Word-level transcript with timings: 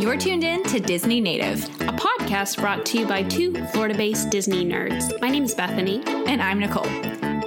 You're 0.00 0.16
tuned 0.16 0.44
in 0.44 0.62
to 0.64 0.80
Disney 0.80 1.20
Native. 1.20 1.64
a 1.82 1.92
podcast 1.92 2.58
brought 2.58 2.86
to 2.86 3.00
you 3.00 3.06
by 3.06 3.22
two 3.22 3.52
Florida 3.66 3.94
based 3.94 4.30
Disney 4.30 4.64
nerds. 4.64 5.20
My 5.20 5.28
name 5.28 5.44
is 5.44 5.54
Bethany. 5.54 6.02
And 6.06 6.40
I'm 6.42 6.58
Nicole. 6.58 6.88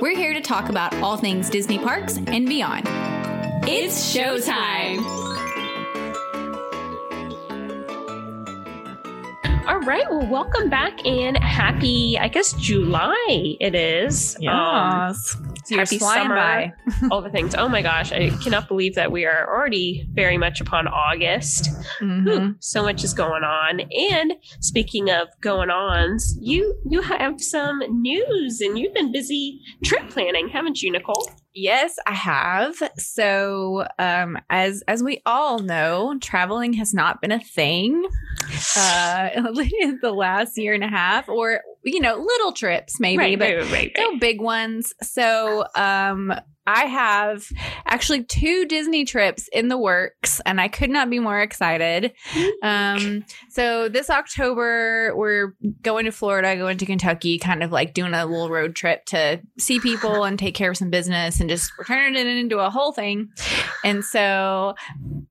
We're 0.02 0.16
here 0.16 0.34
to 0.36 0.42
talk 0.42 0.70
about 0.70 0.94
all 0.98 1.18
things 1.18 1.50
Disney 1.50 1.80
parks 1.80 2.18
and 2.18 2.48
beyond. 2.48 2.84
It's 3.68 4.16
showtime! 4.16 5.04
All 9.66 9.80
right. 9.80 10.08
Well, 10.10 10.28
welcome 10.28 10.70
back 10.70 11.04
and 11.06 11.38
happy, 11.38 12.20
I 12.20 12.28
guess, 12.28 12.54
July 12.54 13.58
it 13.60 13.74
is. 13.74 14.38
Um, 14.48 15.53
Year's 15.70 15.90
happy 15.90 16.00
summer. 16.00 16.36
by. 16.36 16.74
all 17.12 17.22
the 17.22 17.30
things. 17.30 17.56
Oh 17.56 17.68
my 17.70 17.82
gosh. 17.82 18.12
I 18.12 18.30
cannot 18.44 18.68
believe 18.68 18.96
that 18.96 19.12
we 19.12 19.26
are 19.26 19.48
already 19.48 20.08
very 20.14 20.38
much 20.38 20.62
upon 20.62 20.88
August. 20.88 21.70
Mhm. 22.02 22.24
Whew, 22.26 22.56
so 22.60 22.84
much 22.84 23.04
is 23.04 23.14
going 23.14 23.44
on. 23.44 23.82
And 24.12 24.34
speaking 24.60 25.10
of 25.10 25.28
going 25.42 25.70
ons, 25.70 26.38
you 26.42 26.76
you 26.90 27.02
have 27.02 27.42
some 27.42 27.80
news 28.02 28.62
and 28.62 28.78
you've 28.78 28.94
been 28.94 29.12
busy 29.12 29.62
trip 29.84 30.10
planning, 30.10 30.50
haven't 30.50 30.82
you, 30.82 30.92
Nicole? 30.92 31.30
Yes, 31.56 31.98
I 32.08 32.14
have. 32.14 32.76
So, 32.98 33.86
um, 34.00 34.38
as 34.50 34.84
as 34.88 35.04
we 35.04 35.22
all 35.26 35.60
know, 35.60 36.18
traveling 36.20 36.74
has 36.74 36.94
not 36.94 37.22
been 37.22 37.32
a 37.32 37.40
thing 37.40 38.04
uh, 38.76 39.30
in 39.80 40.00
the 40.02 40.12
last 40.12 40.58
year 40.58 40.74
and 40.74 40.84
a 40.84 40.88
half, 40.88 41.30
or 41.30 41.62
you 41.84 42.00
know, 42.00 42.16
little 42.16 42.54
trips 42.54 43.00
maybe, 43.00 43.18
right, 43.18 43.40
but 43.40 43.56
right, 43.56 43.72
right, 43.72 43.92
no 43.98 44.18
big 44.18 44.42
ones. 44.42 44.94
So, 45.02 45.66
um, 45.76 46.34
I 46.66 46.86
have 46.86 47.48
actually 47.86 48.24
two 48.24 48.66
Disney 48.66 49.04
trips 49.06 49.50
in 49.52 49.68
the 49.68 49.78
works, 49.78 50.40
and 50.46 50.62
I 50.62 50.68
could 50.68 50.90
not 50.90 51.10
be 51.10 51.20
more 51.20 51.42
excited. 51.42 52.14
Um, 52.62 53.26
so 53.50 53.90
this 53.90 54.10
October, 54.10 55.14
we're 55.16 55.54
going 55.82 56.06
to 56.06 56.12
Florida, 56.12 56.56
going 56.56 56.78
to 56.78 56.86
Kentucky, 56.86 57.38
kind 57.38 57.64
of 57.64 57.72
like 57.72 57.94
doing 57.94 58.14
a 58.14 58.26
little 58.26 58.50
road 58.50 58.76
trip 58.76 59.06
to 59.08 59.42
see 59.58 59.80
people 59.80 60.24
and 60.24 60.40
take 60.40 60.56
care 60.56 60.72
of 60.72 60.78
some 60.78 60.90
business, 60.90 61.40
and 61.40 61.50
just 61.50 61.72
we're 61.78 61.86
turning 61.86 62.16
it 62.16 62.28
into 62.28 62.60
a 62.60 62.70
whole 62.70 62.94
thing. 62.94 63.30
And 63.84 64.04
so 64.06 64.76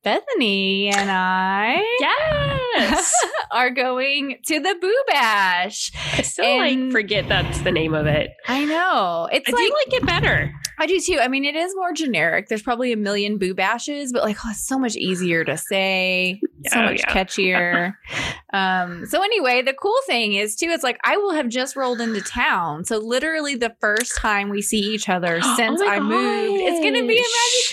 Bethany 0.03 0.89
and 0.91 1.11
I 1.11 1.83
Yes. 2.01 3.13
are 3.53 3.71
going 3.71 4.39
to 4.47 4.61
the 4.61 4.77
Boo 4.81 5.03
Bash. 5.09 5.91
I 6.19 6.23
still 6.23 6.45
And- 6.45 6.85
like 6.87 6.93
forget 6.93 7.29
that's 7.29 7.61
the 7.63 7.73
name 7.73 7.95
of 7.95 8.07
it. 8.07 8.31
I 8.49 8.65
know 8.65 9.29
it's 9.33 9.49
I 9.49 9.53
like 9.53 9.67
do 9.67 9.75
like 9.87 10.03
it 10.03 10.07
better. 10.07 10.53
I 10.83 10.87
do 10.87 10.99
too. 10.99 11.19
I 11.21 11.29
mean, 11.29 11.45
it 11.45 11.55
is 11.55 11.73
more 11.77 11.93
generic. 11.93 12.49
There's 12.49 12.61
probably 12.63 12.93
a 12.93 12.97
million 12.97 13.39
boo 13.39 13.55
bashes, 13.55 14.13
but 14.13 14.25
like, 14.25 14.37
oh, 14.45 14.51
it's 14.51 14.67
so 14.67 14.79
much 14.81 14.97
easier 14.97 15.45
to 15.45 15.57
say, 15.57 16.41
so 16.67 16.81
Oh, 16.81 16.83
much 16.87 16.99
yeah. 16.99 17.13
catchier. 17.15 17.95
um, 18.53 19.07
so 19.07 19.23
anyway, 19.23 19.63
the 19.63 19.75
cool 19.75 19.97
thing 20.07 20.35
is 20.35 20.57
too, 20.57 20.67
it's 20.71 20.83
like 20.83 20.99
I 21.05 21.17
will 21.19 21.35
have 21.35 21.49
just 21.49 21.77
rolled 21.77 22.01
into 22.01 22.21
town. 22.21 22.85
So 22.85 22.99
literally 22.99 23.55
the 23.55 23.77
first 23.81 24.17
time 24.19 24.49
we 24.49 24.61
see 24.61 24.81
each 24.81 25.09
other 25.09 25.41
since 25.57 25.81
Oh 25.81 25.89
I 25.89 26.01
moved, 26.01 26.61
it's 26.63 26.81
gonna 26.85 27.07
be 27.07 27.15
a. 27.19 27.23
Magic 27.23 27.65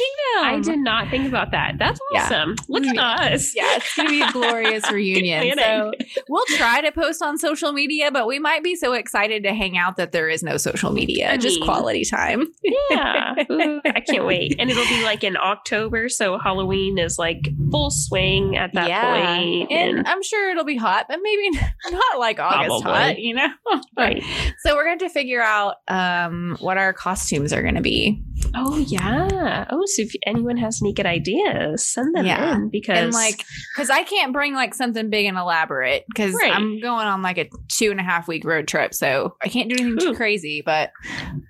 I 0.43 0.59
did 0.59 0.79
not 0.79 1.09
think 1.09 1.27
about 1.27 1.51
that. 1.51 1.75
That's 1.77 1.99
Yeah. 2.11 2.23
awesome. 2.25 2.55
Look 2.67 2.85
at 2.85 2.97
us. 2.97 3.55
Yeah, 3.55 3.65
it's 3.75 3.95
gonna 3.95 4.09
be 4.09 4.21
a 4.21 4.31
glorious 4.31 4.89
reunion. 4.91 5.57
So 5.57 5.91
we'll 6.29 6.45
try 6.57 6.81
to 6.81 6.91
post 6.91 7.21
on 7.21 7.37
social 7.37 7.71
media, 7.71 8.11
but 8.11 8.27
we 8.27 8.39
might 8.39 8.63
be 8.63 8.75
so 8.75 8.93
excited 8.93 9.43
to 9.43 9.53
hang 9.53 9.77
out 9.77 9.97
that 9.97 10.11
there 10.11 10.29
is 10.29 10.41
no 10.43 10.57
social 10.57 10.91
media, 10.91 11.31
I 11.31 11.37
just 11.37 11.57
mean- 11.59 11.65
quality 11.67 12.03
time. 12.05 12.47
yeah. 12.89 13.35
Ooh, 13.51 13.81
I 13.85 13.99
can't 14.01 14.25
wait. 14.25 14.55
And 14.59 14.69
it'll 14.69 14.85
be 14.85 15.03
like 15.03 15.23
in 15.23 15.37
October, 15.37 16.09
so 16.09 16.37
Halloween 16.37 16.97
is 16.97 17.17
like 17.19 17.49
full 17.71 17.91
swing 17.91 18.55
at 18.57 18.73
that 18.73 18.87
point. 18.87 19.71
And 19.71 20.07
I'm 20.07 20.23
sure 20.23 20.49
it'll 20.51 20.63
be 20.65 20.77
hot, 20.77 21.05
but 21.09 21.19
maybe 21.21 21.49
not 21.91 22.19
like 22.19 22.39
August 22.39 22.83
Probably. 22.83 22.91
hot, 22.99 23.19
you 23.19 23.33
know? 23.35 23.47
right. 23.97 24.23
So 24.59 24.75
we're 24.75 24.85
going 24.85 24.99
to 24.99 25.09
figure 25.09 25.41
out 25.41 25.75
um, 25.87 26.57
what 26.59 26.77
our 26.77 26.93
costumes 26.93 27.53
are 27.53 27.61
going 27.61 27.75
to 27.75 27.81
be. 27.81 28.21
Oh 28.55 28.77
yeah. 28.77 29.65
Oh, 29.69 29.83
so 29.85 30.01
if 30.01 30.13
anyone 30.25 30.57
has 30.57 30.79
any 30.81 30.93
good 30.93 31.05
ideas, 31.05 31.85
send 31.85 32.15
them 32.15 32.25
Yeah. 32.25 32.55
in 32.55 32.69
because 32.69 32.97
And 32.97 33.13
like, 33.13 33.45
because 33.75 33.89
I 33.89 34.03
can't 34.03 34.33
bring 34.33 34.53
like 34.53 34.73
something 34.73 35.09
big 35.09 35.25
and 35.25 35.37
elaborate 35.37 36.05
because 36.13 36.33
Right. 36.33 36.53
I'm 36.53 36.79
going 36.81 37.05
on 37.07 37.21
like 37.21 37.37
a 37.37 37.47
two 37.67 37.91
and 37.91 37.99
a 37.99 38.03
half 38.03 38.27
week 38.27 38.43
road 38.45 38.67
trip. 38.67 38.93
So 38.93 39.35
I 39.43 39.49
can't 39.49 39.69
do 39.69 39.75
anything 39.81 39.99
too 39.99 40.15
crazy, 40.15 40.61
but 40.65 40.91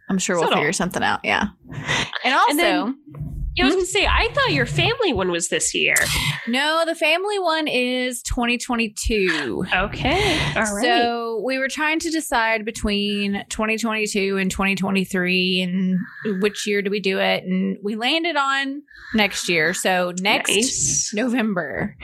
I'm 0.09 0.17
sure 0.17 0.38
we'll 0.39 0.49
figure 0.49 0.73
something 0.73 1.03
out. 1.03 1.21
Yeah. 1.23 1.47
And 2.23 2.33
also, 2.33 2.49
And 2.51 2.59
then- 2.59 2.95
I 3.63 3.67
was 3.67 3.75
gonna 3.75 3.85
say, 3.85 4.05
I 4.05 4.29
thought 4.33 4.51
your 4.53 4.65
family 4.65 5.13
one 5.13 5.31
was 5.31 5.49
this 5.49 5.73
year. 5.73 5.95
no, 6.47 6.83
the 6.85 6.95
family 6.95 7.39
one 7.39 7.67
is 7.67 8.21
2022. 8.23 9.65
Okay. 9.73 10.39
All 10.55 10.61
right. 10.75 10.83
So 10.83 11.41
we 11.45 11.57
were 11.57 11.67
trying 11.67 11.99
to 11.99 12.09
decide 12.09 12.65
between 12.65 13.43
2022 13.49 14.37
and 14.37 14.49
2023 14.51 15.61
and 15.61 16.41
which 16.41 16.65
year 16.67 16.81
do 16.81 16.89
we 16.89 16.99
do 16.99 17.19
it? 17.19 17.43
And 17.43 17.77
we 17.83 17.95
landed 17.95 18.35
on 18.35 18.81
next 19.13 19.49
year. 19.49 19.73
So 19.73 20.13
next 20.19 20.49
Nice. 20.49 21.11
November. 21.13 21.95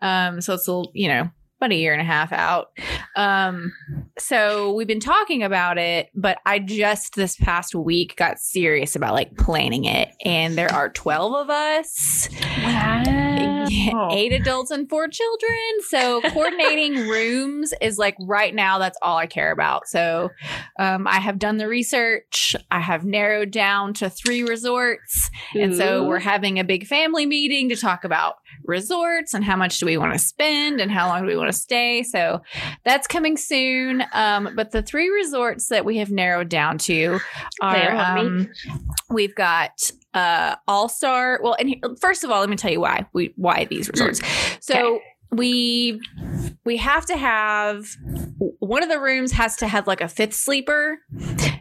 Um, 0.00 0.40
so 0.40 0.54
it's 0.54 0.68
a 0.68 0.82
you 0.94 1.08
know 1.08 1.30
about 1.58 1.72
a 1.72 1.76
year 1.76 1.92
and 1.92 2.00
a 2.00 2.04
half 2.04 2.32
out. 2.32 2.70
Um, 3.16 3.72
so 4.18 4.72
we've 4.72 4.86
been 4.86 5.00
talking 5.00 5.42
about 5.42 5.78
it, 5.78 6.08
but 6.14 6.38
I 6.46 6.58
just 6.58 7.14
this 7.14 7.36
past 7.36 7.74
week 7.74 8.16
got 8.16 8.38
serious 8.38 8.96
about 8.96 9.14
like 9.14 9.36
planning 9.36 9.84
it, 9.84 10.08
and 10.24 10.56
there 10.56 10.72
are 10.72 10.88
twelve 10.88 11.34
of 11.34 11.50
us. 11.50 12.28
Wow. 12.40 14.08
Eight 14.12 14.32
adults 14.32 14.70
and 14.70 14.88
four 14.88 15.08
children. 15.08 15.58
So 15.88 16.20
coordinating 16.30 16.94
rooms 17.08 17.72
is 17.80 17.98
like 17.98 18.16
right 18.20 18.54
now, 18.54 18.78
that's 18.78 18.98
all 19.02 19.16
I 19.16 19.26
care 19.26 19.52
about. 19.52 19.88
So 19.88 20.30
um, 20.78 21.06
I 21.06 21.16
have 21.16 21.38
done 21.38 21.58
the 21.58 21.68
research. 21.68 22.56
I 22.70 22.80
have 22.80 23.04
narrowed 23.04 23.50
down 23.50 23.94
to 23.94 24.10
three 24.10 24.42
resorts. 24.42 25.30
And 25.54 25.76
so 25.76 26.06
we're 26.06 26.18
having 26.18 26.58
a 26.58 26.64
big 26.64 26.86
family 26.86 27.26
meeting 27.26 27.68
to 27.68 27.76
talk 27.76 28.04
about 28.04 28.36
resorts 28.68 29.34
and 29.34 29.44
how 29.44 29.56
much 29.56 29.78
do 29.78 29.86
we 29.86 29.96
want 29.96 30.12
to 30.12 30.18
spend 30.18 30.80
and 30.80 30.90
how 30.90 31.08
long 31.08 31.22
do 31.22 31.26
we 31.28 31.36
want 31.36 31.48
to 31.50 31.58
stay. 31.58 32.02
So 32.02 32.42
that's 32.84 33.06
coming 33.08 33.36
soon. 33.36 34.04
Um, 34.12 34.50
but 34.54 34.70
the 34.70 34.82
three 34.82 35.08
resorts 35.10 35.68
that 35.68 35.84
we 35.84 35.96
have 35.98 36.10
narrowed 36.10 36.48
down 36.48 36.78
to 36.78 37.18
are 37.60 37.72
Lay 37.72 37.80
'em 37.82 37.96
on 37.96 38.14
me. 38.14 38.46
um, 38.46 38.50
we've 39.10 39.34
got 39.34 39.90
uh, 40.14 40.56
All 40.68 40.88
Star. 40.88 41.40
Well, 41.42 41.56
and 41.58 41.68
he- 41.70 41.82
first 42.00 42.22
of 42.24 42.30
all, 42.30 42.40
let 42.40 42.48
me 42.50 42.56
tell 42.56 42.70
you 42.70 42.80
why 42.80 43.06
we 43.12 43.32
why 43.36 43.64
these 43.64 43.88
resorts. 43.88 44.20
So 44.60 45.00
we 45.30 46.00
we 46.64 46.76
have 46.78 47.04
to 47.06 47.16
have 47.16 47.86
one 48.60 48.82
of 48.82 48.88
the 48.88 48.98
rooms 49.00 49.32
has 49.32 49.56
to 49.56 49.66
have 49.68 49.86
like 49.86 50.00
a 50.00 50.08
fifth 50.08 50.34
sleeper 50.34 50.98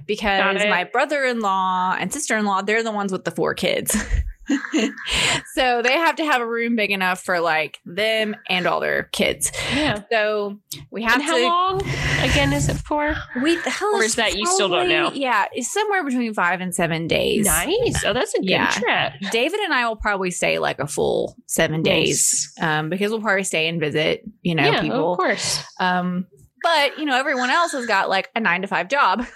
because 0.06 0.40
my 0.70 0.84
brother-in-law 0.86 1.96
and 2.00 2.12
sister-in-law 2.14 2.62
they're 2.62 2.84
the 2.84 2.92
ones 2.92 3.12
with 3.12 3.26
the 3.26 3.32
four 3.32 3.54
kids 3.54 3.96
so 5.54 5.82
they 5.82 5.94
have 5.94 6.16
to 6.16 6.26
have 6.26 6.42
a 6.42 6.48
room 6.48 6.76
big 6.76 6.92
enough 6.92 7.22
for 7.24 7.40
like 7.40 7.80
them 7.86 8.36
and 8.50 8.66
all 8.68 8.80
their 8.80 9.04
kids 9.04 9.52
yeah. 9.76 10.02
so 10.12 10.58
we 10.92 11.04
have 11.04 11.16
And 11.16 11.24
how 11.24 11.38
to 11.38 11.44
long 11.44 11.82
again 12.22 12.54
is 12.54 12.70
it 12.70 12.76
for? 12.78 13.16
we 13.42 13.56
hell 13.66 13.96
Or 13.96 14.04
is 14.04 14.16
that 14.16 14.36
you 14.38 14.46
still 14.46 14.70
don't 14.70 14.90
know? 14.90 15.12
yeah 15.14 15.46
it's 15.54 15.72
somewhere 15.72 16.04
between 16.04 16.34
five 16.34 16.62
and 16.62 16.74
seven 16.74 17.08
days 17.08 17.46
Nice. 17.46 18.04
Oh, 18.06 18.14
that's 18.14 18.34
a 18.36 18.40
good 18.40 18.50
Yeah. 18.50 18.70
trip. 18.72 19.14
david 19.32 19.60
and 19.60 19.74
i 19.74 19.88
will 19.88 19.96
probably 19.96 20.32
stay 20.32 20.60
like 20.60 20.80
a 20.80 20.88
full 20.88 21.36
seven 21.46 21.82
days 21.84 22.52
um 22.62 22.90
because 22.90 23.12
we'll 23.12 23.22
probably 23.22 23.44
stay 23.44 23.68
and 23.68 23.80
visit 23.80 24.24
you 24.42 24.56
know 24.56 24.64
yeah, 24.64 24.82
people 24.82 25.14
of 25.14 25.18
course. 25.18 25.64
Um, 25.80 26.28
but 26.64 26.98
you 26.98 27.06
know, 27.06 27.18
everyone 27.18 27.50
else 27.50 27.72
has 27.74 27.86
got 27.86 28.10
like 28.10 28.30
a 28.36 28.40
nine 28.40 28.62
to 28.62 28.68
five 28.68 28.88
job. 28.90 29.26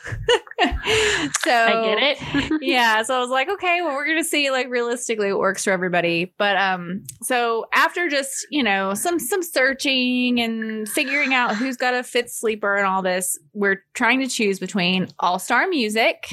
so 0.60 1.52
I 1.52 1.96
get 1.96 1.98
it. 2.00 2.52
yeah. 2.62 3.04
So 3.04 3.16
I 3.16 3.20
was 3.20 3.30
like, 3.30 3.50
okay, 3.50 3.82
well, 3.82 3.94
we're 3.96 4.08
gonna 4.08 4.24
see 4.24 4.52
like 4.52 4.70
realistically 4.70 5.32
what 5.32 5.40
works 5.40 5.64
for 5.64 5.72
everybody. 5.72 6.34
But 6.38 6.58
um, 6.58 7.04
so 7.22 7.66
after 7.74 8.10
just 8.10 8.46
you 8.52 8.64
know 8.64 8.94
some 8.94 9.20
some 9.20 9.42
searching 9.44 10.40
and 10.40 10.88
figuring 10.90 11.34
out 11.34 11.56
who's 11.56 11.78
got 11.78 11.94
a 11.94 12.04
fifth 12.04 12.32
sleeper 12.32 12.76
and 12.76 12.86
all 12.86 13.02
this, 13.02 13.38
we're 13.54 13.84
trying 13.94 14.20
to 14.22 14.28
choose 14.28 14.60
between 14.60 15.08
All 15.20 15.40
Star 15.40 15.68
Music. 15.68 16.26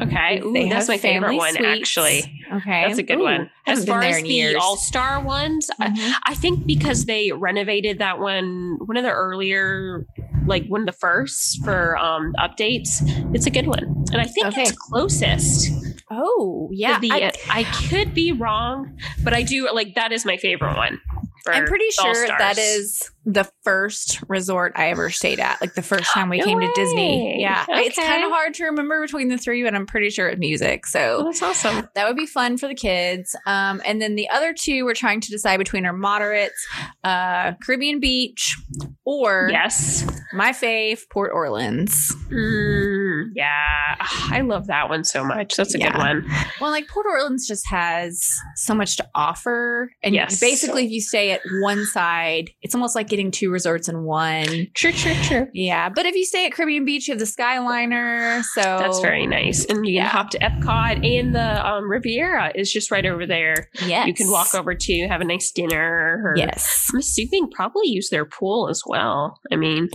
Okay. 0.00 0.40
Ooh, 0.44 0.68
that's 0.68 0.86
my 0.86 0.96
favorite 0.96 1.34
one, 1.34 1.54
suites. 1.54 1.66
actually. 1.80 2.18
Okay, 2.52 2.84
That's 2.86 2.98
a 2.98 3.02
good 3.02 3.18
Ooh, 3.18 3.24
one. 3.24 3.50
As 3.66 3.84
far 3.84 4.00
as 4.00 4.22
the. 4.22 4.54
All 4.54 4.76
Star 4.76 5.20
ones, 5.20 5.68
I, 5.80 5.88
Mhm. 5.88 6.12
I 6.24 6.34
think 6.36 6.66
because 6.66 7.04
they 7.06 7.32
renovated 7.32 7.98
that 7.98 8.20
one, 8.20 8.78
one 8.86 8.96
of 8.96 9.02
the 9.02 9.10
earlier, 9.10 10.06
like 10.48 10.66
one 10.66 10.80
of 10.80 10.86
the 10.86 10.92
first 10.92 11.62
for 11.64 11.96
um 11.98 12.32
updates, 12.38 12.88
it's 13.34 13.46
a 13.46 13.50
good 13.50 13.66
one, 13.66 13.84
and 14.12 14.20
I 14.20 14.24
think 14.24 14.46
Okay. 14.48 14.62
it's 14.62 14.72
closest. 14.72 15.70
Oh 16.10 16.68
yeah, 16.72 16.98
the, 16.98 17.12
I- 17.12 17.32
I, 17.50 17.64
could 17.88 18.14
be 18.14 18.32
wrong, 18.32 18.96
but 19.22 19.34
I 19.34 19.42
do 19.42 19.68
like 19.72 19.94
that 19.94 20.10
is 20.12 20.24
my 20.24 20.36
favorite 20.38 20.74
one. 20.76 21.00
I'm 21.46 21.64
pretty 21.66 21.90
sure 21.90 22.26
that 22.26 22.58
is 22.58 23.10
the 23.30 23.46
first 23.62 24.20
resort 24.26 24.72
I 24.74 24.88
ever 24.88 25.10
stayed 25.10 25.38
at, 25.38 25.60
like 25.60 25.74
the 25.74 25.82
first 25.82 26.10
time 26.12 26.30
we 26.30 26.38
No 26.38 26.44
came 26.46 26.60
to. 26.60 26.72
Disney. 26.74 27.38
Yeah. 27.40 27.66
It's 27.68 27.96
kind 27.96 28.24
of 28.24 28.30
hard 28.30 28.54
to 28.54 28.64
remember 28.64 29.02
between 29.02 29.28
the 29.28 29.36
three, 29.36 29.62
but 29.62 29.74
I'm 29.74 29.84
pretty 29.84 30.08
sure 30.08 30.28
it's 30.28 30.38
music. 30.38 30.84
Oh, 30.86 30.88
So 30.88 31.22
that's 31.24 31.42
awesome. 31.42 31.88
that 31.94 32.08
would 32.08 32.16
be 32.16 32.24
fun 32.24 32.56
for 32.56 32.68
the 32.68 32.74
kids. 32.74 33.36
Um, 33.44 33.82
and 33.84 34.00
then 34.00 34.14
the 34.14 34.30
other 34.30 34.54
two 34.58 34.86
we're 34.86 34.94
trying 34.94 35.20
to 35.20 35.30
decide 35.30 35.58
between 35.58 35.84
are 35.84 35.92
moderates, 35.92 36.66
uh, 37.04 37.52
Caribbean 37.62 38.00
Beach, 38.00 38.56
or 39.04 39.48
Yes. 39.52 40.06
my 40.32 40.52
fave, 40.52 41.00
Port 41.10 41.30
Orleans. 41.34 42.14
Mm, 42.30 43.30
yeah. 43.34 43.96
Ah, 44.00 44.28
I 44.32 44.40
love 44.42 44.68
that 44.68 44.88
one 44.88 45.04
so 45.04 45.24
much. 45.24 45.54
That's 45.56 45.74
a 45.74 45.78
good 45.78 45.96
one. 45.96 46.26
Well, 46.60 46.70
like 46.70 46.88
Port 46.88 47.06
Orleans 47.06 47.46
just 47.46 47.66
has 47.68 48.26
so 48.56 48.74
much 48.74 48.96
to 48.96 49.06
offer. 49.14 49.90
And 50.02 50.14
Yes. 50.14 50.40
basically, 50.40 50.84
if 50.86 50.90
you 50.90 51.00
stay 51.00 51.32
at 51.32 51.40
one 51.60 51.84
side, 51.86 52.50
it's 52.62 52.74
almost 52.74 52.94
like 52.94 53.08
getting 53.18 53.30
two 53.32 53.50
resorts 53.50 53.88
in 53.88 54.04
one. 54.04 54.68
True, 54.74 54.92
true, 54.92 55.14
true. 55.24 55.48
Yeah. 55.52 55.88
But 55.88 56.06
if 56.06 56.14
you 56.14 56.24
stay 56.24 56.46
at 56.46 56.52
Caribbean 56.52 56.84
Beach, 56.84 57.08
you 57.08 57.12
have 57.12 57.18
the 57.18 57.24
Skyliner. 57.24 58.42
So 58.44 58.62
That's 58.62 59.00
very 59.00 59.26
nice. 59.26 59.64
And 59.64 59.84
you 59.86 59.94
Yeah. 59.94 60.02
can 60.08 60.10
hop 60.16 60.30
to 60.30 60.38
Epcot 60.38 61.04
and 61.04 61.34
the 61.34 61.66
um, 61.66 61.90
Riviera 61.90 62.52
is 62.54 62.72
just 62.72 62.90
right 62.90 63.04
over 63.04 63.26
there. 63.26 63.68
yes. 63.84 64.06
You 64.06 64.14
can 64.14 64.30
walk 64.30 64.54
over 64.54 64.74
to 64.74 65.08
have 65.08 65.20
a 65.20 65.24
nice 65.24 65.50
dinner. 65.50 66.22
Or, 66.24 66.34
Yes. 66.36 66.88
I'm 66.92 67.00
assuming 67.00 67.50
probably 67.50 67.88
use 67.88 68.08
their 68.10 68.24
pool 68.24 68.68
as 68.68 68.82
well. 68.86 69.40
I 69.52 69.56
mean, 69.56 69.88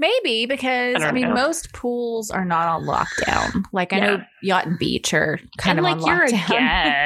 Maybe 0.00 0.46
because 0.46 1.02
I 1.02 1.08
I, 1.08 1.12
mean 1.12 1.28
know. 1.28 1.34
most 1.34 1.72
pools 1.72 2.30
are 2.30 2.44
not 2.44 2.68
on 2.68 2.84
lockdown. 2.84 3.64
Like 3.72 3.92
I 3.92 3.96
Yeah. 3.96 4.04
know 4.06 4.22
Yacht 4.42 4.66
and 4.66 4.78
Beach 4.78 5.12
are 5.12 5.40
kind 5.56 5.78
and 5.78 5.86
of 5.86 5.92
like 5.92 6.02
on 6.02 6.06
you're 6.06 6.24
a 6.24 6.28
lockdown. 6.28 6.48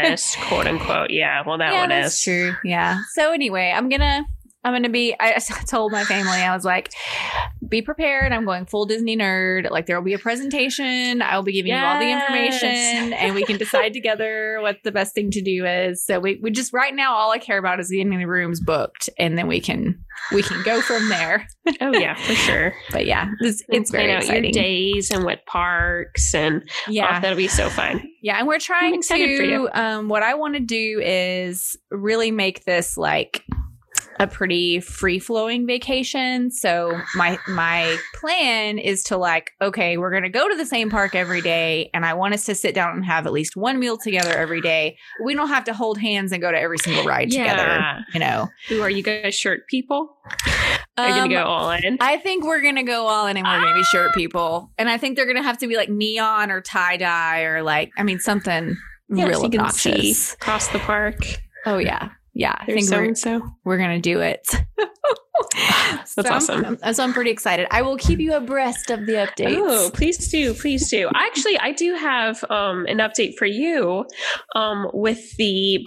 guest, 0.03 0.37
quote 0.49 0.67
unquote. 0.67 1.11
Yeah, 1.11 1.43
well, 1.47 1.57
that 1.59 1.73
yeah, 1.73 1.81
one 1.81 1.89
that's 1.89 2.17
is. 2.19 2.23
true. 2.23 2.55
Yeah. 2.65 2.99
So 3.15 3.33
anyway, 3.33 3.73
I'm 3.75 3.89
gonna 3.89 4.25
I'm 4.65 4.73
gonna 4.73 4.89
be. 4.89 5.15
I, 5.19 5.35
I 5.37 5.65
told 5.65 5.93
my 5.93 6.05
family 6.05 6.39
I 6.39 6.55
was 6.55 6.65
like, 6.65 6.93
be 7.69 7.83
prepared. 7.83 8.33
I'm 8.33 8.45
going 8.45 8.67
full 8.67 8.87
Disney 8.87 9.17
nerd. 9.17 9.71
Like 9.71 9.87
there 9.87 9.97
will 9.97 10.05
be 10.05 10.15
a 10.15 10.19
presentation. 10.19 11.23
I 11.23 11.37
will 11.37 11.43
be 11.43 11.53
giving 11.53 11.73
you 11.73 11.79
all 11.79 11.99
the 11.99 12.11
information, 12.11 13.13
and 13.13 13.35
we 13.35 13.45
can 13.45 13.57
decide 13.59 13.93
together 13.93 14.59
what 14.61 14.79
the 14.85 14.93
best 14.93 15.15
thing 15.15 15.31
to 15.33 15.43
do 15.43 15.65
is. 15.65 16.05
So 16.05 16.21
we 16.21 16.39
we 16.43 16.51
just 16.51 16.73
right 16.73 16.95
now 16.95 17.15
all 17.15 17.31
I 17.31 17.39
care 17.39 17.59
about 17.59 17.81
is 17.81 17.91
getting 17.91 18.11
the 18.11 18.25
rooms 18.25 18.61
booked, 18.61 19.09
and 19.19 19.37
then 19.39 19.49
we 19.49 19.61
can 19.61 20.05
we 20.33 20.43
can 20.43 20.63
go 20.63 20.81
from 20.81 21.09
there. 21.09 21.47
Oh 21.81 21.93
yeah, 21.93 22.15
for 22.15 22.35
sure. 22.35 22.75
But 22.91 23.07
yeah, 23.07 23.29
it's, 23.41 23.63
it's 23.69 23.91
very 23.91 24.13
out 24.13 24.19
exciting. 24.23 24.53
Your 24.53 24.63
days 24.63 25.11
and 25.11 25.25
what 25.25 25.47
parks 25.47 26.35
and 26.35 26.69
Yeah. 26.87 27.17
oh, 27.17 27.21
that'll 27.21 27.37
be 27.37 27.49
so 27.49 27.71
fun. 27.71 28.03
Yeah, 28.23 28.39
and 28.39 28.47
we're 28.47 28.59
trying 28.59 29.01
to. 29.03 29.69
Um, 29.73 30.09
what 30.09 30.23
I 30.23 30.35
want 30.35 30.55
to 30.55 30.61
do 30.61 31.01
is 31.03 31.77
really 31.91 32.31
make 32.31 32.65
this 32.65 32.97
like 32.99 33.45
a 34.23 34.27
pretty 34.27 34.81
free 34.81 35.19
flowing 35.19 35.67
vacation. 35.67 36.51
So 36.51 36.99
my 37.17 37.39
my 37.49 37.97
plan 38.15 38.79
is 38.79 39.03
to 39.05 39.17
like, 39.17 39.51
okay, 39.61 39.97
we're 39.99 40.13
gonna 40.13 40.31
go 40.31 40.49
to 40.49 40.57
the 40.57 40.65
same 40.67 40.89
park 40.91 41.15
every 41.15 41.41
day, 41.41 41.91
and 41.93 42.07
I 42.07 42.15
want 42.15 42.35
us 42.35 42.45
to 42.47 42.55
sit 42.55 42.75
down 42.75 42.95
and 42.97 43.05
have 43.05 43.27
at 43.27 43.33
least 43.33 43.57
one 43.57 43.79
meal 43.79 43.99
together 43.99 44.31
every 44.31 44.61
day. 44.61 44.97
We 45.25 45.35
don't 45.35 45.49
have 45.49 45.65
to 45.65 45.75
hold 45.75 45.99
hands 45.99 46.33
and 46.33 46.41
go 46.41 46.51
to 46.53 46.59
every 46.59 46.79
single 46.79 47.05
ride 47.05 47.31
together. 47.31 48.05
You 48.15 48.21
know, 48.21 48.49
Who 48.69 48.81
are 48.83 48.91
you 48.91 49.03
guys? 49.03 49.35
Shirt 49.35 49.67
people? 49.69 50.17
Are 50.99 51.09
you 51.09 51.15
Um, 51.15 51.19
gonna 51.31 51.35
go 51.35 51.45
all 51.45 51.71
in? 51.71 51.97
I 52.01 52.19
think 52.19 52.45
we're 52.45 52.61
gonna 52.63 52.85
go 52.85 53.07
all 53.07 53.27
in 53.27 53.37
and 53.37 53.47
we're 53.47 53.61
gonna 53.61 53.75
be 53.75 53.83
shirt 53.85 54.13
people. 54.15 54.71
And 54.79 54.89
I 54.91 54.99
think 54.99 55.17
they're 55.17 55.27
gonna 55.27 55.43
have 55.43 55.59
to 55.59 55.67
be 55.67 55.77
like 55.77 55.89
neon 55.89 56.51
or 56.51 56.61
tie 56.61 56.97
dye 56.97 57.43
or 57.43 57.63
like 57.63 57.91
I 57.97 58.03
mean 58.03 58.19
something 58.19 58.77
Yeah, 59.09 59.27
real 59.27 59.39
so 59.41 59.45
you 59.47 59.51
can 59.51 59.71
see 59.71 59.91
obnoxious. 59.91 60.33
across 60.35 60.69
the 60.69 60.79
park. 60.81 61.17
Oh 61.67 61.79
yeah. 61.79 62.11
Yeah. 62.35 62.55
I 62.59 62.65
think 62.67 62.85
so 62.85 62.97
we're, 62.99 63.15
so. 63.15 63.43
we're 63.65 63.79
gonna 63.79 64.01
do 64.01 64.21
it. 64.21 64.47
That's 65.55 66.15
So 66.15 66.23
I'm- 66.23 66.33
awesome. 66.35 66.79
so 66.95 67.05
I'm 67.05 67.13
pretty 67.13 67.31
excited. 67.31 67.67
I 67.71 67.83
will 67.83 67.97
keep 67.97 68.19
you 68.21 68.35
abreast 68.35 68.91
of 68.91 69.07
the 69.07 69.13
updates. 69.15 69.57
Oh, 69.57 69.91
please 69.93 70.29
do, 70.31 70.55
please 70.55 70.89
do. 70.91 71.09
Actually, 71.15 71.59
I 71.59 71.73
do 71.73 71.95
have 71.95 72.45
um, 72.51 72.87
an 72.87 72.99
update 72.99 73.37
for 73.37 73.47
you 73.47 74.07
um, 74.55 74.89
with 74.93 75.37
the 75.37 75.85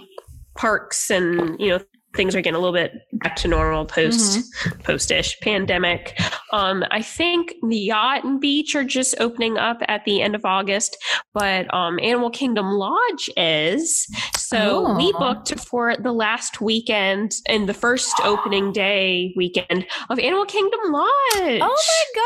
parks 0.56 1.10
and 1.10 1.58
you 1.60 1.68
know 1.70 1.80
things 2.16 2.34
are 2.34 2.40
getting 2.40 2.56
a 2.56 2.58
little 2.58 2.72
bit 2.74 2.92
back 3.12 3.36
to 3.36 3.48
normal 3.48 3.84
post 3.84 4.40
post-ish 4.84 5.38
pandemic. 5.40 6.18
Um, 6.52 6.84
I 6.90 7.02
think 7.02 7.54
the 7.68 7.76
yacht 7.76 8.24
and 8.24 8.40
beach 8.40 8.74
are 8.74 8.84
just 8.84 9.14
opening 9.20 9.58
up 9.58 9.78
at 9.88 10.04
the 10.04 10.22
end 10.22 10.34
of 10.34 10.44
August, 10.44 10.96
but 11.34 11.72
um, 11.74 11.98
Animal 12.00 12.30
Kingdom 12.30 12.66
Lodge 12.72 13.28
is. 13.36 14.06
So 14.36 14.96
we 14.96 15.12
Oh. 15.16 15.18
booked 15.18 15.58
for 15.60 15.96
the 15.96 16.12
last 16.12 16.60
weekend 16.60 17.32
and 17.48 17.68
the 17.68 17.74
first 17.74 18.14
opening 18.24 18.72
day 18.72 19.32
weekend 19.36 19.86
of 20.10 20.18
Animal 20.18 20.44
Kingdom 20.46 20.80
Lodge. 20.92 21.60
Oh 21.60 21.76
my 22.14 22.22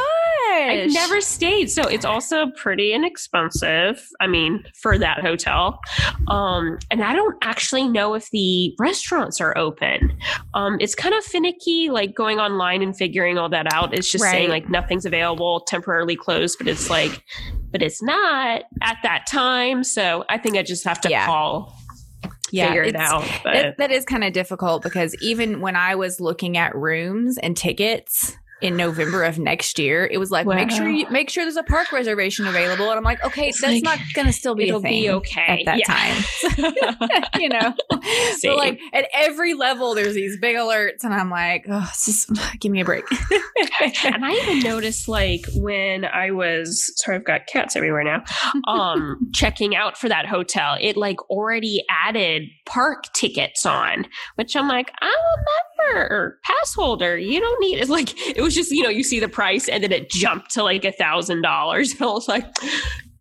gosh. 0.69 0.79
I've 0.87 0.93
never 0.93 1.21
stayed, 1.21 1.71
so 1.71 1.83
it's 1.89 2.05
also 2.05 2.51
pretty 2.57 2.93
inexpensive. 2.93 4.07
I 4.21 4.27
mean, 4.27 4.65
for 4.75 4.99
that 4.99 5.21
hotel, 5.21 5.81
um, 6.29 6.79
and 6.91 7.03
I 7.03 7.15
don't 7.15 7.37
actually 7.43 7.89
know 7.89 8.15
if 8.15 8.31
the 8.31 8.75
restaurants 8.79 9.41
are 9.41 9.57
open. 9.57 9.80
Um, 10.55 10.77
it's 10.81 10.95
kind 10.95 11.15
of 11.15 11.25
finicky, 11.25 11.91
like 11.91 12.15
going 12.15 12.39
online 12.39 12.83
and 12.83 12.97
figuring 12.97 13.39
all 13.39 13.49
that 13.49 13.73
out. 13.73 13.95
It's 13.95 14.11
just 14.11 14.25
saying 14.25 14.49
like 14.51 14.69
nothing's 14.69 15.05
available, 15.07 15.61
temporarily 15.61 16.17
closed, 16.17 16.59
but 16.59 16.69
it's 16.69 16.91
like, 16.91 17.23
but 17.71 17.83
it's 17.83 18.03
not 18.03 18.63
at 18.83 18.97
that 19.03 19.27
time. 19.29 19.85
So 19.85 20.25
I 20.29 20.39
think 20.39 20.57
I 20.57 20.63
just 20.63 20.85
have 20.85 21.01
to 21.03 21.11
Yeah. 21.11 21.27
call, 21.27 21.77
yeah, 22.51 22.69
figure 22.69 22.83
it 22.83 22.97
out. 22.97 23.25
That 23.45 23.91
is 23.91 24.05
kind 24.05 24.25
of 24.25 24.33
difficult 24.33 24.83
because 24.83 25.15
even 25.23 25.61
when 25.61 25.77
I 25.77 25.95
was 25.95 26.21
looking 26.21 26.57
at 26.57 26.75
rooms 26.75 27.39
and 27.39 27.57
tickets 27.57 28.37
in 28.61 28.77
November 28.77 29.25
of 29.25 29.39
next 29.39 29.79
year, 29.79 30.07
it 30.11 30.19
was 30.19 30.31
like 30.31 30.47
make 30.47 30.71
sure 30.71 30.89
you 30.89 31.09
make 31.11 31.31
sure 31.31 31.45
there's 31.45 31.57
a 31.57 31.63
park 31.63 31.93
reservation 31.93 32.47
available, 32.47 32.91
and 32.91 32.99
I'm 32.99 33.05
like, 33.05 33.25
okay, 33.25 33.49
It's 33.49 33.61
that's 33.61 33.83
like, 33.83 34.01
not 34.17 34.27
to 34.27 34.33
still 34.33 34.55
be 34.55 34.69
it'll 34.69 34.81
be 34.81 35.09
okay 35.11 35.41
at 35.41 35.65
that 35.67 35.79
Yeah. 35.79 35.87
time. 35.87 37.25
you 37.41 37.49
know, 37.49 37.75
Same. 38.03 38.39
so 38.39 38.55
like 38.57 38.81
at 38.93 39.07
every 39.15 39.55
level, 39.55 39.95
there's 39.95 40.15
these 40.15 40.39
big 40.41 40.57
alerts, 40.57 41.05
and 41.05 41.13
I'm 41.15 41.31
like, 41.31 41.67
oh, 41.69 41.91
just 42.05 42.31
give 42.61 42.73
me 42.73 42.81
a 42.81 42.85
break. 42.85 43.05
and 44.05 44.25
I 44.25 44.33
even 44.33 44.61
noticed 44.61 45.09
like 45.09 45.45
when 45.55 46.05
I 46.05 46.31
was 46.31 46.93
sorry, 46.97 47.17
I've 47.17 47.25
got 47.25 47.47
cats 47.47 47.77
everywhere 47.77 48.05
now. 48.05 48.23
Um, 48.67 49.31
checking 49.33 49.75
out 49.75 49.97
for 49.99 50.09
that 50.09 50.27
hotel, 50.27 50.77
it 50.81 50.97
like 50.97 51.21
already 51.31 51.85
added 51.89 52.49
park 52.67 53.05
tickets 53.13 53.65
on, 53.67 54.07
which 54.37 54.55
I'm 54.57 54.69
like, 54.69 54.93
I'm 55.01 55.09
a 55.09 55.37
member 55.39 55.70
or 55.95 56.39
pass 56.45 56.75
holder. 56.75 57.17
You 57.17 57.41
don't 57.41 57.61
need 57.61 57.79
it's 57.79 57.91
like 57.91 58.15
it 58.29 58.43
was 58.43 58.55
just, 58.55 58.71
you 58.71 58.83
know, 58.83 58.91
you 58.91 59.03
see 59.03 59.21
the 59.21 59.29
price 59.29 59.69
and 59.69 59.83
then 59.83 59.93
it 59.93 60.11
jumped 60.11 60.51
to 60.53 60.63
like 60.63 60.85
a 60.85 60.93
thousand 60.93 61.43
dollars. 61.43 61.95
I 62.01 62.05
was 62.05 62.29
like 62.29 62.47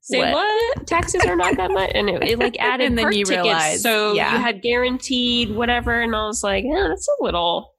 Say 0.10 0.20
What? 0.20 0.34
what? 0.34 0.88
Taxes 0.88 1.24
are 1.26 1.36
not 1.36 1.56
that 1.58 1.70
much, 1.70 1.92
and 1.94 2.10
it, 2.10 2.24
it 2.24 2.40
like 2.40 2.58
added 2.60 2.86
And 2.88 2.98
then 2.98 3.12
you 3.12 3.26
tickets, 3.26 3.44
realize, 3.46 3.84
so 3.84 4.14
yeah. 4.14 4.34
you 4.34 4.40
had 4.40 4.64
guaranteed 4.64 5.52
whatever, 5.52 6.02
and 6.02 6.16
I 6.16 6.26
was 6.26 6.42
like, 6.42 6.66
yeah, 6.68 6.88
that's 6.90 7.08
a 7.08 7.24
little 7.24 7.76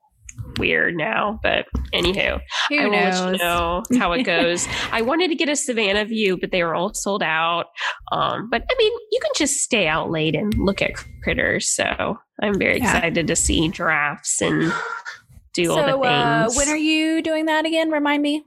weird 0.58 0.96
now. 0.96 1.38
But 1.42 1.66
anywho, 1.94 2.40
Who 2.68 2.78
I 2.78 2.84
will 2.86 2.90
let 2.92 3.32
you 3.32 3.38
know 3.38 3.82
how 3.98 4.12
it 4.12 4.22
goes. 4.24 4.66
I 4.92 5.02
wanted 5.02 5.28
to 5.28 5.34
get 5.34 5.48
a 5.48 5.56
Savanna 5.56 6.04
view, 6.04 6.36
but 6.36 6.50
they 6.50 6.62
were 6.62 6.74
all 6.74 6.92
sold 6.94 7.22
out. 7.22 7.66
Um, 8.12 8.48
but 8.50 8.62
I 8.70 8.74
mean, 8.78 8.92
you 9.12 9.20
can 9.22 9.30
just 9.36 9.58
stay 9.58 9.86
out 9.86 10.10
late 10.10 10.34
and 10.34 10.52
look 10.58 10.82
at 10.82 10.92
critters. 11.22 11.68
So 11.68 12.18
I'm 12.42 12.58
very 12.58 12.78
Yeah. 12.78 12.96
excited 12.96 13.26
to 13.26 13.36
see 13.36 13.68
giraffes 13.68 14.40
and 14.42 14.72
do 15.54 15.70
all 15.72 15.76
the 15.78 15.92
things. 15.92 16.04
uh, 16.04 16.50
when 16.56 16.68
are 16.68 16.76
you 16.76 17.22
doing 17.22 17.46
that 17.46 17.64
again? 17.66 17.90
Remind 17.90 18.22
me. 18.22 18.44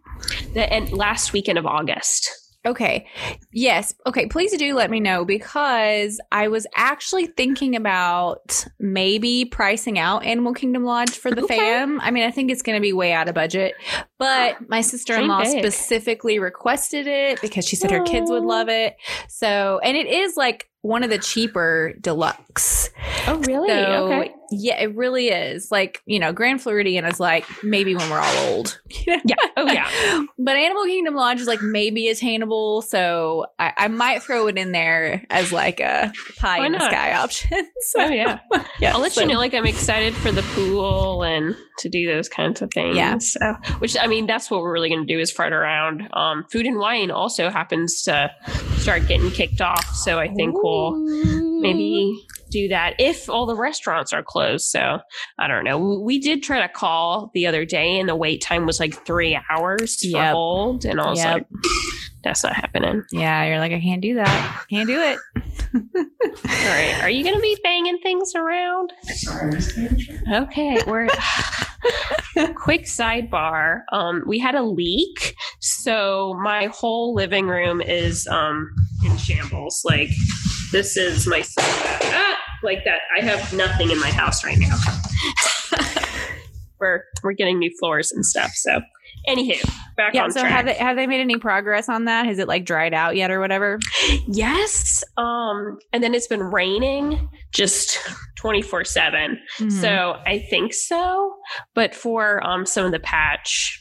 the 0.54 0.72
and 0.72 0.92
last 0.94 1.34
weekend 1.34 1.58
of 1.58 1.66
August. 1.66 2.30
Okay. 2.66 3.08
Yes. 3.52 3.94
Okay. 4.06 4.28
Please 4.28 4.56
do 4.58 4.74
let 4.74 4.90
me 4.90 5.00
know 5.00 5.26
because 5.26 6.20
I 6.32 6.48
was 6.48 6.66
actually 6.76 7.26
thinking 7.26 7.76
about 7.76 8.66
maybe 8.80 9.46
pricing 9.46 10.00
out 10.00 10.24
Animal 10.24 10.54
Kingdom 10.54 10.84
Lodge 10.86 11.12
for 11.12 11.30
the 11.30 11.44
Okay. 11.44 11.58
fam. 11.58 12.00
I 12.00 12.12
mean, 12.12 12.24
I 12.24 12.32
think 12.32 12.52
it's 12.52 12.62
going 12.62 12.78
to 12.78 12.82
be 12.82 12.94
way 12.94 13.12
out 13.12 13.28
of 13.28 13.36
budget, 13.36 13.76
but 14.18 14.58
my 14.70 14.82
sister 14.82 15.16
in 15.16 15.28
law 15.28 15.44
specifically 15.44 16.40
requested 16.40 17.08
it 17.08 17.42
because 17.42 17.68
she 17.68 17.76
said 17.76 17.92
her 17.92 18.04
kids 18.04 18.32
would 18.32 18.44
love 18.44 18.70
it. 18.70 18.96
So, 19.28 19.80
and 19.84 19.98
it 19.98 20.08
is 20.08 20.38
like 20.38 20.70
one 20.84 21.02
of 21.04 21.10
the 21.10 21.18
cheaper 21.18 21.94
deluxe. 22.00 22.90
Oh, 23.26 23.38
really? 23.48 23.70
So, 23.70 24.12
okay. 24.14 24.34
yeah, 24.52 24.82
it 24.82 24.94
really 24.96 25.30
is. 25.30 25.72
Like, 25.72 26.02
you 26.06 26.20
know, 26.20 26.34
Grand 26.34 26.62
Floridian 26.62 27.06
is 27.06 27.22
like 27.22 27.46
maybe 27.64 27.96
when 27.96 28.10
we're 28.10 28.20
all 28.20 28.38
old. 28.50 28.80
Yeah. 29.06 29.36
Oh, 29.58 29.66
yeah. 29.72 30.26
But 30.38 30.58
Animal 30.58 30.84
Kingdom 30.84 31.16
Lodge 31.16 31.40
is 31.40 31.48
like 31.48 31.62
maybe 31.62 32.10
attainable, 32.10 32.82
so 32.82 33.46
I, 33.58 33.72
I 33.78 33.88
might 33.88 34.22
throw 34.24 34.48
it 34.48 34.58
in 34.58 34.72
there 34.74 35.24
as 35.30 35.52
like 35.54 35.80
a 35.80 36.12
pie 36.38 36.60
Why 36.60 36.66
in 36.66 36.72
the 36.74 36.80
sky 36.80 37.14
option. 37.14 37.50
so, 37.80 38.02
Oh, 38.04 38.10
yeah. 38.10 38.40
yeah, 38.80 38.94
I'll 38.94 39.00
let 39.00 39.14
so- 39.14 39.22
you 39.22 39.28
know. 39.28 39.38
Like, 39.38 39.54
I'm 39.54 39.66
excited 39.66 40.14
for 40.14 40.32
the 40.34 40.42
pool 40.54 41.24
and 41.24 41.56
to 41.80 41.90
do 41.90 42.06
those 42.14 42.28
kinds 42.28 42.62
of 42.62 42.72
things. 42.74 42.96
Yeah. 42.98 43.18
So, 43.20 43.40
which 43.80 43.96
I 43.98 44.08
mean, 44.08 44.28
that's 44.28 44.52
what 44.52 44.62
we're 44.62 44.74
really 44.74 44.90
going 44.90 45.08
to 45.08 45.14
do 45.14 45.20
is 45.20 45.32
fart 45.32 45.54
around. 45.54 46.10
Um, 46.14 46.46
food 46.52 46.66
and 46.66 46.78
wine 46.78 47.10
also 47.10 47.50
happens 47.50 48.04
to 48.04 48.32
start 48.84 49.08
getting 49.08 49.32
kicked 49.32 49.62
off. 49.62 49.86
So 49.96 50.20
I 50.20 50.28
think 50.28 50.62
we'll 50.62 50.92
maybe 51.62 52.14
do 52.52 52.68
that 52.68 52.96
if 53.00 53.30
all 53.30 53.46
the 53.46 53.56
restaurants 53.56 54.12
are 54.14 54.22
closed. 54.22 54.66
So 54.66 55.00
I 55.40 55.48
don't 55.48 55.64
know. 55.64 56.00
We 56.02 56.20
did 56.20 56.44
try 56.44 56.62
to 56.62 56.68
call 56.68 57.32
the 57.34 57.48
other 57.48 57.64
day, 57.66 57.98
and 58.00 58.08
the 58.10 58.16
wait 58.16 58.42
time 58.42 58.66
was 58.66 58.80
like 58.80 58.94
three 59.06 59.40
hours 59.50 59.96
for 60.02 60.08
Yep. 60.08 60.34
hold, 60.34 60.86
and 60.86 61.00
I 61.00 61.10
was 61.10 61.20
Yep. 61.24 61.34
like, 61.34 61.48
"That's 62.24 62.44
not 62.44 62.54
happening." 62.54 63.04
Yeah, 63.12 63.46
you're 63.46 63.60
like, 63.60 63.72
I 63.72 63.80
can't 63.80 64.02
do 64.02 64.16
that. 64.16 64.66
Can't 64.70 64.88
do 64.88 65.00
it. 65.00 65.18
All 65.74 66.70
right, 66.70 67.00
are 67.02 67.10
you 67.10 67.24
going 67.24 67.36
to 67.36 67.42
be 67.42 67.58
banging 67.64 67.98
things 68.00 68.34
around? 68.36 68.92
Okay, 70.32 70.80
we're 70.86 71.08
quick 72.56 72.84
sidebar. 72.84 73.82
Um, 73.92 74.24
we 74.28 74.40
had 74.40 74.56
a 74.56 74.64
leak, 74.64 75.36
so 75.60 76.40
my 76.42 76.68
whole 76.68 77.14
living 77.14 77.48
room 77.48 77.82
is 77.82 78.28
um 78.28 78.70
in 79.06 79.18
shambles. 79.18 79.82
Like 79.86 80.10
this 80.72 80.98
is 80.98 81.28
my 81.28 81.44
ah, 81.60 82.38
like 82.64 82.84
that. 82.86 83.00
I 83.18 83.24
have 83.24 83.54
nothing 83.54 83.92
in 83.92 84.00
my 84.00 84.12
house 84.12 84.44
right 84.44 84.58
now. 84.58 84.78
we're 86.80 87.04
we're 87.24 87.34
getting 87.34 87.60
new 87.60 87.72
floors 87.80 88.12
and 88.12 88.26
stuff. 88.26 88.52
So, 88.56 88.82
anywho, 89.28 89.64
back 89.96 90.14
Yeah. 90.14 90.24
on 90.24 90.32
So 90.32 90.42
track. 90.42 90.52
have 90.52 90.66
they 90.66 90.74
have 90.74 90.96
they 90.96 91.08
made 91.08 91.22
any 91.22 91.38
progress 91.38 91.90
on 91.90 92.06
that? 92.06 92.26
Has 92.26 92.40
it 92.40 92.48
like 92.48 92.66
dried 92.66 92.94
out 92.94 93.16
yet 93.16 93.32
or 93.32 93.40
whatever? 93.40 93.80
yes, 94.28 95.04
um, 95.18 95.78
and 95.92 96.04
then 96.04 96.14
it's 96.14 96.28
been 96.28 96.44
raining 96.44 97.30
just 97.54 97.98
twenty 98.36 98.62
four 98.62 98.84
seven. 98.84 99.40
Mhm. 99.60 99.72
So 99.72 100.20
I 100.26 100.40
think 100.50 100.74
so. 100.74 101.36
But 101.74 101.94
for 101.96 102.46
um, 102.46 102.66
some 102.66 102.86
of 102.86 102.92
the 102.92 103.00
patch 103.00 103.80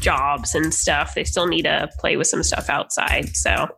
jobs 0.00 0.54
and 0.54 0.72
stuff, 0.72 1.14
they 1.14 1.24
still 1.24 1.46
need 1.46 1.62
to 1.62 1.88
play 1.98 2.16
with 2.16 2.26
some 2.28 2.42
stuff 2.42 2.68
outside. 2.70 3.34
So 3.36 3.68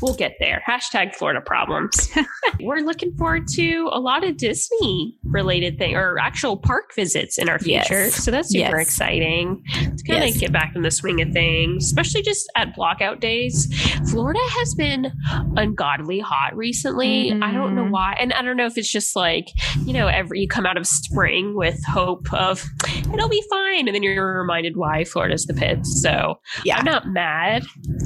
we'll 0.00 0.14
get 0.14 0.34
there. 0.40 0.62
Hashtag 0.68 1.14
Florida 1.14 1.40
problems. 1.40 2.10
We're 2.60 2.78
looking 2.80 3.14
forward 3.16 3.48
to 3.54 3.88
a 3.92 4.00
lot 4.00 4.24
of 4.24 4.36
Disney 4.36 5.16
related 5.24 5.78
thing 5.78 5.94
or 5.96 6.18
actual 6.18 6.56
park 6.56 6.94
visits 6.94 7.38
in 7.38 7.48
our 7.48 7.58
future. 7.58 8.04
Yes. 8.04 8.14
So 8.24 8.30
that's 8.30 8.50
super 8.50 8.78
Yes. 8.78 8.88
exciting 8.88 9.62
to 9.96 10.04
kind 10.12 10.24
of 10.24 10.38
get 10.38 10.52
back 10.52 10.72
in 10.74 10.82
the 10.82 10.90
swing 10.90 11.20
of 11.22 11.32
things, 11.32 11.84
especially 11.86 12.22
just 12.22 12.50
at 12.56 12.74
blockout 12.74 13.20
days. 13.20 13.66
Florida 14.10 14.40
has 14.50 14.74
been 14.74 15.10
ungodly 15.56 16.20
hot 16.20 16.56
recently. 16.56 17.32
I 17.32 17.52
don't 17.52 17.74
know 17.74 17.84
Mhm. 17.84 17.90
why. 17.90 18.16
And 18.18 18.32
I 18.32 18.42
don't 18.42 18.56
know 18.56 18.66
if 18.66 18.76
it's 18.78 18.90
just 18.90 19.16
like, 19.16 19.46
you 19.84 19.92
know, 19.92 20.06
every 20.08 20.40
you 20.40 20.48
come 20.48 20.66
out 20.66 20.76
of 20.76 20.86
spring 20.86 21.54
with 21.54 21.82
hope 21.86 22.32
of 22.32 22.64
it'll 23.12 23.28
be 23.28 23.42
fine. 23.50 23.86
And 23.88 23.94
then 23.94 24.02
you're 24.02 24.40
reminded 24.40 24.76
why 24.76 25.04
Florida's 25.04 25.46
the 25.46 25.54
pits. 25.54 26.00
So 26.02 26.40
Yeah. 26.64 26.78
I'm 26.78 26.84
not 26.84 27.06
mad 27.08 27.64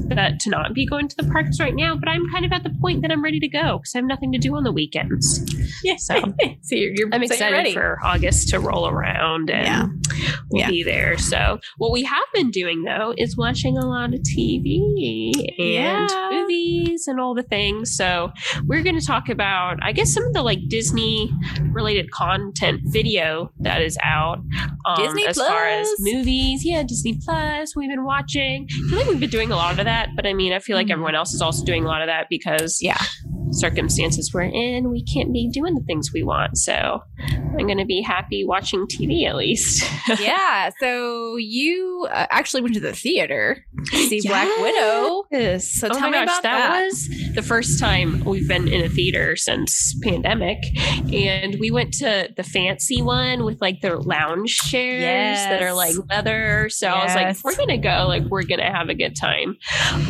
that 0.08 0.40
to 0.40 0.50
not 0.50 0.74
be 0.74 0.86
going 0.86 1.08
to 1.08 1.16
the 1.16 1.24
parks 1.42 1.60
right 1.60 1.74
now, 1.74 1.96
but 1.96 2.08
I'm 2.08 2.28
kind 2.30 2.44
of 2.44 2.52
at 2.52 2.62
the 2.64 2.70
point 2.80 3.02
that 3.02 3.10
I'm 3.12 3.22
ready 3.22 3.38
to 3.40 3.48
go 3.48 3.78
because 3.78 3.94
I 3.94 3.98
have 3.98 4.06
nothing 4.06 4.32
to 4.32 4.38
do 4.38 4.56
on 4.56 4.64
the 4.64 4.72
weekends. 4.72 5.44
Yeah. 5.84 5.96
So 5.96 6.14
so 6.62 6.74
you're, 6.74 6.92
you're 6.94 7.08
I'm 7.12 7.24
so 7.26 7.32
excited 7.34 7.56
ready. 7.56 7.72
for 7.72 7.98
August 8.02 8.48
to 8.48 8.60
roll 8.60 8.88
around 8.88 9.50
and 9.50 9.66
Yeah. 9.66 9.86
we'll 10.50 10.60
Yeah. 10.62 10.68
be 10.70 10.82
there. 10.82 11.16
So 11.18 11.58
what 11.78 11.92
we 11.92 12.02
have 12.04 12.24
been 12.34 12.50
doing 12.50 12.82
though 12.82 13.14
is 13.16 13.36
watching 13.36 13.76
a 13.76 13.86
lot 13.86 14.14
of 14.14 14.20
TV 14.20 15.32
and 15.58 16.10
Yeah. 16.10 16.28
movies 16.32 17.06
and 17.06 17.20
all 17.20 17.34
the 17.34 17.42
things. 17.42 17.94
So 17.96 18.30
we're 18.66 18.82
going 18.82 18.98
to 18.98 19.04
talk 19.04 19.28
about, 19.28 19.76
I 19.82 19.92
guess, 19.92 20.12
some 20.12 20.24
of 20.24 20.32
the 20.32 20.42
like 20.42 20.58
Disney 20.68 21.30
related 21.72 22.10
content 22.10 22.80
video 22.84 23.50
that 23.60 23.82
is 23.82 23.98
out. 24.02 24.38
Um, 24.86 24.96
Disney 24.96 25.26
as 25.26 25.36
far 25.38 25.66
as 25.66 25.86
Plus. 25.86 26.00
movies, 26.14 26.64
yeah, 26.64 26.82
Disney 26.82 27.18
Plus. 27.24 27.76
We've 27.76 27.90
been 27.90 28.04
watching. 28.04 28.66
I 28.70 28.88
feel 28.88 28.98
like 28.98 29.08
we've 29.08 29.20
been 29.20 29.30
doing 29.30 29.50
a 29.52 29.56
lot 29.56 29.78
of 29.78 29.84
that, 29.84 30.10
but 30.16 30.26
I 30.26 30.32
mean, 30.34 30.52
I 30.52 30.58
feel 30.58 30.76
like 30.76 30.86
Mhm. 30.88 30.92
everyone 30.92 31.14
else 31.14 31.34
is 31.34 31.42
also 31.42 31.64
doing 31.64 31.84
a 31.84 31.88
lot 31.88 32.02
of 32.02 32.06
that 32.08 32.26
because 32.30 32.78
Yeah. 32.82 32.96
Circumstances 33.50 34.32
we're 34.32 34.42
in, 34.42 34.90
we 34.90 35.04
can't 35.04 35.32
be 35.32 35.48
doing 35.50 35.74
the 35.74 35.82
things 35.82 36.10
we 36.12 36.22
want. 36.22 36.58
So 36.58 37.02
I'm 37.18 37.66
going 37.66 37.78
to 37.78 37.84
be 37.84 38.02
happy 38.02 38.44
watching 38.44 38.86
TV 38.86 39.26
at 39.26 39.36
least. 39.36 39.84
yeah. 40.20 40.70
So 40.80 41.36
you 41.36 42.06
uh, 42.10 42.26
actually 42.30 42.62
went 42.62 42.74
to 42.74 42.80
the 42.80 42.92
theater 42.92 43.64
to 43.86 43.96
see 43.96 44.20
Black 44.26 44.48
Widow. 44.58 45.24
Yes. 45.30 45.70
So 45.72 45.88
oh 45.88 45.90
tell 45.90 46.00
my 46.00 46.20
me 46.20 46.26
gosh, 46.26 46.38
about 46.38 46.42
that, 46.42 46.68
that. 46.68 46.84
was 46.84 47.08
the 47.34 47.42
first 47.42 47.78
time 47.78 48.24
we've 48.24 48.48
been 48.48 48.68
in 48.68 48.84
a 48.84 48.88
theater 48.88 49.36
since 49.36 49.98
pandemic, 50.02 50.58
and 51.12 51.56
we 51.58 51.70
went 51.70 51.92
to 51.94 52.28
the 52.36 52.42
fancy 52.42 53.02
one 53.02 53.44
with 53.44 53.60
like 53.60 53.80
the 53.80 53.96
lounge 53.96 54.56
chairs 54.56 55.38
that 55.38 55.62
are 55.62 55.72
like 55.72 55.94
leather. 56.08 56.68
So 56.70 56.88
I 56.88 57.04
was 57.04 57.14
like, 57.14 57.44
we're 57.44 57.56
gonna 57.56 57.78
go, 57.78 58.06
like 58.08 58.24
we're 58.24 58.42
gonna 58.42 58.72
have 58.72 58.88
a 58.88 58.94
good 58.94 59.16
time. 59.16 59.56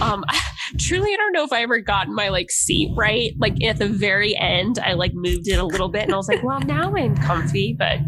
Um, 0.00 0.25
truly, 0.78 1.12
I 1.12 1.16
don't 1.16 1.33
know 1.33 1.45
if 1.45 1.52
I 1.52 1.62
ever 1.62 1.80
got 1.80 2.09
my 2.09 2.28
like 2.28 2.50
seat 2.50 2.92
right. 2.97 3.27
Like 3.38 3.62
at 3.64 3.78
the 3.78 3.88
very 3.88 4.37
end, 4.37 4.78
I 4.78 4.94
like 4.94 5.12
moved 5.14 5.49
it 5.49 5.58
a 5.58 5.64
little 5.64 5.88
bit, 5.88 6.04
and 6.04 6.12
I 6.12 6.16
was 6.16 6.28
like, 6.28 6.42
well, 6.42 6.61
now 6.61 6.94
I'm 6.94 7.16
comfy. 7.16 7.75
But 7.78 7.99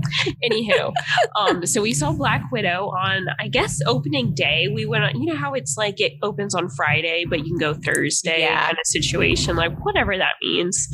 anywho, 0.45 0.93
um, 1.39 1.67
so 1.67 1.83
we 1.83 1.93
saw 1.93 2.13
Black 2.13 2.43
Widow 2.53 2.89
on, 2.91 3.27
I 3.39 3.49
guess, 3.49 3.79
opening 3.87 4.35
day. 4.35 4.69
We 4.73 4.87
went 4.87 5.05
on, 5.05 5.21
you 5.21 5.27
know 5.33 5.37
how 5.39 5.55
it's 5.55 5.77
like 5.77 6.01
it 6.01 6.13
opens 6.23 6.55
on 6.55 6.69
Friday, 6.71 7.25
but 7.29 7.41
you 7.41 7.45
can 7.47 7.59
go 7.59 7.75
Thursday 7.75 8.41
Yeah. 8.41 8.63
kind 8.67 8.73
of 8.79 8.87
situation, 8.87 9.57
like 9.57 9.73
whatever 9.85 10.17
that 10.17 10.35
means. 10.43 10.89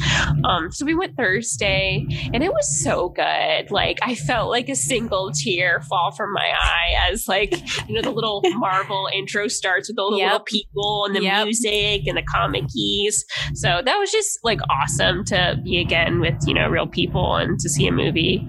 Um, 0.45 0.71
so 0.73 0.85
we 0.85 0.95
went 0.95 1.16
Thursday, 1.16 2.06
and 2.33 2.42
it 2.42 2.50
was 2.52 2.83
so 2.83 3.09
good. 3.11 3.71
Like 3.71 3.99
I 4.02 4.14
felt 4.14 4.50
like 4.50 4.68
a 4.68 4.76
single 4.76 5.33
tear 5.33 5.80
fall 5.83 6.12
from 6.12 6.33
my 6.33 6.47
eye 6.59 7.11
as 7.11 7.28
like 7.28 7.52
you 7.88 7.95
know 7.95 8.02
the 8.02 8.11
little 8.11 8.42
Marvel 8.56 9.09
intro 9.14 9.49
starts 9.49 9.88
with 9.88 9.99
all 9.99 10.11
the 10.11 10.16
Yep. 10.18 10.33
little 10.33 10.45
people 10.45 11.04
and 11.06 11.14
the 11.16 11.23
Yep. 11.23 11.45
music 11.45 12.06
and 12.06 12.16
the 12.16 12.23
comic 12.23 12.64
keys. 12.73 13.25
So 13.54 13.83
that 13.85 13.97
was 13.99 14.11
just 14.17 14.39
like 14.45 14.61
awesome 14.71 15.25
to 15.27 15.61
be 15.63 15.79
again 15.79 16.21
with 16.21 16.35
you 16.47 16.55
know 16.55 16.69
real 16.69 16.87
people 16.87 17.37
and 17.37 17.59
to 17.61 17.69
see 17.69 17.87
a 17.87 17.93
movie. 17.93 18.47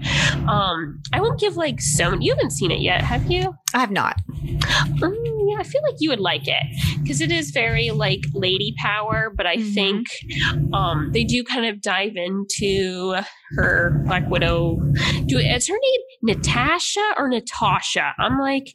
Um, 0.48 1.00
I 1.12 1.20
won't 1.20 1.38
give 1.40 1.56
like 1.56 1.80
so. 1.80 2.14
You 2.18 2.32
haven't 2.34 2.50
seen 2.52 2.70
it 2.70 2.80
yet, 2.80 3.02
have 3.02 3.30
you? 3.30 3.54
I 3.74 3.78
have 3.80 3.90
not. 3.90 4.16
Um, 5.02 5.14
yeah, 5.48 5.56
I 5.58 5.62
feel 5.62 5.82
like 5.82 5.96
you 5.98 6.08
would 6.10 6.20
like 6.20 6.46
it 6.48 6.62
because 7.02 7.20
it 7.20 7.30
is 7.30 7.50
very 7.50 7.90
like 7.90 8.20
lady 8.34 8.74
power, 8.78 9.30
but 9.34 9.46
I 9.46 9.56
Mhm. 9.56 9.74
think 9.74 10.06
um, 10.72 11.10
they 11.12 11.24
do 11.24 11.44
kind 11.44 11.66
of 11.66 11.80
dive 11.82 12.16
into 12.16 13.14
her 13.56 14.02
Black 14.06 14.28
Widow. 14.30 14.78
Do 15.26 15.38
is 15.38 15.68
her 15.68 15.74
name 15.74 16.00
Natasha 16.36 17.14
or 17.18 17.28
Natasha? 17.28 18.14
I'm 18.18 18.38
like, 18.38 18.72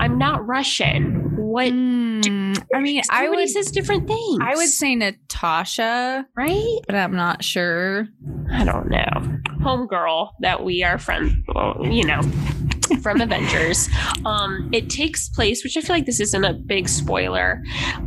I'm 0.00 0.18
not 0.18 0.46
Russian. 0.46 1.20
What? 1.36 1.72
Mm, 1.72 2.03
Mm, 2.28 2.64
I 2.74 2.80
mean, 2.80 3.02
I 3.10 3.28
would 3.28 3.48
says 3.48 3.70
different 3.70 4.06
things. 4.06 4.38
I 4.42 4.54
would 4.54 4.68
say 4.68 4.94
Natasha, 4.94 6.26
right. 6.36 6.78
but 6.86 6.96
I'm 6.96 7.14
not 7.14 7.44
sure. 7.44 8.08
I 8.50 8.64
don't 8.64 8.88
know. 8.88 9.38
Homegirl 9.60 10.30
that 10.40 10.64
we 10.64 10.82
are 10.82 10.98
friends, 10.98 11.34
well, 11.54 11.76
you 11.82 12.04
know, 12.04 12.20
from 13.02 13.20
Avengers. 13.20 13.88
Um, 14.24 14.68
it 14.72 14.88
takes 14.90 15.28
place, 15.28 15.62
which 15.64 15.76
I 15.76 15.80
feel 15.80 15.96
like 15.96 16.06
this 16.06 16.20
isn't 16.20 16.44
a 16.44 16.54
big 16.54 16.88
spoiler, 16.88 17.62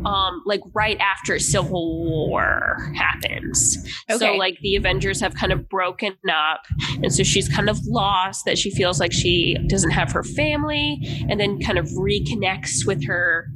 um, 0.06 0.42
like 0.46 0.62
right 0.74 0.98
after 1.00 1.40
Civil 1.40 2.06
War 2.06 2.92
happens. 2.96 3.78
So 4.18 4.34
like 4.34 4.58
the 4.62 4.76
Avengers 4.76 5.20
have 5.22 5.36
kind 5.36 5.52
of 5.52 5.68
broken 5.70 6.14
up, 6.32 6.62
and 7.04 7.14
so 7.14 7.24
she's 7.24 7.48
kind 7.50 7.70
of 7.70 7.78
lost 7.86 8.46
that 8.46 8.58
she 8.58 8.72
feels 8.72 9.00
like 9.00 9.12
she 9.14 9.58
doesn't 9.68 9.92
have 9.92 10.12
her 10.12 10.24
family, 10.24 11.00
and 11.30 11.40
then 11.40 11.60
kind 11.60 11.78
of 11.78 11.86
reconnects 11.88 12.86
with 12.86 13.06
her 13.06 13.48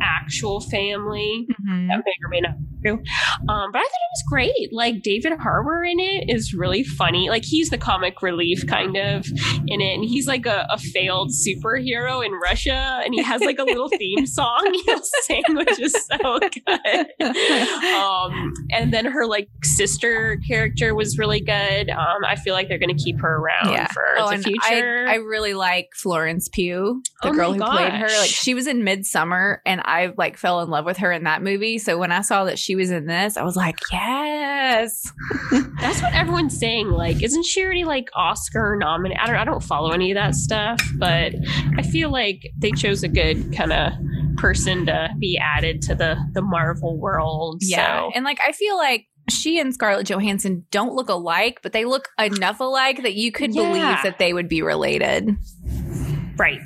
actual 0.00 0.60
family 0.60 1.46
Mhm. 1.68 1.88
that 1.88 1.98
may 2.04 2.12
or 2.24 2.28
may 2.30 2.40
not 2.40 2.58
be 2.58 2.88
true. 2.88 2.98
Um, 3.48 3.72
but 3.72 3.78
I 3.78 3.82
thought 3.82 3.84
it 3.84 4.12
was 4.12 4.24
great. 4.28 4.72
Like 4.72 5.02
David 5.02 5.32
Harbour 5.38 5.84
in 5.84 5.98
it 5.98 6.28
is 6.28 6.52
really 6.54 6.84
funny. 6.84 7.28
Like 7.30 7.44
he's 7.44 7.70
the 7.70 7.78
comic 7.78 8.22
relief 8.22 8.66
kind 8.66 8.96
of 8.96 9.26
in 9.66 9.80
it, 9.80 9.94
and 9.94 10.04
he's 10.04 10.26
like 10.26 10.46
a, 10.46 10.66
a 10.76 10.78
failed 10.78 11.30
superhero 11.30 12.24
in 12.24 12.32
Russia, 12.32 13.00
and 13.04 13.14
he 13.14 13.22
has 13.22 13.40
like 13.42 13.58
a 13.58 13.64
little 13.64 13.88
theme 13.88 14.26
song 14.26 14.80
he'll 14.86 15.02
sing, 15.22 15.42
which 15.50 15.78
is 15.80 15.92
so 16.06 16.38
good. 16.38 17.06
Um, 17.20 18.52
and 18.72 18.92
then 18.92 19.04
her 19.06 19.26
like 19.26 19.48
sister 19.62 20.38
character 20.46 20.94
was 20.94 21.18
really 21.18 21.40
good. 21.40 21.90
Um, 21.90 22.24
I 22.26 22.36
feel 22.36 22.54
like 22.54 22.68
they're 22.68 22.78
going 22.78 22.96
to 22.96 23.02
keep 23.02 23.18
her 23.20 23.36
around 23.36 23.72
Yeah. 23.72 23.88
for 23.92 24.04
Oh, 24.18 24.30
the 24.36 24.42
future. 24.42 25.06
I, 25.08 25.12
I 25.12 25.14
really 25.16 25.54
like 25.54 25.90
Florence 25.94 26.48
Pugh, 26.48 27.02
the 27.22 27.28
Oh 27.28 27.32
girl 27.32 27.52
who 27.52 27.60
played 27.60 27.92
her. 27.92 28.06
Like 28.06 28.30
she 28.30 28.54
was 28.54 28.66
in 28.66 28.82
Midsommar, 28.82 29.58
and 29.66 29.80
I 29.84 30.12
like 30.16 30.36
fell 30.36 30.60
in 30.62 30.70
love 30.70 30.84
with 30.84 30.98
her 30.98 31.12
in 31.12 31.24
that 31.24 31.42
movie. 31.42 31.78
So 31.78 31.98
when 31.98 32.12
I 32.12 32.20
saw 32.22 32.44
that 32.44 32.58
she 32.58 32.74
was 32.76 32.90
in 32.90 33.06
this, 33.06 33.36
I 33.36 33.42
was 33.42 33.56
like, 33.56 33.78
yes. 33.92 35.12
That's 35.80 36.02
what 36.02 36.12
everyone's 36.14 36.58
saying. 36.58 36.88
Like, 36.90 37.22
isn't 37.22 37.44
she 37.44 37.62
already 37.64 37.84
like 37.84 38.08
Oscar 38.14 38.76
nominated? 38.78 39.20
I 39.22 39.26
don't. 39.26 39.36
I 39.36 39.44
don't 39.44 39.62
follow 39.62 39.92
any 39.92 40.10
of 40.10 40.16
that 40.16 40.34
stuff, 40.34 40.55
but 40.98 41.32
I 41.78 41.82
feel 41.82 42.10
like 42.10 42.42
they 42.58 42.70
chose 42.72 43.02
a 43.02 43.08
good 43.08 43.52
kind 43.54 43.72
of 43.72 43.92
person 44.36 44.86
to 44.86 45.08
be 45.18 45.38
added 45.38 45.82
to 45.82 45.94
the 45.94 46.16
the 46.32 46.42
Marvel 46.42 46.98
world. 46.98 47.58
Yeah, 47.62 48.00
So. 48.02 48.12
and 48.14 48.24
like 48.24 48.38
I 48.46 48.52
feel 48.52 48.76
like 48.76 49.06
she 49.28 49.58
and 49.58 49.74
Scarlett 49.74 50.06
Johansson 50.06 50.64
don't 50.70 50.94
look 50.94 51.08
alike, 51.08 51.58
but 51.62 51.72
they 51.72 51.84
look 51.84 52.08
enough 52.18 52.60
alike 52.60 53.02
that 53.02 53.14
you 53.14 53.32
could 53.32 53.54
Yeah. 53.54 53.62
believe 53.68 53.98
that 54.04 54.18
they 54.18 54.32
would 54.32 54.48
be 54.48 54.62
related. 54.62 55.30
Right. 56.36 56.60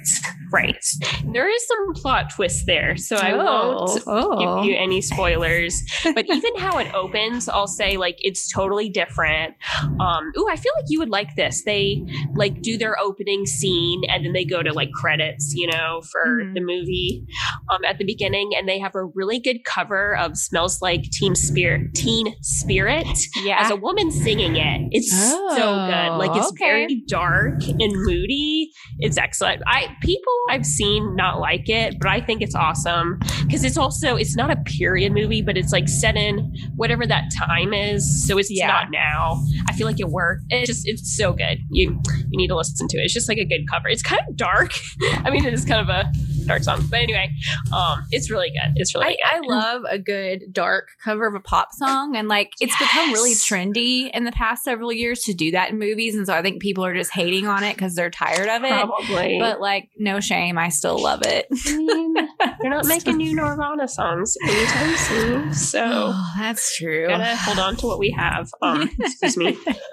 Right. 0.53 0.85
There 1.33 1.49
is 1.49 1.67
some 1.67 1.95
plot 1.95 2.31
twist 2.35 2.67
there, 2.67 2.97
so 2.97 3.17
I 3.17 3.35
won't 3.35 4.03
oh. 4.07 4.63
give 4.63 4.71
you 4.71 4.77
any 4.77 5.01
spoilers. 5.01 5.81
But 6.05 6.27
even 6.31 6.57
how 6.57 6.79
it 6.79 6.93
opens, 6.95 7.49
I'll 7.49 7.67
say 7.67 7.97
like 7.97 8.17
it's 8.21 8.51
totally 8.51 8.89
different. 8.89 9.55
Um, 10.01 10.33
ooh, 10.37 10.49
I 10.51 10.57
feel 10.57 10.73
like 10.77 10.87
you 10.89 10.99
would 10.99 11.11
like 11.11 11.35
this. 11.37 11.63
They 11.65 12.05
like 12.35 12.63
do 12.63 12.77
their 12.79 12.99
opening 12.99 13.47
scene 13.47 14.03
and 14.09 14.25
then 14.25 14.33
they 14.33 14.45
go 14.45 14.63
to 14.63 14.73
like 14.73 14.91
credits, 14.93 15.53
you 15.55 15.67
know, 15.69 16.03
for 16.11 16.43
Mhm. 16.43 16.55
the 16.55 16.61
movie 16.61 17.25
um, 17.73 17.85
at 17.85 17.99
the 17.99 18.05
beginning, 18.05 18.51
and 18.57 18.69
they 18.69 18.79
have 18.79 18.95
a 18.95 19.05
really 19.05 19.39
good 19.39 19.65
cover 19.65 20.17
of 20.17 20.37
"Smells 20.37 20.81
Like 20.83 21.03
Teen 21.13 21.35
Spirit." 21.35 21.95
Teen 21.95 22.35
Spirit 22.43 23.07
yeah. 23.45 23.59
as 23.61 23.71
a 23.71 23.77
woman 23.77 24.11
singing 24.11 24.57
it. 24.57 24.89
It's 24.93 25.11
so 25.11 25.47
good. 25.57 26.17
Like 26.19 26.37
it's 26.37 26.47
Oh, 26.47 26.51
okay. 26.51 26.65
very 26.65 27.03
dark 27.07 27.63
and 27.69 27.93
moody. 27.95 28.71
It's 28.99 29.19
excellent. 29.19 29.63
I 29.67 29.95
people 30.03 30.33
I've 30.49 30.65
seen 30.67 31.15
not 31.15 31.39
like 31.39 31.69
it, 31.69 31.97
but 32.01 32.09
I 32.09 32.21
think 32.21 32.43
it's 32.43 32.55
awesome 32.55 33.19
because 33.47 33.63
it's 33.63 33.77
also 33.77 34.17
it's 34.17 34.35
not 34.37 34.51
a 34.51 34.57
period 34.57 35.13
movie, 35.13 35.43
but 35.43 35.57
it's 35.57 35.73
like 35.73 35.89
set 35.89 36.17
in 36.17 36.53
whatever 36.77 37.07
that 37.07 37.25
time 37.47 37.73
is. 37.73 38.27
So 38.27 38.39
it's 38.39 38.51
Yeah. 38.51 38.67
not 38.67 38.91
now. 38.91 39.43
I 39.69 39.73
feel 39.75 39.87
like 39.87 40.01
it 40.01 40.09
worked. 40.09 40.45
It's 40.51 40.67
just 40.69 40.89
it's 40.89 41.17
so 41.17 41.33
good. 41.33 41.59
You 41.71 42.01
you 42.31 42.39
need 42.39 42.49
to 42.49 42.57
listen 42.57 42.89
to 42.89 42.99
it. 42.99 43.03
It's 43.05 43.15
just 43.15 43.29
like 43.29 43.39
a 43.39 43.45
good 43.45 43.69
cover. 43.71 43.89
It's 43.89 44.03
kind 44.03 44.21
of 44.29 44.37
dark. 44.37 44.73
I 45.25 45.31
mean, 45.31 45.45
it 45.45 45.53
is 45.53 45.65
kind 45.65 45.81
of 45.81 45.89
a 45.89 46.11
dark 46.47 46.63
song, 46.63 46.85
but 46.91 47.01
anyway, 47.01 47.31
um, 47.73 48.05
it's 48.11 48.31
really 48.31 48.51
good. 48.51 48.73
It's 48.77 48.95
really 48.95 49.19
I, 49.25 49.37
I 49.37 49.41
love 49.47 49.83
a 49.89 49.99
good 49.99 50.45
dark 50.53 50.89
cover 51.05 51.27
of 51.27 51.35
a 51.35 51.41
pop 51.41 51.69
song, 51.73 52.17
and 52.17 52.29
like 52.29 52.53
it's 52.61 52.77
become 52.79 53.13
really 53.13 53.33
trendy 53.35 54.11
in 54.13 54.25
the 54.25 54.33
past 54.33 54.65
several 54.65 54.93
years 54.93 55.21
to 55.25 55.35
do 55.35 55.51
that 55.53 55.71
in 55.71 55.79
movies, 55.79 56.15
and 56.17 56.27
so 56.27 56.35
I 56.35 56.43
think 56.43 56.61
people 56.63 56.85
are 56.85 56.95
just 56.95 57.13
hating 57.13 57.47
on 57.47 57.63
it 57.63 57.77
because 57.77 57.95
they're 57.95 58.11
tired 58.11 58.49
of 58.49 58.65
it. 58.65 58.71
Probably, 58.71 59.39
But 59.39 59.61
like, 59.61 59.91
no 59.99 60.19
shame, 60.31 60.59
I 60.59 60.69
still 60.69 61.03
love 61.03 61.23
it. 61.25 61.47
I 61.67 61.77
mean, 61.77 62.15
they're 62.61 62.71
not 62.71 62.87
making 62.95 63.17
new 63.17 63.35
Nirvana 63.35 63.89
songs 63.89 64.37
anytime 64.47 64.97
soon. 64.97 65.55
So 65.55 65.83
oh, 66.15 66.33
that's 66.39 66.77
true. 66.77 67.09
gotta 67.09 67.35
hold 67.37 67.59
on 67.59 67.77
to 67.77 67.87
what 67.87 67.99
we 67.99 68.11
have. 68.11 68.49
Um, 68.63 68.89
excuse 69.01 69.37
me. 69.37 69.59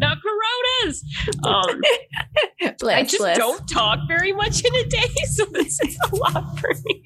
not 0.00 0.18
coronas. 0.20 1.04
Um, 1.44 1.80
Bless, 2.80 2.98
I 2.98 3.02
just 3.02 3.18
bless. 3.18 3.36
don't 3.38 3.68
talk 3.68 4.00
very 4.08 4.32
much 4.32 4.64
in 4.64 4.74
a 4.74 4.84
day, 4.84 5.08
so 5.30 5.44
this 5.52 5.80
is 5.80 5.96
a 6.10 6.16
lot 6.16 6.58
for 6.58 6.70
me. 6.84 7.02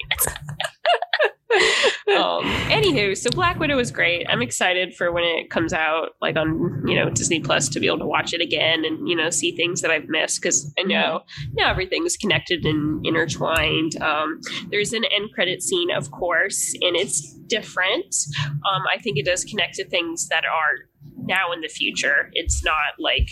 Anywho, 2.82 3.16
so 3.16 3.30
Black 3.30 3.58
Widow 3.58 3.76
was 3.76 3.90
great. 3.90 4.26
I'm 4.28 4.42
excited 4.42 4.94
for 4.94 5.12
when 5.12 5.24
it 5.24 5.50
comes 5.50 5.72
out, 5.72 6.10
like 6.20 6.36
on 6.36 6.82
you 6.86 6.94
know 6.94 7.10
Disney 7.10 7.40
Plus, 7.40 7.68
to 7.70 7.80
be 7.80 7.86
able 7.86 7.98
to 7.98 8.06
watch 8.06 8.32
it 8.32 8.40
again 8.40 8.84
and 8.84 9.08
you 9.08 9.16
know 9.16 9.30
see 9.30 9.54
things 9.54 9.80
that 9.82 9.90
I've 9.90 10.08
missed 10.08 10.40
because 10.40 10.72
I 10.78 10.82
know 10.82 11.22
now 11.54 11.70
everything's 11.70 12.16
connected 12.16 12.64
and 12.64 13.04
intertwined. 13.04 14.00
Um, 14.00 14.40
there's 14.70 14.92
an 14.92 15.04
end 15.04 15.30
credit 15.34 15.62
scene, 15.62 15.90
of 15.90 16.10
course, 16.10 16.74
and 16.80 16.96
it's 16.96 17.34
different. 17.46 18.14
Um, 18.46 18.82
I 18.92 18.98
think 18.98 19.18
it 19.18 19.24
does 19.24 19.44
connect 19.44 19.74
to 19.74 19.88
things 19.88 20.28
that 20.28 20.44
are 20.44 20.88
now 21.16 21.52
in 21.52 21.60
the 21.60 21.68
future. 21.68 22.30
It's 22.32 22.64
not 22.64 22.98
like 22.98 23.28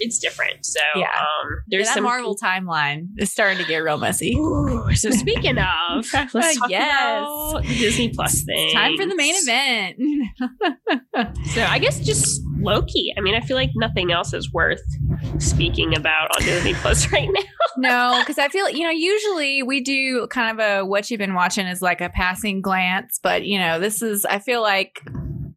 it's 0.00 0.18
different. 0.18 0.64
So 0.66 0.80
Yeah. 0.94 1.04
um, 1.06 1.06
Yeah, 1.68 1.78
there's 1.78 1.86
that 1.88 1.94
some 1.94 2.04
Marvel 2.04 2.36
timeline 2.36 3.08
is 3.18 3.30
starting 3.32 3.58
to 3.58 3.64
get 3.64 3.78
real 3.78 3.98
messy. 3.98 4.34
Ooh, 4.36 4.88
so 4.94 5.10
speaking 5.10 5.58
of, 5.58 6.06
let's 6.34 6.58
talk 6.58 6.70
Yes. 6.70 7.20
about 7.22 7.62
the 7.62 7.74
Disney 7.78 8.08
Plus 8.10 8.42
thing. 8.44 8.72
Time 8.72 8.96
for 8.96 9.06
the 9.06 9.14
main 9.16 9.34
event. 9.36 9.96
So 11.54 11.62
I 11.62 11.78
guess 11.78 12.00
just 12.00 12.42
Loki. 12.60 13.12
I 13.16 13.20
mean, 13.20 13.34
I 13.34 13.40
feel 13.40 13.56
like 13.56 13.70
nothing 13.74 14.12
else 14.12 14.34
is 14.34 14.52
worth 14.52 14.82
speaking 15.38 15.96
about 15.96 16.28
on 16.36 16.42
Disney 16.44 16.74
Plus 16.74 17.10
right 17.12 17.28
now. 17.32 17.40
no, 17.78 18.20
because 18.20 18.38
I 18.38 18.48
feel 18.48 18.68
you 18.68 18.84
know 18.84 18.90
usually 18.90 19.62
we 19.62 19.80
do 19.80 20.26
kind 20.28 20.58
of 20.60 20.66
a 20.66 20.84
what 20.84 21.10
you've 21.10 21.18
been 21.18 21.34
watching 21.34 21.66
is 21.66 21.80
like 21.80 22.00
a 22.02 22.10
passing 22.10 22.60
glance, 22.60 23.18
but 23.22 23.44
you 23.46 23.58
know 23.58 23.78
this 23.80 24.02
is 24.02 24.24
I 24.26 24.38
feel 24.38 24.60
like 24.60 25.00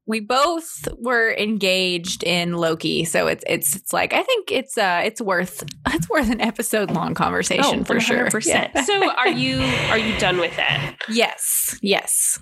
we 0.10 0.20
both 0.22 0.88
were 0.98 1.32
engaged 1.38 2.24
in 2.24 2.54
Loki, 2.54 3.06
so 3.06 3.28
it's 3.28 3.44
it's 3.48 3.76
it's 3.76 3.94
like 3.94 4.12
I 4.12 4.24
think 4.24 4.52
it's 4.52 4.76
uh 4.76 5.02
it's 5.06 5.22
worth 5.22 5.64
it's 5.88 6.10
worth 6.10 6.32
an 6.32 6.42
episode 6.42 6.90
long 6.90 7.14
conversation 7.14 7.84
for 7.84 8.00
sure. 8.00 8.26
100%. 8.26 8.46
Yeah. 8.48 8.82
So 8.82 9.12
are 9.12 9.28
you 9.28 9.60
are 9.92 10.00
you 10.00 10.18
done 10.18 10.40
with 10.40 10.56
that? 10.56 10.96
Yes, 11.08 11.78
yes. 11.84 12.40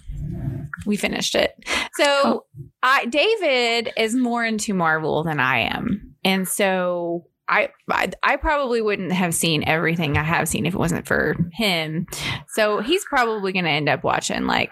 We 0.86 0.95
finished 0.95 1.36
it. 1.36 1.53
So 1.95 2.05
Oh. 2.07 2.45
I 2.81 3.05
David 3.05 3.91
is 3.97 4.15
more 4.15 4.45
into 4.45 4.74
Marvel 4.74 5.24
than 5.24 5.41
I 5.41 5.59
am. 5.75 6.15
And 6.23 6.47
so 6.47 7.25
I, 7.49 7.69
I 7.89 8.12
I 8.23 8.38
probably 8.38 8.82
wouldn't 8.82 9.12
have 9.12 9.36
seen 9.36 9.65
everything 9.67 10.17
I 10.17 10.23
have 10.23 10.47
seen 10.47 10.65
if 10.65 10.73
it 10.73 10.77
wasn't 10.80 11.06
for 11.06 11.36
him. 11.51 12.08
So 12.47 12.80
he's 12.80 13.03
probably 13.03 13.51
going 13.51 13.65
to 13.65 13.71
end 13.71 13.89
up 13.89 14.06
watching 14.06 14.45
like 14.45 14.71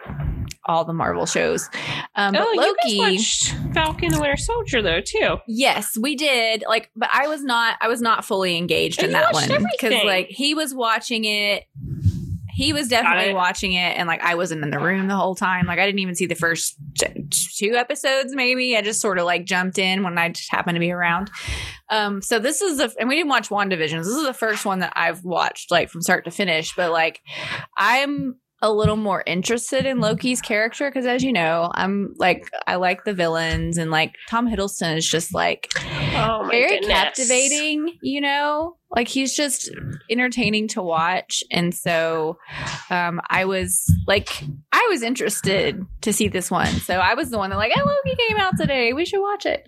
all 0.67 0.85
the 0.85 0.93
Marvel 0.93 1.25
shows. 1.25 1.69
Um, 2.15 2.33
but 2.33 2.41
oh, 2.43 2.53
Loki, 2.55 2.95
you 2.95 3.01
guys 3.01 3.11
watched 3.13 3.73
Falcon 3.73 4.11
and 4.13 4.21
Winter 4.21 4.37
Soldier 4.37 4.81
though 4.81 5.01
too. 5.01 5.37
Yes, 5.47 5.97
we 5.97 6.15
did. 6.15 6.63
Like, 6.67 6.89
but 6.95 7.09
I 7.13 7.27
was 7.27 7.43
not. 7.43 7.77
I 7.81 7.87
was 7.87 8.01
not 8.01 8.25
fully 8.25 8.57
engaged 8.57 9.01
Oh, 9.01 9.05
in 9.05 9.11
that 9.11 9.33
one 9.33 9.49
because, 9.71 10.03
like, 10.05 10.27
he 10.29 10.53
was 10.53 10.73
watching 10.73 11.25
it. 11.25 11.65
He 12.53 12.71
was 12.71 12.87
definitely 12.87 13.31
it. 13.31 13.35
watching 13.35 13.73
it, 13.73 13.97
and 13.97 14.07
like, 14.07 14.21
I 14.21 14.35
wasn't 14.35 14.63
in 14.63 14.69
the 14.69 14.79
room 14.79 15.09
the 15.09 15.15
whole 15.15 15.35
time. 15.35 15.65
Like, 15.65 15.77
I 15.77 15.85
didn't 15.85 15.99
even 15.99 16.15
see 16.15 16.25
the 16.25 16.35
first 16.35 16.77
t- 16.97 17.27
two 17.29 17.75
episodes. 17.75 18.33
Maybe 18.33 18.77
I 18.77 18.81
just 18.81 19.01
sort 19.01 19.19
of 19.19 19.25
like 19.25 19.43
jumped 19.43 19.77
in 19.77 20.03
when 20.03 20.17
I 20.17 20.29
just 20.29 20.49
happened 20.49 20.77
to 20.77 20.79
be 20.79 20.91
around. 20.91 21.29
Um, 21.89 22.21
so 22.21 22.39
this 22.39 22.61
is 22.61 22.77
the, 22.77 22.95
and 22.97 23.09
we 23.09 23.15
didn't 23.15 23.27
watch 23.29 23.49
WandaVision. 23.49 23.97
This 23.97 24.07
is 24.07 24.25
the 24.25 24.33
first 24.33 24.65
one 24.65 24.79
that 24.79 24.93
I've 24.95 25.25
watched 25.25 25.69
like 25.69 25.89
from 25.89 26.01
start 26.01 26.23
to 26.25 26.31
finish. 26.31 26.73
But 26.77 26.93
like, 26.93 27.19
I'm 27.77 28.37
a 28.65 28.73
little 28.73 28.95
more 28.95 29.23
interested 29.25 29.85
in 29.85 29.99
Loki's 29.99 30.41
character 30.41 30.89
because, 30.89 31.05
as 31.05 31.23
you 31.23 31.31
know, 31.31 31.71
I'm 31.73 32.13
like 32.17 32.49
I 32.67 32.75
like 32.75 33.03
the 33.03 33.13
villains 33.13 33.77
and 33.77 33.91
like 33.91 34.15
Tom 34.29 34.47
Hiddleston 34.49 34.97
is 34.97 35.07
just 35.07 35.33
like 35.33 35.71
Oh 36.15 36.43
my 36.43 36.49
very 36.49 36.79
goodness. 36.79 36.89
captivating. 36.89 37.97
You 38.01 38.21
know, 38.21 38.77
like 38.89 39.07
he's 39.07 39.35
just 39.35 39.69
entertaining 40.09 40.67
to 40.69 40.81
watch, 40.81 41.43
and 41.51 41.73
so 41.73 42.37
um, 42.89 43.21
I 43.29 43.45
was 43.45 43.85
like 44.07 44.43
I 44.71 44.87
was 44.89 45.01
interested 45.01 45.85
to 46.01 46.13
see 46.13 46.27
this 46.27 46.49
one. 46.51 46.67
So 46.67 46.95
I 46.95 47.13
was 47.15 47.29
the 47.29 47.37
one 47.37 47.49
that 47.49 47.57
like, 47.57 47.71
oh, 47.75 47.83
Loki 47.85 48.15
came 48.27 48.37
out 48.37 48.53
today. 48.57 48.93
We 48.93 49.05
should 49.05 49.21
watch 49.21 49.45
it. 49.45 49.63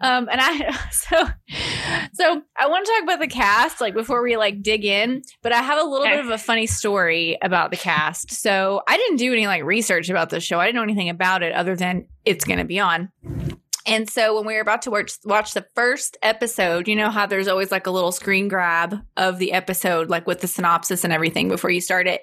Um, 0.00 0.28
and 0.30 0.40
I 0.40 0.76
so 0.90 1.26
so 2.14 2.42
I 2.56 2.68
want 2.68 2.86
to 2.86 2.92
talk 2.92 3.02
about 3.02 3.20
the 3.20 3.26
cast 3.28 3.80
like 3.80 3.94
before 3.94 4.22
we 4.22 4.36
like 4.36 4.62
dig 4.62 4.84
in, 4.84 5.22
but 5.42 5.52
I 5.52 5.62
have 5.62 5.78
a 5.78 5.84
little 5.84 6.06
Okay. 6.06 6.16
bit 6.16 6.24
of 6.24 6.30
a 6.30 6.38
funny 6.38 6.66
story 6.66 7.36
about 7.42 7.70
the 7.70 7.76
cast. 7.76 8.30
So 8.32 8.82
I 8.88 8.96
didn't 8.96 9.16
do 9.16 9.32
any 9.32 9.46
like 9.46 9.64
research 9.64 10.08
about 10.08 10.30
the 10.30 10.40
show. 10.40 10.58
I 10.58 10.66
didn't 10.66 10.76
know 10.76 10.82
anything 10.82 11.08
about 11.10 11.42
it 11.42 11.52
other 11.52 11.76
than 11.76 12.06
it's 12.24 12.44
going 12.44 12.58
to 12.58 12.64
be 12.64 12.78
on. 12.80 13.10
And 13.90 14.08
so 14.08 14.36
when 14.36 14.46
we 14.46 14.54
were 14.54 14.60
about 14.60 14.82
to 14.82 14.90
watch, 14.92 15.14
watch 15.24 15.52
the 15.52 15.66
first 15.74 16.16
episode, 16.22 16.86
you 16.86 16.94
know 16.94 17.10
how 17.10 17.26
there's 17.26 17.48
always 17.48 17.72
like 17.72 17.88
a 17.88 17.90
little 17.90 18.12
screen 18.12 18.46
grab 18.46 19.00
of 19.16 19.40
the 19.40 19.50
episode, 19.52 20.08
like 20.08 20.28
with 20.28 20.40
the 20.40 20.46
synopsis 20.46 21.02
and 21.02 21.12
everything 21.12 21.48
before 21.48 21.70
you 21.70 21.80
start 21.80 22.06
it. 22.06 22.22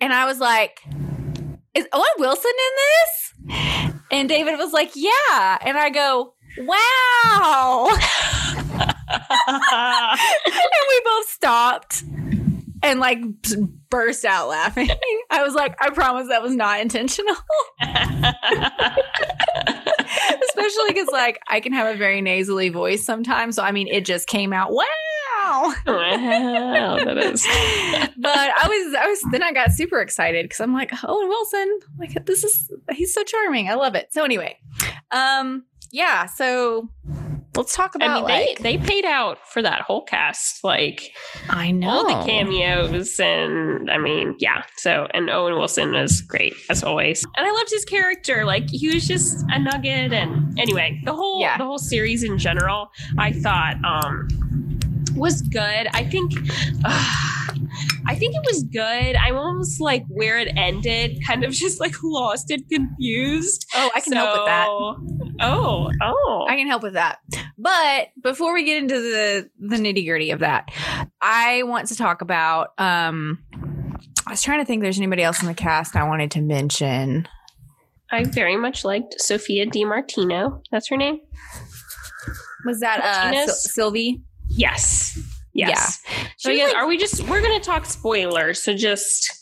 And 0.00 0.12
I 0.12 0.26
was 0.26 0.38
like, 0.38 0.78
is 1.74 1.88
Owen 1.92 2.06
Wilson 2.18 2.52
in 2.52 2.72
this? 3.48 3.94
And 4.12 4.28
David 4.28 4.58
was 4.58 4.72
like, 4.72 4.92
yeah. 4.94 5.58
And 5.60 5.76
I 5.76 5.90
go, 5.90 6.34
wow. 6.58 7.88
and 9.48 10.18
we 10.88 11.00
both 11.04 11.26
stopped 11.26 12.04
and 12.86 13.00
like 13.00 13.18
burst 13.90 14.24
out 14.24 14.48
laughing. 14.48 14.88
I 15.30 15.42
was 15.42 15.54
like, 15.54 15.76
I 15.80 15.90
promise 15.90 16.28
that 16.28 16.42
was 16.42 16.54
not 16.54 16.80
intentional. 16.80 17.34
Especially 20.48 20.88
because 20.88 21.08
like 21.12 21.40
I 21.48 21.60
can 21.60 21.72
have 21.72 21.94
a 21.94 21.98
very 21.98 22.20
nasally 22.22 22.68
voice 22.68 23.04
sometimes. 23.04 23.56
So 23.56 23.62
I 23.62 23.72
mean, 23.72 23.88
it 23.88 24.04
just 24.04 24.28
came 24.28 24.52
out. 24.52 24.72
Wow. 24.72 24.84
wow, 25.86 27.04
that 27.04 27.18
is. 27.18 27.44
but 28.16 28.36
I 28.36 28.68
was, 28.68 28.94
I 28.94 29.06
was, 29.06 29.20
then 29.30 29.42
I 29.42 29.52
got 29.52 29.72
super 29.72 30.00
excited 30.00 30.44
because 30.44 30.60
I'm 30.60 30.72
like, 30.72 30.92
Owen 31.04 31.28
Wilson, 31.28 31.78
like 31.98 32.24
this 32.24 32.42
is, 32.44 32.70
he's 32.92 33.12
so 33.12 33.22
charming. 33.22 33.68
I 33.68 33.74
love 33.74 33.94
it. 33.94 34.12
So 34.12 34.24
anyway, 34.24 34.58
um, 35.10 35.64
yeah. 35.92 36.26
So 36.26 36.88
let's 37.56 37.74
talk 37.74 37.94
about 37.94 38.10
I 38.10 38.14
mean, 38.14 38.24
like, 38.24 38.58
they 38.58 38.76
they 38.76 38.84
paid 38.84 39.04
out 39.04 39.38
for 39.48 39.62
that 39.62 39.80
whole 39.82 40.02
cast, 40.02 40.62
like 40.64 41.12
I 41.48 41.70
know 41.70 41.88
all 41.88 42.06
the 42.06 42.26
cameos, 42.26 43.18
and 43.18 43.90
I 43.90 43.98
mean, 43.98 44.34
yeah. 44.38 44.62
So, 44.76 45.06
and 45.12 45.30
Owen 45.30 45.54
Wilson 45.54 45.92
was 45.92 46.20
great 46.20 46.54
as 46.70 46.82
always, 46.84 47.24
and 47.36 47.46
I 47.46 47.50
loved 47.50 47.70
his 47.70 47.84
character. 47.84 48.44
Like 48.44 48.68
he 48.70 48.92
was 48.94 49.06
just 49.06 49.44
a 49.50 49.58
nugget, 49.58 50.12
and 50.12 50.58
anyway, 50.58 51.00
the 51.04 51.14
whole 51.14 51.40
Yeah. 51.40 51.56
the 51.58 51.64
whole 51.64 51.78
series 51.78 52.22
in 52.22 52.38
general, 52.38 52.90
I 53.18 53.32
thought 53.32 53.76
um 53.84 54.28
was 55.16 55.42
good. 55.42 55.88
I 55.94 56.04
think. 56.04 56.32
I 58.08 58.14
think 58.14 58.34
it 58.34 58.42
was 58.46 58.62
good. 58.64 59.16
I'm 59.16 59.36
almost 59.36 59.80
like 59.80 60.04
where 60.08 60.38
it 60.38 60.48
ended, 60.56 61.18
kind 61.26 61.44
of 61.44 61.52
just 61.52 61.80
like 61.80 61.94
lost 62.02 62.50
and 62.50 62.62
confused. 62.68 63.66
Oh, 63.74 63.90
I 63.94 64.00
can 64.00 64.12
help 64.12 64.36
with 64.38 64.46
that. 64.46 64.66
Oh, 64.68 65.90
oh. 66.02 66.46
I 66.48 66.56
can 66.56 66.66
help 66.68 66.82
with 66.82 66.94
that. 66.94 67.18
But 67.58 68.08
before 68.22 68.54
we 68.54 68.64
get 68.64 68.78
into 68.78 68.94
the 68.94 69.50
the 69.58 69.76
nitty 69.76 70.06
gritty 70.06 70.30
of 70.30 70.40
that, 70.40 70.70
I 71.20 71.62
want 71.64 71.88
to 71.88 71.96
talk 71.96 72.20
about. 72.22 72.68
um 72.78 73.38
I 74.26 74.30
was 74.32 74.42
trying 74.42 74.60
to 74.60 74.64
think. 74.64 74.80
If 74.80 74.84
there's 74.84 74.98
anybody 74.98 75.22
else 75.22 75.40
in 75.40 75.48
the 75.48 75.54
cast 75.54 75.96
I 75.96 76.04
wanted 76.04 76.30
to 76.32 76.40
mention. 76.42 77.26
I 78.10 78.24
very 78.24 78.56
much 78.56 78.84
liked 78.84 79.20
Sophia 79.20 79.66
Di 79.66 79.84
Martino. 79.84 80.62
That's 80.70 80.88
her 80.88 80.96
name. 80.96 81.18
Was 82.64 82.80
that 82.80 83.00
uh 83.00 83.46
Sil- 83.46 83.54
Sylvie? 83.54 84.22
Yes. 84.48 85.18
Yes. 85.58 86.02
So 86.36 86.50
yeah, 86.50 86.66
like- 86.66 86.76
are 86.76 86.86
we 86.86 86.96
just 86.96 87.26
we're 87.28 87.42
gonna 87.42 87.60
talk 87.60 87.86
spoilers? 87.86 88.62
So 88.62 88.74
just 88.74 89.32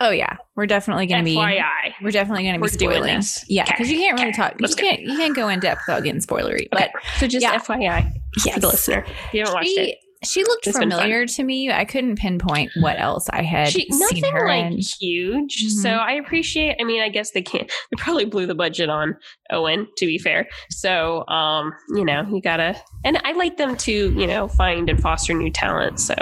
Oh 0.00 0.10
yeah, 0.10 0.36
we're 0.56 0.66
definitely 0.66 1.06
going 1.06 1.20
to 1.20 1.24
be. 1.24 1.36
FYI. 1.36 1.94
We're 2.02 2.10
definitely 2.10 2.42
going 2.42 2.54
to 2.54 2.58
be 2.58 2.62
We're 2.62 2.76
doing 2.76 2.96
spoiling. 2.96 3.16
this. 3.16 3.44
Yeah, 3.48 3.64
because 3.64 3.90
you 3.90 3.98
can't 3.98 4.18
really 4.18 4.30
Okay. 4.30 4.36
talk. 4.36 4.52
You 4.52 4.58
Let's 4.60 4.74
go. 4.74 4.82
can't. 4.82 5.00
You 5.02 5.16
can't 5.16 5.36
go 5.36 5.48
in 5.48 5.60
depth 5.60 5.82
without 5.86 6.02
getting 6.02 6.20
spoilery. 6.20 6.66
But 6.72 6.90
so 7.18 7.28
just 7.28 7.42
yeah. 7.42 7.58
FYI 7.58 8.12
yes. 8.44 8.54
for 8.54 8.60
the 8.60 8.66
listener. 8.68 9.04
If 9.28 9.34
you 9.34 9.40
haven't 9.40 9.54
watched 9.54 9.68
she, 9.68 9.80
it. 9.80 9.98
She 10.24 10.42
looked 10.44 10.66
It's 10.66 10.78
familiar 10.78 11.26
to 11.26 11.44
me. 11.44 11.70
I 11.70 11.84
couldn't 11.84 12.16
pinpoint 12.18 12.72
what 12.80 12.98
else 12.98 13.28
I 13.30 13.42
had 13.42 13.68
She, 13.68 13.86
seen 13.90 13.98
nothing 14.00 14.32
her 14.32 14.48
like 14.48 14.72
in. 14.72 14.78
huge. 15.00 15.54
So 15.82 15.88
Mhm. 15.90 15.98
I 15.98 16.12
appreciate 16.14 16.76
I 16.80 16.84
mean, 16.84 17.00
I 17.02 17.08
guess 17.08 17.30
they 17.32 17.42
can't 17.42 17.68
they 17.90 17.96
probably 17.96 18.24
blew 18.24 18.46
the 18.46 18.54
budget 18.54 18.88
on 18.88 19.16
Owen, 19.50 19.86
to 19.98 20.06
be 20.06 20.18
fair. 20.18 20.48
So 20.70 21.26
um, 21.28 21.72
you 21.94 22.04
know, 22.04 22.26
you 22.32 22.40
gotta 22.40 22.76
and 23.04 23.20
I 23.24 23.32
like 23.32 23.58
them 23.58 23.76
to, 23.76 23.92
you 23.92 24.26
know, 24.26 24.48
find 24.48 24.88
and 24.88 25.00
foster 25.00 25.34
new 25.34 25.50
talent. 25.50 26.00
So 26.00 26.14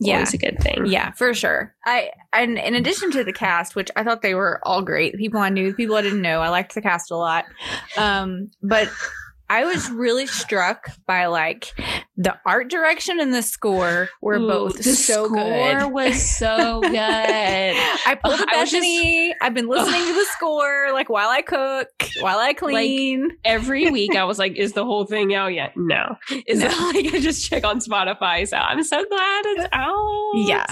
Yeah. 0.00 0.14
always 0.14 0.34
a 0.34 0.38
good 0.38 0.58
thing. 0.60 0.86
Yeah, 0.86 1.12
for 1.12 1.32
sure. 1.34 1.74
I 1.86 2.10
and 2.32 2.58
in 2.58 2.74
addition 2.74 3.10
to 3.12 3.24
the 3.24 3.32
cast, 3.32 3.74
which 3.76 3.90
I 3.96 4.02
thought 4.04 4.22
they 4.22 4.34
were 4.34 4.60
all 4.64 4.82
great, 4.82 5.12
the 5.12 5.18
people 5.18 5.40
I 5.40 5.48
knew, 5.48 5.70
the 5.70 5.76
people 5.76 5.96
I 5.96 6.02
didn't 6.02 6.22
know, 6.22 6.40
I 6.40 6.48
liked 6.48 6.74
the 6.74 6.82
cast 6.82 7.10
a 7.10 7.16
lot. 7.16 7.44
Um, 7.96 8.50
but 8.62 8.88
I 9.50 9.64
was 9.64 9.90
really 9.90 10.26
struck 10.26 10.90
by 11.06 11.26
like 11.26 11.72
the 12.16 12.36
art 12.44 12.68
direction 12.68 13.18
and 13.20 13.32
the 13.32 13.42
score 13.42 14.08
were 14.20 14.34
Ooh, 14.36 14.48
both 14.48 14.76
the 14.76 14.82
so 14.94 15.26
score 15.26 15.36
good. 15.36 15.78
Score 15.80 15.90
was 15.92 16.22
so 16.38 16.80
good. 16.82 16.92
I 16.94 18.18
pulled 18.22 18.40
a 18.40 18.46
I 18.48 18.60
was 18.60 18.70
just- 18.70 18.82
Bethany. 18.82 19.34
I've 19.40 19.54
been 19.54 19.68
listening 19.68 20.04
to 20.06 20.12
the 20.12 20.26
score 20.36 20.88
like 20.92 21.08
while 21.08 21.28
I 21.28 21.42
cook, 21.42 21.88
while 22.20 22.38
I 22.38 22.52
clean. 22.52 23.30
Every 23.44 23.90
week 23.90 24.14
I 24.16 24.24
was 24.24 24.38
like, 24.38 24.56
is 24.56 24.72
the 24.74 24.84
whole 24.84 25.06
thing 25.06 25.34
out 25.34 25.54
yet? 25.54 25.72
No. 25.76 26.16
Is 26.46 26.60
it 26.62 26.68
like 26.94 27.14
I 27.14 27.20
just 27.20 27.48
check 27.48 27.64
on 27.64 27.80
Spotify? 27.80 28.46
So 28.46 28.56
I'm 28.56 28.82
so 28.82 29.02
glad 29.04 29.42
it's 29.46 29.68
out. 29.72 30.32
yeah, 30.34 30.66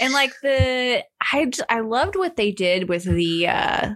and 0.00 0.12
like 0.12 0.32
the 0.42 1.02
I 1.20 1.50
I 1.68 1.80
loved 1.80 2.16
what 2.16 2.36
they 2.36 2.50
did 2.52 2.88
with 2.88 3.04
the 3.04 3.48
uh 3.48 3.90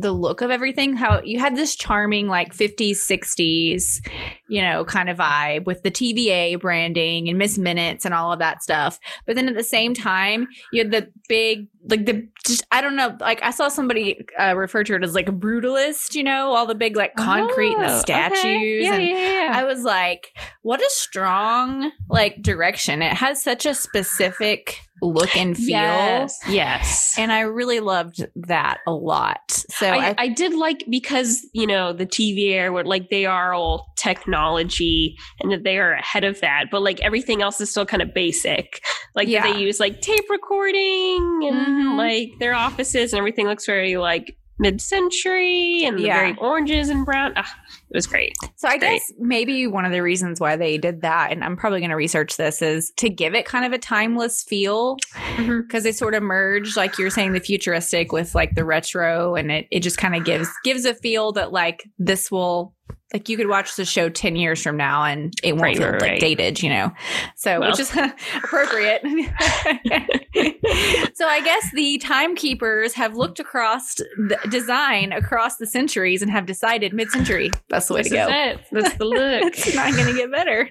the 0.00 0.12
look 0.12 0.40
of 0.40 0.50
everything. 0.50 0.96
How 0.96 1.20
you 1.22 1.38
had 1.38 1.56
this 1.56 1.74
charming 1.76 2.28
like 2.28 2.54
50s 2.54 2.96
60s, 3.08 4.06
you 4.48 4.62
know, 4.62 4.84
kind 4.84 5.08
of 5.08 5.18
vibe 5.18 5.64
with 5.66 5.82
the 5.82 5.90
TVA 5.90 6.60
branding 6.60 7.28
and 7.28 7.38
Miss 7.38 7.58
Minutes 7.58 8.04
and 8.04 8.14
all 8.14 8.32
of 8.32 8.38
that 8.38 8.62
stuff. 8.62 8.98
But 9.26 9.36
then 9.36 9.48
at 9.48 9.54
the 9.54 9.64
same 9.64 9.94
time, 9.94 10.48
you 10.72 10.82
had 10.82 10.90
the 10.90 11.10
big 11.28 11.68
like 11.88 12.04
the 12.06 12.28
just 12.46 12.64
I 12.70 12.80
don't 12.80 12.96
know 12.96 13.16
like 13.20 13.42
I 13.42 13.50
saw 13.50 13.68
somebody 13.68 14.26
uh, 14.38 14.54
refer 14.56 14.84
to 14.84 14.94
it 14.94 15.02
as 15.04 15.14
like 15.14 15.28
a 15.28 15.32
brutalist, 15.32 16.14
you 16.14 16.22
know, 16.24 16.52
all 16.52 16.66
the 16.66 16.74
big 16.74 16.96
like 16.96 17.14
concrete 17.16 17.74
and 17.74 17.84
Oh, 17.84 17.88
the 17.88 17.92
okay. 17.94 18.00
statues 18.00 18.84
Yeah, 18.86 18.94
and 18.94 19.08
yeah, 19.08 19.44
yeah. 19.44 19.52
I 19.54 19.64
was 19.64 19.82
like, 19.84 20.36
what 20.62 20.80
a 20.80 20.90
strong 20.90 21.90
like 22.08 22.42
direction. 22.42 23.00
It 23.02 23.14
has 23.14 23.42
such 23.42 23.64
a 23.66 23.74
specific 23.74 24.80
look 25.02 25.36
and 25.36 25.56
feel. 25.56 25.68
Yes. 25.68 26.38
Yes. 26.48 27.14
And 27.18 27.30
I 27.32 27.40
really 27.40 27.80
loved 27.80 28.26
that 28.46 28.78
a 28.86 28.92
lot. 28.92 29.50
So 29.50 29.86
I, 29.86 30.08
I, 30.10 30.14
I 30.18 30.28
did 30.28 30.54
like 30.54 30.84
because 30.90 31.46
you 31.52 31.66
know 31.66 31.92
the 31.92 32.06
TVA 32.06 32.72
were 32.72 32.84
like 32.84 33.10
they 33.10 33.26
are 33.26 33.52
all 33.54 33.86
technology 33.96 35.16
and 35.40 35.52
that 35.52 35.64
they 35.64 35.78
are 35.78 35.92
ahead 35.92 36.24
of 36.24 36.40
that, 36.40 36.66
but 36.70 36.82
like 36.82 37.00
everything 37.00 37.42
else 37.42 37.60
is 37.60 37.70
still 37.70 37.86
kind 37.86 38.02
of 38.02 38.12
basic. 38.14 38.80
Like 39.14 39.28
Yeah. 39.28 39.52
they 39.52 39.60
use 39.60 39.80
like 39.80 40.00
tape 40.00 40.24
recording 40.30 41.40
and 41.44 41.56
Mhm. 41.56 41.96
like 41.98 42.30
their 42.40 42.54
offices 42.54 43.12
and 43.12 43.18
everything 43.18 43.46
looks 43.46 43.66
very 43.66 43.96
like 43.96 44.36
mid-century 44.60 45.84
and 45.84 45.98
the 45.98 46.02
Yeah. 46.02 46.16
very 46.18 46.36
oranges 46.38 46.88
and 46.88 47.04
brown. 47.04 47.32
Ah, 47.36 47.54
it 47.90 47.96
was 47.96 48.06
great. 48.06 48.34
so 48.56 48.68
I 48.68 48.78
great. 48.78 48.98
guess 48.98 49.12
maybe 49.18 49.66
one 49.66 49.84
of 49.84 49.92
the 49.92 50.02
reasons 50.02 50.40
why 50.40 50.56
they 50.56 50.78
did 50.78 51.02
that, 51.02 51.32
and 51.32 51.42
I'm 51.42 51.56
probably 51.56 51.80
going 51.80 51.90
to 51.90 51.96
research 51.96 52.36
this, 52.36 52.60
is 52.60 52.92
to 52.98 53.08
give 53.08 53.34
it 53.34 53.46
kind 53.46 53.64
of 53.64 53.72
a 53.72 53.78
timeless 53.78 54.42
feel 54.42 54.96
mm-hmm. 55.14 55.60
because 55.62 55.84
they 55.84 55.92
sort 55.92 56.14
of 56.14 56.22
merge, 56.22 56.76
like 56.76 56.98
you're 56.98 57.10
saying, 57.10 57.32
the 57.32 57.40
futuristic 57.40 58.12
with 58.12 58.34
like 58.34 58.54
the 58.54 58.64
retro, 58.64 59.34
and 59.34 59.50
it 59.50 59.68
it 59.70 59.80
just 59.80 59.98
kind 59.98 60.14
of 60.14 60.24
gives 60.24 60.48
gives 60.64 60.84
a 60.84 60.94
feel 60.94 61.32
that 61.32 61.52
like 61.52 61.88
this 61.98 62.30
will. 62.30 62.74
Like 63.12 63.28
you 63.30 63.38
could 63.38 63.48
watch 63.48 63.76
the 63.76 63.86
show 63.86 64.10
ten 64.10 64.36
years 64.36 64.62
from 64.62 64.76
now 64.76 65.02
and 65.04 65.32
it 65.42 65.52
won't 65.52 65.62
Right, 65.62 65.76
feel 65.78 65.88
right, 65.92 66.02
like 66.02 66.20
dated, 66.20 66.62
you 66.62 66.68
know. 66.68 66.92
So 67.36 67.60
Well. 67.60 67.70
which 67.70 67.80
is 67.80 67.90
appropriate. 68.36 69.00
so 71.14 71.26
I 71.26 71.40
guess 71.42 71.70
the 71.72 71.96
timekeepers 71.98 72.92
have 72.94 73.16
looked 73.16 73.40
across 73.40 73.94
the 73.94 74.38
design 74.50 75.12
across 75.12 75.56
the 75.56 75.66
centuries 75.66 76.20
and 76.20 76.30
have 76.30 76.44
decided 76.44 76.92
mid-century. 76.92 77.50
That's 77.70 77.88
the 77.88 77.94
way 77.94 78.02
This 78.02 78.10
to 78.10 78.16
go. 78.16 78.26
it. 78.28 78.60
That's 78.72 78.94
the 78.98 79.04
look. 79.06 79.18
it's 79.56 79.74
not 79.74 79.94
going 79.94 80.08
to 80.08 80.14
get 80.14 80.30
better. 80.30 80.68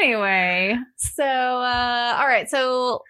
anyway, 0.00 0.76
so 0.96 1.24
uh 1.24 2.16
all 2.18 2.26
right, 2.28 2.48
so 2.48 3.02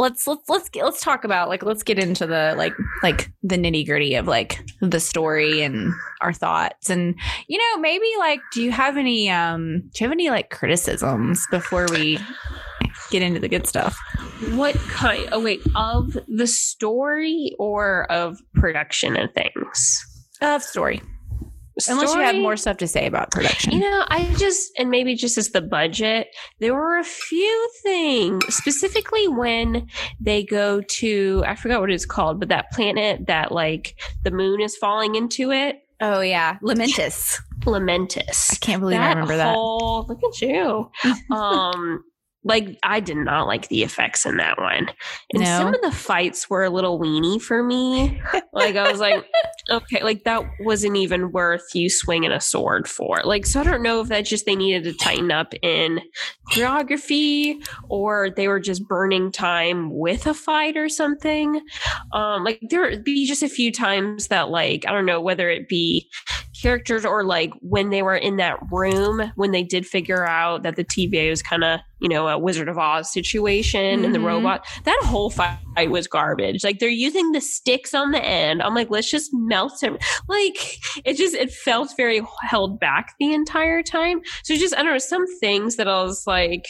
let's 0.00 0.26
let's 0.26 0.48
let's 0.48 0.68
get, 0.68 0.84
let's 0.84 1.00
talk 1.00 1.24
about 1.24 1.48
like 1.48 1.62
let's 1.62 1.82
get 1.82 1.98
into 1.98 2.26
the 2.26 2.54
like 2.56 2.74
like 3.02 3.30
the 3.42 3.56
nitty 3.56 3.86
gritty 3.86 4.14
of 4.14 4.26
like 4.26 4.64
the 4.80 5.00
story 5.00 5.62
and 5.62 5.92
our 6.20 6.32
thoughts 6.32 6.90
and 6.90 7.14
you 7.48 7.58
know 7.58 7.80
maybe 7.80 8.06
like 8.18 8.40
do 8.52 8.62
you 8.62 8.72
have 8.72 8.96
any 8.96 9.30
um 9.30 9.80
do 9.94 10.04
you 10.04 10.06
have 10.06 10.12
any 10.12 10.30
like 10.30 10.50
criticisms 10.50 11.46
before 11.50 11.86
we 11.90 12.18
get 13.10 13.22
into 13.22 13.40
the 13.40 13.48
good 13.48 13.66
stuff? 13.66 13.98
What 14.52 14.74
kind? 14.88 15.28
Oh 15.32 15.42
wait, 15.42 15.60
of 15.74 16.16
the 16.28 16.46
story 16.46 17.54
or 17.58 18.10
of 18.10 18.38
production 18.54 19.16
and 19.16 19.32
things? 19.34 20.06
Of 20.40 20.62
story, 20.62 21.02
unless 21.88 22.14
you 22.14 22.20
have 22.20 22.36
more 22.36 22.56
stuff 22.56 22.76
to 22.78 22.86
say 22.86 23.06
about 23.06 23.30
production. 23.30 23.72
You 23.72 23.80
know, 23.80 24.04
I 24.08 24.24
just, 24.36 24.72
and 24.78 24.90
maybe 24.90 25.14
just 25.14 25.38
as 25.38 25.50
the 25.50 25.60
budget, 25.60 26.28
there 26.58 26.74
were 26.74 26.98
a 26.98 27.04
few 27.04 27.70
things, 27.82 28.54
specifically 28.54 29.28
when 29.28 29.88
they 30.20 30.44
go 30.44 30.80
to, 30.80 31.44
I 31.46 31.54
forgot 31.54 31.80
what 31.80 31.90
it's 31.90 32.06
called, 32.06 32.40
but 32.40 32.48
that 32.48 32.70
planet 32.72 33.26
that 33.26 33.52
like 33.52 34.00
the 34.22 34.30
moon 34.30 34.60
is 34.60 34.76
falling 34.76 35.14
into 35.14 35.50
it, 35.50 35.82
oh 36.00 36.20
yeah, 36.20 36.58
Lamentis. 36.62 37.40
Lamentis. 37.60 38.52
I 38.52 38.56
can't 38.60 38.80
believe 38.80 38.98
I 38.98 39.10
remember 39.10 39.36
that. 39.36 39.54
whole, 39.54 40.06
Look 40.08 40.20
at 40.24 40.40
you. 40.40 40.90
um, 41.34 42.04
like 42.44 42.78
I 42.82 43.00
did 43.00 43.18
not 43.18 43.46
like 43.46 43.68
the 43.68 43.82
effects 43.82 44.24
in 44.24 44.38
that 44.38 44.58
one, 44.58 44.90
and 45.32 45.42
No? 45.42 45.58
some 45.58 45.74
of 45.74 45.80
the 45.82 45.92
fights 45.92 46.48
were 46.48 46.64
a 46.64 46.70
little 46.70 46.98
weenie 46.98 47.40
for 47.40 47.62
me. 47.62 48.20
like 48.52 48.76
I 48.76 48.90
was 48.90 49.00
like, 49.00 49.24
okay, 49.70 50.02
like 50.02 50.24
that 50.24 50.44
wasn't 50.60 50.96
even 50.96 51.32
worth 51.32 51.74
you 51.74 51.90
swinging 51.90 52.32
a 52.32 52.40
sword 52.40 52.88
for. 52.88 53.20
Like, 53.24 53.44
so 53.46 53.60
I 53.60 53.64
don't 53.64 53.82
know 53.82 54.00
if 54.00 54.08
that's 54.08 54.30
just 54.30 54.46
they 54.46 54.56
needed 54.56 54.84
to 54.84 54.94
tighten 54.94 55.30
up 55.30 55.52
in 55.62 56.00
choreography, 56.50 57.56
or 57.88 58.30
they 58.30 58.48
were 58.48 58.60
just 58.60 58.86
burning 58.88 59.30
time 59.32 59.90
with 59.96 60.26
a 60.26 60.34
fight 60.34 60.76
or 60.76 60.88
something. 60.88 61.60
Um, 62.12 62.44
like 62.44 62.60
there 62.70 62.82
would 62.82 63.04
be 63.04 63.26
just 63.26 63.42
a 63.42 63.48
few 63.48 63.70
times 63.72 64.28
that, 64.28 64.48
like, 64.50 64.84
I 64.86 64.92
don't 64.92 65.06
know 65.06 65.20
whether 65.20 65.48
it 65.50 65.68
be 65.68 66.08
characters 66.60 67.04
or 67.04 67.24
like 67.24 67.52
when 67.60 67.90
they 67.90 68.02
were 68.02 68.16
in 68.16 68.36
that 68.36 68.58
room 68.70 69.32
when 69.36 69.50
they 69.52 69.62
did 69.62 69.86
figure 69.86 70.26
out 70.26 70.62
that 70.62 70.76
the 70.76 70.84
TVA 70.84 71.30
was 71.30 71.42
kind 71.42 71.64
of 71.64 71.80
you 72.00 72.08
know 72.08 72.28
a 72.28 72.38
Wizard 72.38 72.68
of 72.68 72.78
Oz 72.78 73.12
situation 73.12 74.04
and 74.04 74.14
the 74.14 74.18
Mhm. 74.18 74.24
robot 74.26 74.66
that 74.84 74.98
whole 75.04 75.30
fight 75.30 75.90
was 75.90 76.06
garbage. 76.06 76.64
Like 76.64 76.78
they're 76.78 76.88
using 76.88 77.32
the 77.32 77.40
sticks 77.40 77.94
on 77.94 78.10
the 78.12 78.22
end. 78.24 78.62
I'm 78.62 78.74
like 78.74 78.90
let's 78.90 79.10
just 79.10 79.30
melt 79.32 79.82
it. 79.82 79.92
Like 80.28 80.78
it 81.04 81.14
just 81.16 81.34
it 81.34 81.52
felt 81.52 81.94
very 81.96 82.22
held 82.42 82.80
back 82.80 83.14
the 83.18 83.32
entire 83.34 83.82
time. 83.82 84.20
So 84.44 84.54
just 84.56 84.74
I 84.76 84.82
don't 84.82 84.92
know 84.92 84.98
some 84.98 85.26
things 85.40 85.76
that 85.76 85.88
I 85.88 86.02
was 86.02 86.26
like 86.26 86.66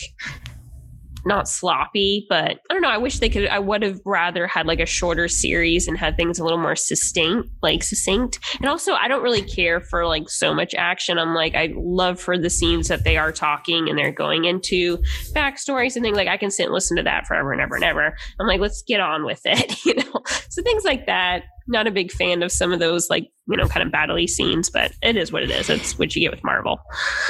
not 1.25 1.49
sloppy, 1.49 2.27
but 2.29 2.61
I 2.71 2.73
don't 2.73 2.83
know. 2.83 2.89
I 2.91 2.99
wish 2.99 3.19
they 3.19 3.29
could. 3.29 3.47
I 3.49 3.59
would 3.59 3.83
have 3.83 4.01
rather 4.05 4.47
had 4.47 4.67
like 4.67 4.81
a 4.81 4.87
shorter 4.87 5.29
series 5.29 5.87
and 5.89 5.97
had 5.97 6.17
things 6.17 6.39
a 6.39 6.45
little 6.45 6.59
more 6.59 6.77
succinct, 6.77 7.49
like 7.63 7.83
succinct. 7.83 8.39
And 8.61 8.69
also, 8.69 8.93
I 8.95 9.09
don't 9.09 9.23
really 9.23 9.43
care 9.43 9.81
for 9.81 10.07
like 10.07 10.29
so 10.29 10.55
much 10.55 10.75
action. 10.75 11.19
I'm 11.19 11.35
like, 11.35 11.55
I 11.55 11.73
love 11.77 12.21
for 12.21 12.39
the 12.39 12.51
scenes 12.51 12.89
that 12.89 13.05
they 13.05 13.17
are 13.17 13.33
talking 13.33 13.89
and 13.89 13.99
they're 13.99 14.13
going 14.13 14.45
into 14.45 14.99
backstories 15.33 15.97
and 15.97 16.05
things. 16.05 16.17
Like, 16.17 16.29
I 16.29 16.37
can 16.37 16.51
sit 16.51 16.67
and 16.67 16.75
listen 16.75 16.97
to 16.97 17.03
that 17.03 17.27
forever 17.27 17.53
and 17.53 17.61
ever 17.61 17.75
and 17.75 17.85
ever. 17.85 18.17
I'm 18.39 18.47
like, 18.47 18.61
let's 18.61 18.83
get 18.83 19.01
on 19.01 19.25
with 19.25 19.43
it, 19.45 19.85
you 19.85 19.95
know. 19.95 20.23
So 20.49 20.63
things 20.63 20.85
like 20.85 21.07
that. 21.07 21.45
Not 21.71 21.87
a 21.87 21.91
big 21.91 22.11
fan 22.13 22.43
of 22.43 22.53
some 22.53 22.73
of 22.73 22.81
those 22.81 23.09
like 23.09 23.29
you 23.49 23.57
know 23.57 23.67
kind 23.69 23.87
of 23.87 23.93
battley 23.93 24.29
scenes, 24.29 24.69
but 24.69 24.93
it 25.03 25.17
is 25.17 25.33
what 25.33 25.43
it 25.43 25.51
is. 25.51 25.71
It's 25.71 25.99
what 25.99 26.15
you 26.15 26.21
get 26.21 26.31
with 26.33 26.45
Marvel. 26.45 26.81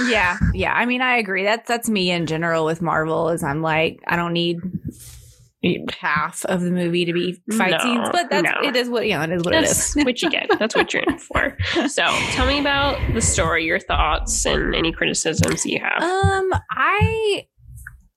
Yeah, 0.08 0.36
yeah. 0.54 0.72
I 0.72 0.86
mean, 0.86 1.02
I 1.02 1.16
agree. 1.18 1.44
That's 1.44 1.68
that's 1.68 1.88
me 1.88 2.10
in 2.10 2.26
general 2.26 2.64
with 2.64 2.80
Marvel. 2.82 3.28
Is 3.28 3.42
I'm 3.44 3.62
like, 3.62 4.00
I 4.08 4.16
don't 4.16 4.32
need 4.32 4.58
half 5.92 6.42
of 6.46 6.62
the 6.62 6.70
movie 6.70 7.04
to 7.04 7.12
be 7.12 7.34
fight 7.58 7.72
No, 7.72 7.78
scenes, 7.80 8.08
but 8.12 8.30
that's 8.30 8.44
no. 8.44 8.66
it 8.66 8.74
is 8.76 8.88
what 8.88 9.06
you 9.06 9.12
know, 9.14 9.22
it 9.22 9.30
is 9.30 9.42
what 9.44 9.52
That's 9.52 9.94
it 9.94 10.00
is. 10.00 10.04
what 10.06 10.22
you 10.22 10.30
get. 10.30 10.48
That's 10.58 10.74
what 10.74 10.94
you're 10.94 11.02
in 11.02 11.18
for. 11.18 11.56
So 11.86 12.02
tell 12.32 12.46
me 12.46 12.58
about 12.60 12.98
the 13.12 13.20
story, 13.20 13.66
your 13.66 13.78
thoughts, 13.78 14.46
and 14.46 14.74
any 14.74 14.90
criticisms 14.90 15.66
you 15.66 15.78
have. 15.80 16.02
Um, 16.02 16.50
I 16.70 17.46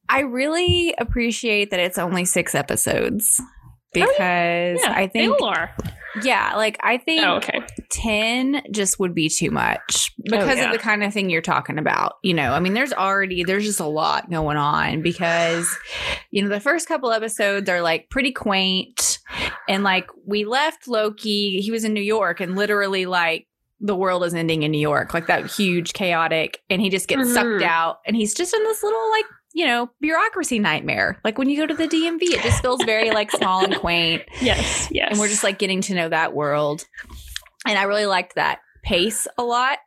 I 0.08 0.22
really 0.22 0.96
appreciate 0.98 1.72
that 1.72 1.82
it's 1.82 1.98
only 1.98 2.24
six 2.24 2.56
episodes 2.56 3.42
because 3.94 4.80
Oh, 4.82 4.88
yeah, 4.88 4.94
I 4.96 5.08
they 5.14 5.20
think 5.28 5.42
all 5.42 5.50
are. 5.50 5.76
Yeah, 6.22 6.54
like 6.56 6.78
I 6.84 6.98
think 6.98 7.24
Oh, 7.26 7.36
okay. 7.38 7.60
10 7.90 8.64
just 8.72 9.00
would 9.00 9.16
be 9.16 9.30
too 9.30 9.50
much 9.52 10.12
because 10.24 10.58
yeah. 10.58 10.66
of 10.66 10.72
the 10.72 10.78
kind 10.80 11.04
of 11.04 11.14
thing 11.14 11.30
you're 11.30 11.42
talking 11.42 11.78
about. 11.80 12.14
You 12.24 12.34
know, 12.34 12.54
I 12.54 12.60
mean, 12.60 12.74
there's 12.74 12.94
already, 12.94 13.44
there's 13.44 13.66
just 13.66 13.80
a 13.80 13.86
lot 13.86 14.30
going 14.30 14.58
on 14.58 15.02
because, 15.02 15.68
you 16.32 16.42
know, 16.44 16.50
the 16.50 16.60
first 16.60 16.88
couple 16.88 17.12
episodes 17.12 17.70
are 17.70 17.82
like 17.82 18.10
pretty 18.10 18.32
quaint. 18.32 19.20
And 19.68 19.84
like 19.84 20.08
we 20.26 20.46
left 20.46 20.88
Loki, 20.88 21.62
he 21.62 21.72
was 21.72 21.84
in 21.84 21.94
New 21.94 22.02
York 22.02 22.40
and 22.40 22.56
literally 22.56 23.06
like, 23.06 23.48
the 23.86 23.96
world 23.96 24.24
is 24.24 24.34
ending 24.34 24.64
in 24.64 24.72
New 24.72 24.80
York, 24.80 25.14
like 25.14 25.28
that 25.28 25.46
huge, 25.52 25.92
chaotic, 25.92 26.60
and 26.70 26.80
he 26.82 26.90
just 26.90 27.06
gets 27.10 27.24
Mhm. 27.28 27.34
sucked 27.34 27.64
out, 27.64 27.98
and 28.08 28.16
he's 28.16 28.34
just 28.34 28.54
in 28.54 28.64
this 28.64 28.82
little, 28.82 29.10
like, 29.12 29.26
you 29.54 29.66
know, 29.66 29.90
bureaucracy 30.02 30.60
nightmare. 30.60 31.20
Like 31.24 31.38
when 31.38 31.48
you 31.50 31.58
go 31.58 31.68
to 31.68 31.74
the 31.76 31.88
DMV, 31.88 32.22
it 32.24 32.42
just 32.42 32.62
feels 32.62 32.84
very 32.84 33.12
like 33.12 33.30
small 33.32 33.64
and 33.64 33.76
quaint 33.76 34.24
Yes. 34.42 34.88
Yes. 34.92 35.10
and 35.12 35.20
we're 35.20 35.28
just 35.28 35.44
like 35.44 35.60
getting 35.60 35.82
to 35.82 35.94
know 35.94 36.10
that 36.10 36.34
world. 36.34 36.86
And 37.66 37.78
I 37.78 37.84
really 37.84 38.06
liked 38.08 38.36
that 38.36 38.60
pace 38.84 39.28
a 39.38 39.44
lot. 39.44 39.78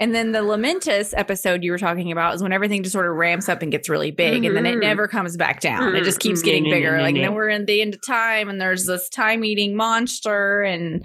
And 0.00 0.14
then 0.14 0.32
the 0.32 0.38
Lamentis 0.38 1.12
episode 1.16 1.62
you 1.62 1.70
were 1.70 1.78
talking 1.78 2.10
about 2.10 2.34
is 2.34 2.42
when 2.42 2.52
everything 2.52 2.82
just 2.82 2.94
sort 2.94 3.06
of 3.06 3.14
ramps 3.14 3.48
up 3.48 3.60
and 3.60 3.70
gets 3.70 3.88
really 3.90 4.10
big 4.10 4.44
and 4.46 4.56
then 4.56 4.64
it 4.64 4.76
Mhm. 4.76 4.80
never 4.80 5.06
comes 5.06 5.36
back 5.36 5.60
down. 5.60 5.94
It 5.94 6.04
just 6.04 6.18
keeps 6.18 6.40
Mhm. 6.40 6.44
getting 6.44 6.64
yeah, 6.66 6.74
bigger. 6.74 7.02
Like 7.02 7.14
yeah. 7.14 7.22
then 7.22 7.34
we're 7.34 7.50
in 7.50 7.66
the 7.66 7.82
end 7.82 7.94
of 7.94 8.00
time 8.06 8.48
and 8.48 8.58
there's 8.60 8.86
this 8.86 9.08
time 9.10 9.44
eating 9.44 9.76
monster 9.76 10.62
and 10.62 11.04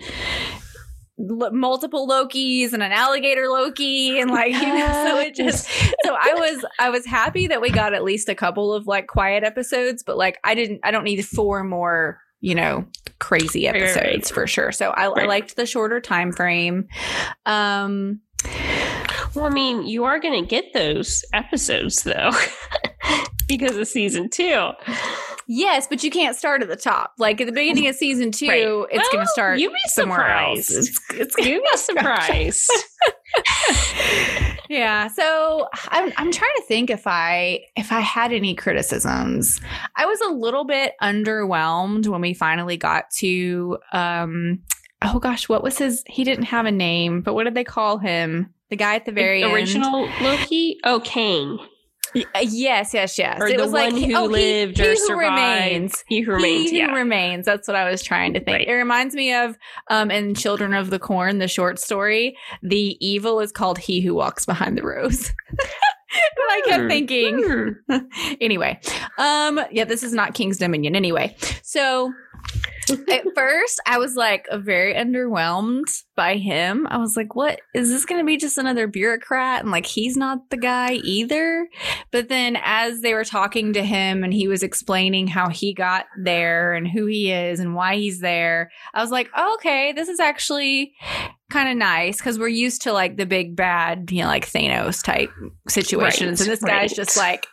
l- 1.20 1.52
multiple 1.52 2.08
Lokis 2.08 2.74
and 2.74 2.82
an 2.84 2.92
alligator 2.92 3.48
Loki 3.50 4.20
and 4.20 4.30
like 4.32 4.54
you 4.54 4.62
know 4.74 5.06
so 5.08 5.20
it 5.20 5.36
just 5.36 5.68
so 6.04 6.16
I 6.20 6.34
was 6.36 6.66
I 6.80 6.90
was 6.90 7.06
happy 7.06 7.48
that 7.48 7.62
we 7.62 7.70
got 7.70 7.94
at 7.94 8.04
least 8.04 8.30
a 8.30 8.36
couple 8.36 8.74
of 8.74 8.88
like 8.88 9.08
quiet 9.08 9.44
episodes 9.44 10.04
but 10.04 10.18
like 10.18 10.40
I 10.44 10.56
didn't 10.56 10.82
I 10.84 10.92
don't 10.92 11.04
need 11.04 11.26
four 11.26 11.64
more 11.64 12.20
you 12.40 12.54
know 12.56 12.86
crazy 13.20 13.66
Right, 13.66 13.74
right, 13.74 13.82
episodes 13.84 14.32
right. 14.32 14.36
for 14.36 14.48
sure 14.48 14.72
so 14.72 14.90
I, 14.92 15.06
I 15.06 15.26
liked 15.26 15.56
the 15.56 15.66
shorter 15.66 16.00
time 16.00 16.32
frame 16.32 16.88
um 17.46 18.22
Well, 19.36 19.46
I 19.46 19.50
mean, 19.50 19.86
you 19.86 20.04
are 20.06 20.20
going 20.20 20.42
to 20.42 20.48
get 20.48 20.74
those 20.74 21.24
episodes 21.34 22.04
though, 22.04 22.32
because 23.48 23.76
of 23.78 23.88
season 23.88 24.30
two. 24.30 24.72
Yes 25.48 25.88
but 25.88 26.04
you 26.04 26.12
can't 26.12 26.36
start 26.36 26.62
at 26.62 26.68
the 26.68 26.76
top 26.76 27.14
like 27.18 27.40
at 27.42 27.48
the 27.48 27.54
beginning 27.54 27.88
of 27.88 27.96
season 27.96 28.32
two 28.32 28.48
Right. 28.50 28.68
it's 28.92 28.98
Well, 28.98 29.08
gonna 29.14 29.28
start 29.28 29.60
you'd 29.60 29.72
be 29.72 29.80
somewhere 29.88 30.28
else 30.28 30.70
it's, 30.70 31.00
it's 31.12 31.36
You'd 31.40 31.64
be 31.64 31.78
surprised. 31.78 32.70
yeah 34.70 35.08
so 35.08 35.68
I'm, 35.90 36.12
I'm 36.18 36.32
trying 36.32 36.52
to 36.58 36.64
think 36.68 36.90
if 36.90 37.08
i 37.08 37.62
if 37.76 37.92
i 37.92 38.00
had 38.02 38.34
any 38.34 38.54
criticisms 38.56 39.62
i 39.96 40.06
was 40.06 40.20
a 40.22 40.30
little 40.30 40.66
bit 40.66 40.94
underwhelmed 41.02 42.08
when 42.08 42.22
we 42.22 42.34
finally 42.34 42.78
got 42.78 43.10
to 43.18 43.78
um 43.94 44.60
oh 45.04 45.20
gosh 45.20 45.48
what 45.48 45.64
was 45.64 45.78
his 45.78 46.04
he 46.08 46.24
didn't 46.24 46.46
have 46.46 46.66
a 46.66 46.72
name 46.72 47.22
but 47.22 47.34
what 47.34 47.46
did 47.46 47.54
they 47.56 47.64
call 47.64 47.98
him 47.98 48.54
the 48.70 48.76
guy 48.76 48.96
at 48.96 49.06
the 49.06 49.12
very 49.14 49.44
end? 49.44 49.54
original 49.54 50.10
Loki. 50.22 50.78
Oh, 50.84 51.00
Kang, 51.00 51.58
yes 52.14 52.94
yes 52.94 53.18
yes 53.18 53.40
or 53.40 53.48
it 53.48 53.58
the 53.58 53.64
was 53.64 53.72
one 53.72 53.94
like 53.94 54.04
who 54.04 54.16
oh, 54.16 54.28
he- 54.28 54.34
lived 54.34 54.78
he, 54.78 54.84
or 54.86 54.90
who 54.92 54.96
survived. 54.98 55.20
remains 55.32 56.04
He 56.08 56.22
who 56.22 56.32
remains. 56.34 56.70
he 56.72 56.78
yeah. 56.80 56.90
who 56.90 56.96
remains. 56.96 57.46
That's 57.46 57.68
what 57.68 57.76
I 57.76 57.90
was 57.90 58.02
trying 58.04 58.34
to 58.34 58.40
think. 58.40 58.58
Right. 58.60 58.68
It 58.68 58.74
reminds 58.74 59.16
me 59.16 59.34
of 59.34 59.58
um 59.90 60.10
in 60.12 60.34
Children 60.36 60.74
of 60.74 60.90
the 60.90 61.00
Corn, 61.00 61.40
the 61.40 61.48
short 61.48 61.80
story. 61.80 62.38
The 62.64 62.98
evil 63.06 63.40
is 63.40 63.52
called 63.52 63.78
He 63.78 64.02
Who 64.02 64.14
Walks 64.16 64.46
Behind 64.46 64.78
the 64.78 64.84
Rows. 64.84 65.32
I 66.50 66.62
kept 66.66 66.88
thinking. 66.90 67.76
Anyway, 68.40 68.80
um, 69.18 69.60
yeah, 69.72 69.84
this 69.84 70.04
is 70.04 70.14
not 70.14 70.34
King's 70.34 70.58
Dominion. 70.58 70.96
Anyway, 70.96 71.36
so 71.64 72.14
at 72.90 73.24
first 73.36 73.82
I 73.86 73.98
was 73.98 74.16
like 74.16 74.48
very 74.52 74.94
underwhelmed 74.94 76.04
by 76.16 76.36
him. 76.36 76.88
I 76.90 76.98
was 76.98 77.16
like, 77.16 77.36
what 77.36 77.60
is 77.74 77.90
this 77.90 78.06
going 78.06 78.20
to 78.20 78.26
be 78.26 78.38
just 78.38 78.58
another 78.58 78.88
bureaucrat? 78.88 79.62
And 79.62 79.72
like, 79.72 79.86
he's 79.86 80.18
not 80.18 80.50
the 80.50 80.58
guy 80.58 80.94
either. 81.04 81.68
But 82.12 82.30
then 82.30 82.58
as 82.64 83.02
they 83.02 83.14
were 83.14 83.26
talking 83.26 83.74
to 83.74 83.84
him 83.84 84.24
and 84.24 84.34
he 84.34 84.48
was 84.48 84.64
explaining 84.64 85.28
how 85.28 85.50
he 85.50 85.74
got 85.74 86.06
there 86.22 86.74
and 86.74 86.88
who 86.88 87.06
he 87.06 87.32
is 87.32 87.60
and 87.60 87.76
why 87.76 87.96
he's 87.96 88.20
there, 88.20 88.72
I 88.94 89.02
was 89.02 89.12
like, 89.12 89.30
oh, 89.36 89.56
okay, 89.56 89.94
this 89.94 90.10
is 90.10 90.20
actually 90.20 90.94
kind 91.50 91.70
of 91.70 91.78
nice 91.78 92.18
because 92.18 92.40
we're 92.40 92.48
used 92.48 92.82
to 92.84 92.94
like 92.94 93.18
the 93.18 93.26
big 93.26 93.56
bad, 93.56 94.12
you 94.12 94.22
know, 94.22 94.28
like 94.28 94.46
Thanos 94.46 95.04
type 95.04 95.32
situations. 95.68 96.40
Right, 96.40 96.48
and 96.48 96.52
this 96.52 96.64
guy's 96.64 96.94
just 96.94 97.18
like 97.18 97.48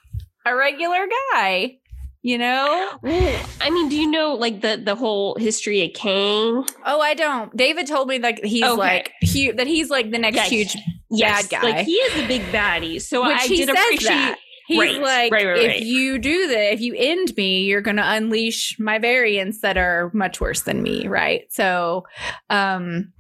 a 0.47 0.55
regular 0.55 1.07
guy, 1.33 1.79
you 2.25 2.39
know? 2.39 2.91
Well, 3.03 3.47
I 3.61 3.69
mean, 3.71 3.89
do 3.91 3.97
you 3.97 4.11
know 4.11 4.35
like 4.35 4.63
the 4.63 4.81
the 4.83 4.95
whole 4.95 5.37
history 5.39 5.83
of 5.85 5.93
Kang? 5.93 6.65
Oh, 6.87 7.01
I 7.01 7.13
don't. 7.15 7.55
David 7.57 7.87
told 7.87 8.09
me 8.09 8.19
like 8.19 8.43
he's 8.43 8.65
Okay. 8.65 8.77
like 8.79 9.13
hu- 9.33 9.53
that 9.53 9.67
he's 9.67 9.91
like 9.91 10.11
the 10.11 10.19
next 10.19 10.37
Yeah, 10.37 10.45
huge 10.45 10.77
Yes, 11.11 11.43
Bad 11.49 11.61
guy. 11.61 11.69
Like 11.71 11.85
he 11.87 11.93
is 11.93 12.25
a 12.25 12.27
big 12.27 12.41
baddie. 12.51 13.01
So 13.01 13.27
Which 13.27 13.37
I 13.37 13.47
he 13.47 13.57
did 13.57 13.69
says 13.69 13.77
appreciate. 13.85 14.09
that. 14.09 14.39
He's 14.67 14.79
Right, 14.79 14.99
like, 14.99 15.33
right, 15.33 15.47
right, 15.47 15.59
if 15.59 15.69
right. 15.73 15.83
you 15.83 16.19
do 16.19 16.49
that, 16.49 16.73
if 16.73 16.81
you 16.81 16.95
end 16.97 17.37
me, 17.37 17.65
you're 17.65 17.83
going 17.83 17.99
to 17.99 18.11
unleash 18.13 18.79
my 18.81 18.99
variants 18.99 19.61
that 19.61 19.77
are 19.77 20.11
much 20.15 20.41
worse 20.41 20.63
than 20.63 20.83
me, 20.83 21.07
right? 21.07 21.43
So, 21.53 22.05
um, 22.49 23.13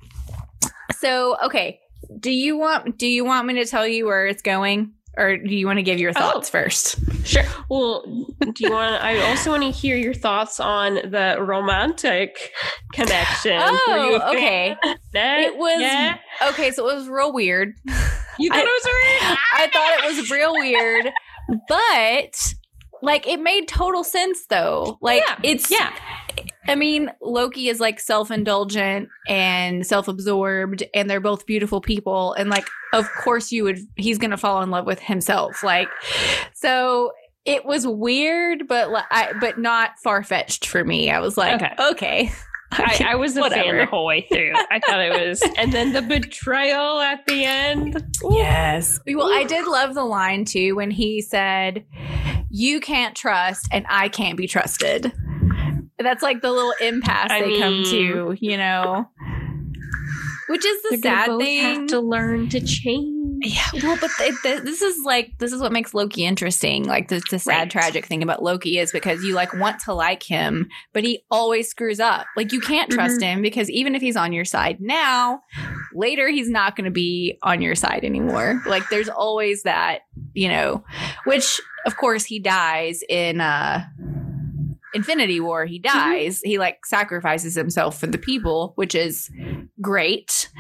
so 0.98 1.36
okay. 1.44 1.80
Do 2.18 2.30
you 2.30 2.56
want 2.56 2.96
do 2.98 3.06
you 3.06 3.24
want 3.26 3.46
me 3.46 3.54
to 3.54 3.66
tell 3.66 3.86
you 3.86 4.06
where 4.06 4.26
it's 4.26 4.40
going, 4.42 4.92
or 5.16 5.36
do 5.36 5.54
you 5.54 5.66
want 5.66 5.78
to 5.78 5.82
give 5.82 5.98
your 5.98 6.10
Oh. 6.16 6.20
thoughts 6.20 6.48
first? 6.50 6.96
Sure. 7.26 7.44
Well, 7.70 8.02
do 8.40 8.52
you 8.58 8.70
want? 8.72 9.02
I 9.02 9.20
also 9.30 9.50
want 9.50 9.62
to 9.62 9.70
hear 9.70 9.96
your 9.96 10.14
thoughts 10.14 10.60
on 10.60 10.94
the 10.94 11.36
romantic 11.40 12.52
connection. 12.92 13.58
Oh, 13.62 14.20
okay. 14.34 14.76
It 15.14 15.56
was 15.56 15.80
Yeah? 15.80 16.18
okay. 16.48 16.70
So 16.70 16.88
it 16.88 16.94
was 16.96 17.08
real 17.08 17.32
weird. 17.32 17.74
You 18.36 18.48
thought 18.48 18.58
I- 18.58 18.62
it 18.62 18.64
was 18.64 18.84
weird? 18.84 19.38
I 19.54 19.70
thought 19.72 20.04
it 20.04 20.16
was 20.16 20.28
real 20.30 20.52
weird, 20.54 21.08
but 21.68 22.54
like 23.00 23.28
it 23.28 23.38
made 23.40 23.68
total 23.68 24.02
sense 24.02 24.46
though. 24.50 24.98
Like 25.00 25.22
Yeah, 25.24 25.36
it's 25.44 25.70
yeah. 25.70 25.92
I 26.66 26.74
mean, 26.74 27.10
Loki 27.20 27.68
is 27.68 27.80
like 27.80 28.00
self-indulgent 28.00 29.08
and 29.28 29.86
self-absorbed 29.86 30.82
and 30.94 31.10
they're 31.10 31.20
both 31.20 31.46
beautiful 31.46 31.80
people 31.80 32.32
and 32.34 32.48
like 32.50 32.66
of 32.92 33.06
course 33.22 33.52
you 33.52 33.64
would 33.64 33.78
he's 33.96 34.18
going 34.18 34.30
to 34.30 34.36
fall 34.36 34.62
in 34.62 34.70
love 34.70 34.86
with 34.86 35.00
himself. 35.00 35.62
Like 35.62 35.88
so 36.54 37.12
it 37.44 37.64
was 37.66 37.86
weird 37.86 38.66
but 38.68 38.90
like, 38.90 39.04
I, 39.10 39.32
but 39.40 39.58
not 39.58 39.98
far-fetched 40.02 40.66
for 40.66 40.84
me. 40.84 41.10
I 41.10 41.20
was 41.20 41.36
like, 41.36 41.60
Okay. 41.62 41.74
okay. 41.90 42.32
I, 42.76 43.06
I 43.10 43.14
was 43.14 43.36
a 43.36 43.48
fan 43.50 43.76
the 43.76 43.86
whole 43.86 44.04
way 44.04 44.22
through. 44.22 44.52
I 44.56 44.80
thought 44.80 44.98
it 44.98 45.28
was, 45.28 45.40
and 45.56 45.70
then 45.72 45.92
the 45.92 46.02
betrayal 46.02 46.98
at 46.98 47.24
the 47.26 47.44
end. 47.44 48.02
Yes. 48.30 48.98
Well, 49.06 49.30
I 49.32 49.44
did 49.44 49.64
love 49.68 49.94
the 49.94 50.02
line 50.02 50.44
too 50.44 50.74
when 50.74 50.90
he 50.90 51.20
said, 51.20 51.84
You 52.50 52.80
can't 52.80 53.14
trust 53.14 53.68
and 53.70 53.86
I 53.88 54.08
can't 54.08 54.36
be 54.36 54.48
trusted. 54.48 55.12
That's 55.98 56.22
like 56.22 56.42
the 56.42 56.50
little 56.50 56.74
impasse 56.80 57.30
I 57.30 57.40
they 57.42 57.58
come 57.58 57.82
to, 57.84 58.36
you 58.40 58.56
know? 58.56 59.08
Which 60.48 60.64
is 60.64 60.82
the 60.90 60.98
sad 60.98 61.26
both 61.28 61.42
thing. 61.42 61.62
Have 61.80 61.86
to 61.88 62.00
learn 62.00 62.48
to 62.50 62.60
change. 62.60 63.12
yeah, 63.46 63.64
well, 63.82 63.96
but 64.00 64.10
th- 64.18 64.34
th- 64.42 64.62
this 64.62 64.82
is 64.82 64.98
like 65.04 65.32
this 65.38 65.52
is 65.52 65.60
what 65.60 65.72
makes 65.72 65.94
Loki 65.94 66.24
interesting. 66.26 66.84
Like 66.84 67.08
the, 67.08 67.22
the 67.30 67.38
sad, 67.38 67.60
Right. 67.60 67.70
tragic 67.70 68.04
thing 68.06 68.22
about 68.22 68.42
Loki 68.42 68.78
is 68.78 68.92
because 68.92 69.24
you 69.24 69.34
like 69.34 69.54
want 69.54 69.80
to 69.80 69.94
like 69.94 70.22
him, 70.22 70.68
but 70.92 71.02
he 71.02 71.24
always 71.30 71.68
screws 71.70 71.98
up. 71.98 72.26
Like 72.36 72.52
you 72.52 72.60
can't 72.60 72.90
trust 72.90 73.22
him 73.22 73.40
because 73.40 73.70
even 73.70 73.94
if 73.94 74.02
he's 74.02 74.16
on 74.16 74.32
your 74.34 74.44
side 74.44 74.80
now, 74.80 75.40
later 75.94 76.28
he's 76.28 76.50
not 76.50 76.76
going 76.76 76.84
to 76.84 76.90
be 76.90 77.38
on 77.42 77.62
your 77.62 77.74
side 77.74 78.04
anymore. 78.04 78.60
Like 78.66 78.88
there's 78.90 79.08
always 79.08 79.62
that, 79.62 80.00
you 80.34 80.48
know, 80.48 80.84
which 81.24 81.58
of 81.86 81.96
course 81.96 82.24
he 82.24 82.38
dies 82.38 83.00
in 83.08 83.40
uh 83.40 83.84
Infinity 84.94 85.40
War. 85.40 85.64
He 85.66 85.80
mm-hmm. 85.80 85.98
dies. 85.98 86.40
He 86.40 86.58
like 86.58 86.86
sacrifices 86.86 87.54
himself 87.54 87.98
for 87.98 88.06
the 88.06 88.18
people, 88.18 88.72
which 88.76 88.94
is 88.94 89.30
great. 89.80 90.50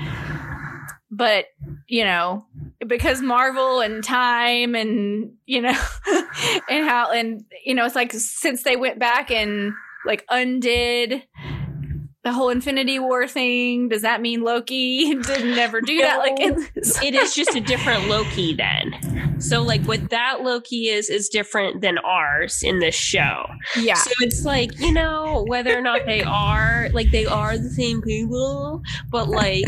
But, 1.10 1.46
you 1.88 2.02
know, 2.02 2.44
because 2.86 3.22
Marvel 3.22 3.80
and 3.80 4.02
time 4.02 4.74
and, 4.74 5.32
you 5.46 5.62
know, 5.62 5.68
and 6.68 6.88
how, 6.88 7.12
and, 7.12 7.44
you 7.64 7.74
know, 7.74 7.86
it's 7.86 7.94
like 7.94 8.12
since 8.12 8.64
they 8.64 8.74
went 8.74 8.98
back 8.98 9.30
and 9.30 9.72
like 10.04 10.24
undid 10.28 11.22
the 12.24 12.32
whole 12.32 12.48
Infinity 12.48 12.98
War 12.98 13.28
thing. 13.28 13.88
Does 13.88 14.02
that 14.02 14.20
mean 14.20 14.42
Loki 14.42 15.14
didn't 15.22 15.54
never 15.54 15.80
do 15.80 15.98
that? 16.00 16.18
Like, 16.18 16.34
it's, 16.38 17.00
it 17.02 17.14
is 17.14 17.34
just 17.34 17.54
a 17.54 17.60
different 17.60 18.08
Loki 18.08 18.54
then. 18.54 19.40
So 19.40 19.62
like 19.62 19.82
what 19.82 20.10
that 20.10 20.40
Loki 20.42 20.88
is 20.88 21.10
is 21.10 21.28
different 21.28 21.82
than 21.82 21.98
ours 21.98 22.62
in 22.62 22.80
this 22.80 22.94
show. 22.94 23.44
yeah, 23.76 23.94
So 23.94 24.10
it's 24.20 24.44
like, 24.44 24.78
you 24.80 24.92
know, 24.92 25.44
whether 25.48 25.76
or 25.76 25.82
not 25.82 26.06
they 26.06 26.22
are 26.22 26.88
like 26.92 27.10
they 27.10 27.26
are 27.26 27.58
the 27.58 27.70
same 27.70 28.00
people, 28.00 28.80
but 29.10 29.28
like 29.28 29.66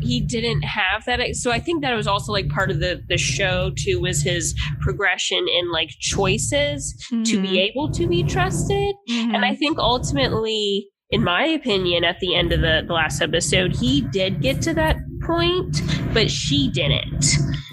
he 0.00 0.20
didn't 0.20 0.62
have 0.62 1.04
that 1.04 1.20
so 1.36 1.52
i 1.52 1.60
think 1.60 1.80
that 1.80 1.94
was 1.94 2.08
also 2.08 2.32
like 2.32 2.48
part 2.48 2.72
of 2.72 2.80
the 2.80 3.00
the 3.08 3.16
show 3.16 3.70
too 3.76 4.00
was 4.00 4.20
his 4.20 4.52
progression 4.80 5.46
in 5.48 5.70
like 5.70 5.90
choices 6.00 6.92
to 7.08 7.14
Mm-hmm. 7.14 7.42
be 7.42 7.60
able 7.60 7.88
to 7.92 8.08
be 8.08 8.24
trusted 8.24 8.96
and 9.08 9.44
i 9.44 9.54
think 9.54 9.78
ultimately 9.78 10.88
in 11.12 11.22
my 11.22 11.44
opinion 11.44 12.04
at 12.04 12.18
the 12.20 12.34
end 12.34 12.52
of 12.52 12.60
the, 12.60 12.82
the 12.86 12.92
last 12.92 13.22
episode 13.22 13.74
he 13.76 14.00
did 14.00 14.40
get 14.40 14.60
to 14.60 14.74
that 14.74 14.96
point 15.22 15.80
but 16.12 16.30
she 16.30 16.68
didn't 16.70 17.24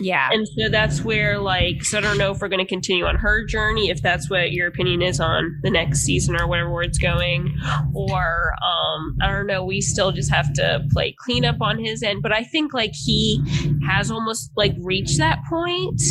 yeah, 0.01 0.29
and 0.31 0.47
so 0.47 0.69
that's 0.69 1.03
where, 1.03 1.39
like, 1.39 1.83
so 1.83 1.97
I 1.97 2.01
don't 2.01 2.17
know 2.17 2.31
if 2.31 2.39
we're 2.39 2.47
going 2.47 2.65
to 2.65 2.69
continue 2.69 3.05
on 3.05 3.15
her 3.15 3.45
journey, 3.45 3.89
if 3.89 4.01
that's 4.01 4.29
what 4.29 4.51
your 4.51 4.67
opinion 4.67 5.01
is 5.01 5.19
on 5.19 5.59
the 5.61 5.69
next 5.69 6.01
season 6.01 6.39
or 6.39 6.47
whatever 6.47 6.71
where 6.71 6.83
it's 6.83 6.97
going, 6.97 7.57
or 7.93 8.53
um, 8.63 9.17
I 9.21 9.27
don't 9.27 9.47
know. 9.47 9.65
We 9.65 9.81
still 9.81 10.11
just 10.11 10.31
have 10.31 10.53
to 10.53 10.85
play 10.91 11.15
cleanup 11.19 11.61
on 11.61 11.83
his 11.83 12.01
end, 12.01 12.21
but 12.21 12.31
I 12.31 12.43
think 12.43 12.73
like 12.73 12.93
he 12.93 13.43
has 13.87 14.09
almost 14.09 14.51
like 14.55 14.73
reached 14.79 15.17
that 15.17 15.39
point, 15.49 16.01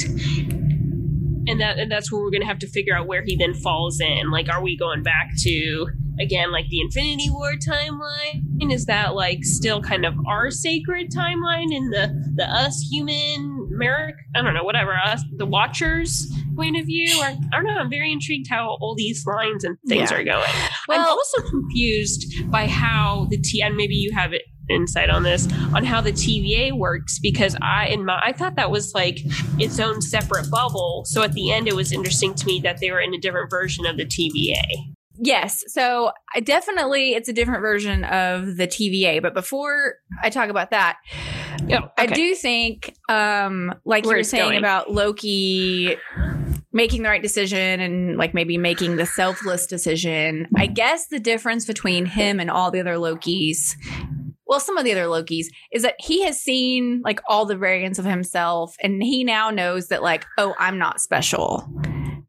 and 1.48 1.60
that 1.60 1.78
and 1.78 1.90
that's 1.90 2.12
where 2.12 2.20
we're 2.20 2.30
going 2.30 2.42
to 2.42 2.48
have 2.48 2.58
to 2.60 2.68
figure 2.68 2.94
out 2.94 3.06
where 3.06 3.22
he 3.22 3.36
then 3.36 3.54
falls 3.54 4.00
in. 4.00 4.30
Like, 4.30 4.50
are 4.50 4.62
we 4.62 4.76
going 4.76 5.02
back 5.02 5.30
to 5.44 5.86
again 6.20 6.52
like 6.52 6.68
the 6.68 6.80
Infinity 6.80 7.30
War 7.30 7.52
timeline? 7.54 8.72
Is 8.72 8.86
that 8.86 9.14
like 9.14 9.44
still 9.44 9.80
kind 9.80 10.04
of 10.04 10.14
our 10.26 10.50
sacred 10.50 11.10
timeline 11.10 11.72
in 11.74 11.90
the 11.90 12.32
the 12.36 12.44
us 12.44 12.80
human 12.90 13.68
Merrick? 13.70 14.16
I 14.34 14.42
don't 14.42 14.54
know, 14.54 14.64
whatever 14.64 14.94
us 14.96 15.22
the 15.36 15.46
Watchers 15.46 16.30
point 16.56 16.76
of 16.78 16.86
view. 16.86 17.18
Or 17.20 17.24
I 17.26 17.36
don't 17.52 17.64
know. 17.64 17.76
I'm 17.78 17.90
very 17.90 18.12
intrigued 18.12 18.48
how 18.50 18.76
all 18.80 18.94
these 18.96 19.24
lines 19.26 19.64
and 19.64 19.78
things 19.88 20.10
Yeah. 20.10 20.16
are 20.18 20.24
going. 20.24 20.50
I'm 20.90 21.06
also 21.06 21.40
confused 21.42 22.50
by 22.50 22.66
how 22.66 23.26
the 23.30 23.38
T 23.38 23.62
and 23.62 23.76
maybe 23.76 23.94
you 23.94 24.12
have 24.12 24.32
it 24.32 24.42
insight 24.70 25.08
on 25.08 25.22
this 25.22 25.48
on 25.74 25.82
how 25.82 25.98
the 26.02 26.12
TVA 26.12 26.72
works 26.72 27.18
because 27.20 27.56
I 27.62 27.86
in 27.86 28.04
my 28.04 28.20
I 28.22 28.32
thought 28.32 28.56
that 28.56 28.70
was 28.70 28.92
like 28.94 29.18
its 29.58 29.80
own 29.80 30.02
separate 30.02 30.50
bubble. 30.50 31.04
So 31.06 31.22
at 31.22 31.32
the 31.32 31.50
end 31.52 31.68
it 31.68 31.74
was 31.76 31.90
interesting 31.90 32.34
to 32.34 32.44
me 32.46 32.60
that 32.60 32.78
they 32.80 32.90
were 32.90 33.00
in 33.00 33.14
a 33.14 33.18
different 33.18 33.48
version 33.48 33.86
of 33.86 33.96
the 33.96 34.04
TVA. 34.04 34.87
Yes. 35.20 35.64
So 35.68 36.12
I 36.34 36.40
definitely 36.40 37.14
it's 37.14 37.28
a 37.28 37.32
different 37.32 37.60
version 37.60 38.04
of 38.04 38.56
the 38.56 38.66
TVA. 38.66 39.20
But 39.20 39.34
before 39.34 39.94
I 40.22 40.30
talk 40.30 40.48
about 40.48 40.70
that, 40.70 40.98
Yeah, 41.66 41.88
I 41.96 42.06
do 42.06 42.34
think 42.34 42.94
um 43.08 43.74
like 43.84 44.04
Where 44.04 44.16
you 44.16 44.20
were 44.20 44.24
saying 44.24 44.50
going. 44.50 44.58
about 44.58 44.90
Loki 44.90 45.96
making 46.72 47.02
the 47.02 47.08
right 47.08 47.22
decision 47.22 47.80
and 47.80 48.16
like 48.18 48.34
maybe 48.34 48.58
making 48.58 48.96
the 48.96 49.06
selfless 49.06 49.66
decision. 49.66 50.46
I 50.56 50.66
guess 50.66 51.08
the 51.08 51.18
difference 51.18 51.66
between 51.66 52.06
him 52.06 52.38
and 52.38 52.50
all 52.50 52.70
the 52.70 52.80
other 52.80 52.94
Lokis 52.94 53.74
well, 54.48 54.60
some 54.60 54.78
of 54.78 54.84
the 54.84 54.92
other 54.92 55.04
Lokis 55.04 55.46
is 55.72 55.82
that 55.82 55.94
he 55.98 56.24
has 56.24 56.40
seen 56.40 57.02
like 57.04 57.20
all 57.28 57.44
the 57.44 57.56
variants 57.56 57.98
of 57.98 58.06
himself 58.06 58.76
and 58.82 59.02
he 59.02 59.22
now 59.22 59.50
knows 59.50 59.88
that 59.88 60.02
like, 60.02 60.24
oh, 60.38 60.54
I'm 60.58 60.78
not 60.78 61.02
special. 61.02 61.68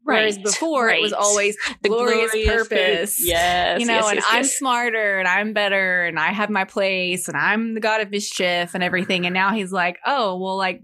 Whereas 0.02 0.36
Right, 0.36 0.44
before 0.44 0.88
it 0.90 1.02
was 1.02 1.12
right. 1.12 1.20
always 1.20 1.56
glorious, 1.84 2.30
purpose. 2.46 3.24
Yes. 3.24 3.80
you 3.80 3.86
know, 3.86 3.94
yes, 3.94 4.06
and 4.08 4.16
yes, 4.16 4.24
I'm 4.28 4.42
yes. 4.42 4.56
smarter 4.56 5.18
and 5.18 5.28
I'm 5.28 5.52
better 5.52 6.04
and 6.04 6.18
I 6.18 6.32
have 6.32 6.50
my 6.50 6.64
place 6.64 7.28
and 7.28 7.36
I'm 7.36 7.74
the 7.74 7.80
god 7.80 8.00
of 8.00 8.10
mischief 8.10 8.74
and 8.74 8.82
everything. 8.82 9.26
And 9.26 9.34
now 9.34 9.52
he's 9.52 9.72
like, 9.72 9.98
oh, 10.06 10.36
well, 10.38 10.56
like 10.56 10.80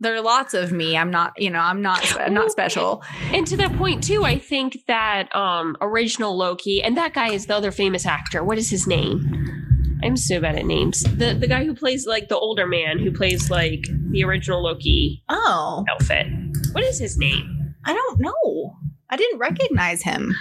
there 0.00 0.14
are 0.14 0.20
lots 0.22 0.54
of 0.54 0.72
me. 0.72 0.96
I'm 0.96 1.10
not, 1.10 1.32
you 1.40 1.50
know, 1.50 1.60
I'm 1.60 1.82
not, 1.82 2.18
I'm 2.20 2.34
not 2.34 2.50
special. 2.50 3.02
And 3.32 3.46
to 3.48 3.56
that 3.58 3.76
point 3.76 4.02
too, 4.02 4.24
I 4.24 4.38
think 4.38 4.78
that 4.88 5.34
um 5.34 5.76
original 5.80 6.36
Loki 6.36 6.82
and 6.82 6.96
that 6.96 7.12
guy 7.14 7.32
is 7.32 7.46
the 7.46 7.54
other 7.56 7.70
famous 7.70 8.06
actor. 8.06 8.42
What 8.42 8.58
is 8.58 8.70
his 8.70 8.86
name? 8.86 10.00
I'm 10.02 10.16
so 10.16 10.40
bad 10.40 10.56
at 10.56 10.66
names. 10.66 11.02
The 11.02 11.34
the 11.34 11.46
guy 11.46 11.64
who 11.64 11.74
plays 11.74 12.06
like 12.06 12.28
the 12.28 12.36
older 12.38 12.66
man 12.66 12.98
who 12.98 13.12
plays 13.12 13.50
like 13.50 13.86
the 14.10 14.24
original 14.24 14.62
Loki 14.62 15.22
Oh, 15.28 15.84
outfit. 15.90 16.26
What 16.72 16.84
is 16.84 16.98
his 16.98 17.16
name? 17.16 17.63
I 17.86 17.92
don't 17.92 18.20
know. 18.20 18.76
I 19.10 19.16
didn't 19.16 19.38
recognize 19.38 20.02
him. 20.02 20.34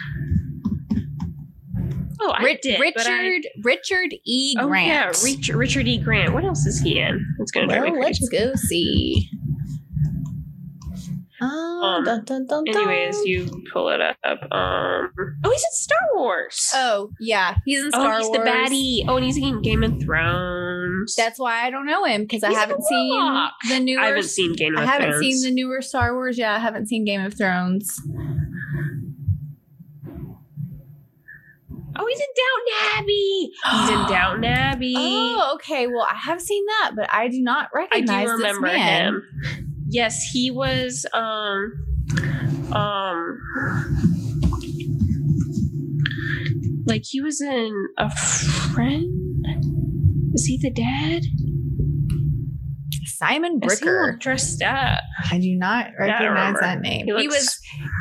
Oh, 2.21 2.29
I 2.32 2.43
Ri- 2.43 2.60
did. 2.62 2.79
but 2.95 3.06
I- 3.08 3.12
Richard 3.21 3.47
Richard 3.63 4.13
E. 4.23 4.56
oh 4.60 4.67
Grant. 4.67 4.88
yeah, 4.88 5.08
Rich, 5.29 5.49
Richard 5.49 5.88
E. 5.88 5.97
Grant. 5.97 6.34
What 6.34 6.45
else 6.45 6.65
is 6.65 6.79
he 6.79 6.99
in? 6.99 7.25
It's 7.39 7.51
gonna 7.51 7.67
drive 7.67 7.82
well, 7.84 7.93
me 7.93 8.01
let's 8.01 8.27
go 8.29 8.53
see. 8.56 9.29
Oh, 11.41 11.82
Um, 11.97 12.03
dun, 12.06 12.23
dun, 12.23 12.45
dun, 12.47 12.63
dun. 12.63 12.77
Anyways, 12.77 13.17
you 13.25 13.63
pull 13.73 13.89
it 13.89 13.99
up. 13.99 14.15
Um, 14.23 15.12
oh, 15.43 15.49
he's 15.51 15.63
in 15.63 15.71
Star 15.73 15.97
Wars. 16.15 16.71
Oh 16.73 17.10
yeah, 17.19 17.58
he's 17.65 17.84
in 17.84 17.91
Star 17.91 18.13
oh, 18.13 18.17
he's 18.19 18.27
Wars. 18.29 18.39
the 18.39 18.49
baddie. 18.49 19.03
Oh, 19.08 19.17
and 19.17 19.25
he's 19.25 19.36
in 19.38 19.62
Game 19.62 19.84
of 19.84 19.99
Thrones. 20.01 20.73
That's 21.18 21.39
why 21.39 21.66
I 21.66 21.70
don't 21.70 21.86
know 21.86 22.04
him 22.06 22.22
because 22.24 22.44
I 22.44 22.54
haven't 22.54 22.84
seen 22.84 23.10
the 23.70 23.80
newer. 23.80 24.00
I 24.02 24.08
haven't 24.08 24.24
seen 24.24 24.54
Game 24.54 24.76
of 24.76 24.82
I 24.84 24.86
haven't 24.86 25.10
Thrones. 25.12 25.22
seen 25.22 25.44
the 25.44 25.52
newer 25.52 25.82
Star 25.82 26.13
Wars. 26.13 26.38
Yeah, 26.38 26.56
I 26.56 26.60
haven't 26.60 26.88
seen 26.88 27.06
Game 27.06 27.22
of 27.24 27.34
Thrones. 27.36 28.00
Oh, 31.96 32.08
he's 32.08 32.20
in 32.20 32.26
Downton 32.42 32.74
Abbey. 32.98 33.52
He's 33.72 33.89
in 33.89 34.10
Downton 34.10 34.46
Abbey. 34.46 34.94
Oh, 34.98 35.52
okay. 35.56 35.86
Well, 35.88 36.08
I 36.10 36.16
have 36.16 36.42
seen 36.42 36.66
that, 36.66 36.94
but 36.96 37.08
I 37.13 37.28
do 37.28 37.39
not 37.42 37.70
I 37.74 37.78
recognize 37.80 38.26
do 38.28 38.32
remember 38.34 38.68
this 38.68 38.78
man. 38.78 39.13
him. 39.13 39.24
Yes, 39.89 40.24
he 40.32 40.50
was. 40.50 41.06
Um, 41.13 41.86
um, 42.74 43.39
like 46.88 47.04
he 47.06 47.22
was 47.22 47.42
in 47.42 47.88
a 47.98 48.10
friend. 48.16 49.20
Was 50.34 50.46
he 50.46 50.58
the 50.58 50.72
dad? 50.72 51.24
Simon 53.06 53.60
Is 53.63 53.80
he 53.80 53.86
Bricker. 53.86 54.19
dressed 54.19 54.62
up? 54.63 55.00
I 55.32 55.38
do 55.39 55.56
not 55.56 55.91
recognize 55.98 56.56
that 56.60 56.82
name. 56.82 57.06
He 57.06 57.15
He, 57.22 57.28
was 57.28 57.60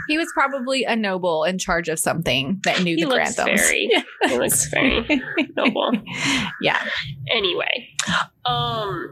he 0.08 0.18
was 0.18 0.26
probably 0.34 0.84
a 0.84 0.96
noble 0.96 1.44
in 1.44 1.58
charge 1.58 1.88
of 1.88 1.98
something 1.98 2.60
that 2.64 2.82
knew 2.82 2.96
He 2.96 3.02
the 3.04 3.08
looks 3.10 3.36
Granthams. 3.36 3.56
very. 3.58 3.90
He 4.28 4.38
looks 4.38 4.66
very 4.68 5.22
noble. 5.56 5.92
yeah. 6.60 6.82
anyway 7.30 7.88
um 8.46 9.08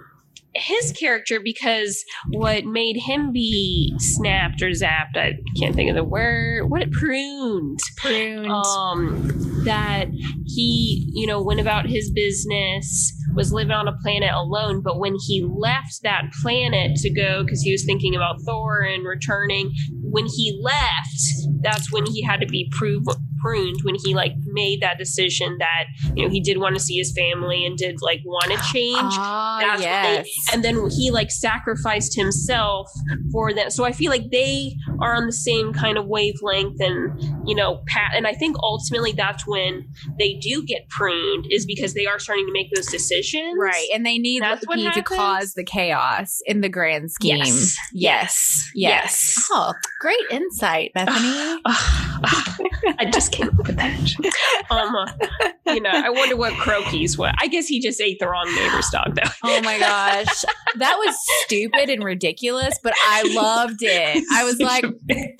his 0.55 0.93
character 0.93 1.41
because 1.43 2.05
what 2.31 2.65
made 2.65 2.97
him 2.97 3.33
be 3.33 3.95
snapped 3.99 4.63
or 4.63 4.71
zapped 4.71 5.17
i 5.17 5.33
can't 5.59 5.75
think 5.75 5.89
of 5.89 5.97
the 5.97 6.05
word 6.05 6.69
what 6.69 6.91
pruned 6.91 7.79
Pruned. 7.97 8.49
um 8.49 9.63
that 9.65 10.07
he 10.47 11.09
you 11.13 11.27
know 11.27 11.41
went 11.43 11.61
about 11.61 11.87
his 11.87 12.11
business 12.11 13.17
was 13.35 13.53
living 13.53 13.73
on 13.73 13.87
a 13.87 13.97
planet 14.03 14.31
alone 14.35 14.83
but 14.83 14.99
when 14.99 15.15
he 15.27 15.47
left 15.49 16.03
that 16.03 16.25
planet 16.43 16.97
to 16.97 17.11
go 17.11 17.45
because 17.45 17.63
he 17.63 17.71
was 17.71 17.85
thinking 17.85 18.17
about 18.17 18.41
thor 18.45 18.81
and 18.81 19.05
returning 19.05 19.71
when 20.03 20.27
he 20.27 20.61
left 20.63 21.51
that's 21.63 21.93
when 21.93 22.07
he 22.07 22.23
had 22.23 22.41
to 22.41 22.47
be 22.47 22.71
prove, 22.73 23.05
pruned 23.41 23.79
when 23.83 23.95
he 24.05 24.15
like 24.15 24.33
made 24.47 24.81
that 24.81 24.99
decision 24.99 25.57
that 25.59 25.85
you 26.15 26.25
know 26.25 26.31
he 26.31 26.41
did 26.41 26.59
want 26.59 26.75
to 26.77 26.81
see 26.81 26.97
his 26.97 27.13
family 27.13 27.65
and 27.65 27.77
did 27.79 27.97
like 28.03 28.21
want 28.25 28.51
to 28.51 28.59
change 28.73 28.99
ah, 29.01 29.59
That's 29.61 29.83
what 29.83 30.03
they- 30.03 30.15
yes. 30.17 30.29
and 30.53 30.65
then 30.65 30.89
he 30.91 31.11
like 31.11 31.31
sacrificed 31.31 32.15
himself 32.17 32.91
for 33.33 33.53
that 33.55 33.73
so 33.73 33.85
i 33.85 33.93
feel 33.93 34.11
like 34.11 34.31
they 34.31 34.75
are 35.01 35.15
on 35.15 35.27
the 35.27 35.33
same 35.33 35.73
kind 35.73 35.99
of 35.99 36.07
wavelength 36.07 36.81
and 36.81 37.21
you 37.49 37.55
know 37.55 37.83
pat 37.87 38.13
and 38.15 38.27
i 38.27 38.33
think 38.35 38.57
ultimately 38.63 39.13
that's 39.13 39.47
when 39.47 39.87
they 40.19 40.35
do 40.35 40.63
get 40.65 40.89
pruned 40.89 41.47
is 41.51 41.65
because 41.67 41.95
they 41.95 42.07
are 42.07 42.19
starting 42.19 42.47
to 42.47 42.53
make 42.53 42.69
those 42.75 42.87
decisions 42.87 43.55
right. 43.59 43.89
And 43.95 44.05
they 44.05 44.19
need 44.19 44.43
That's 44.43 44.67
what 44.67 44.79
Loki 44.79 44.93
to 45.01 45.03
cause 45.03 45.55
the 45.55 45.65
chaos 45.65 46.41
in 46.47 46.61
the 46.61 46.69
grand 46.69 47.11
scheme. 47.11 47.37
Yes. 47.39 47.77
Yes. 47.93 48.71
Yes. 48.75 48.75
Yes. 48.75 49.49
Oh, 49.53 49.73
great 50.01 50.19
insight, 50.31 50.93
Bethany. 50.95 51.61
I 51.65 53.11
just 53.13 53.30
came 53.33 53.49
up 53.49 53.57
with 53.67 53.77
that. 53.77 54.01
Um, 54.71 54.95
uh, 54.95 55.07
you 55.67 55.81
know, 55.81 55.91
I 55.93 56.11
wonder 56.11 56.37
what 56.37 56.53
Croaky's 56.55 57.19
what. 57.19 57.35
I 57.41 57.49
guess 57.49 57.67
he 57.67 57.81
just 57.81 58.01
ate 58.01 58.21
the 58.21 58.29
wrong 58.29 58.47
neighbor's 58.55 58.89
dog, 58.91 59.17
though. 59.17 59.29
Oh 59.43 59.61
my 59.63 59.81
gosh. 59.81 60.45
That 60.77 60.95
was 60.97 61.17
stupid 61.45 61.91
and 61.91 62.05
ridiculous, 62.05 62.79
but 62.81 62.95
I 63.03 63.25
loved 63.35 63.83
it. 63.83 64.25
I 64.31 64.45
was 64.45 64.61
like, 64.61 64.85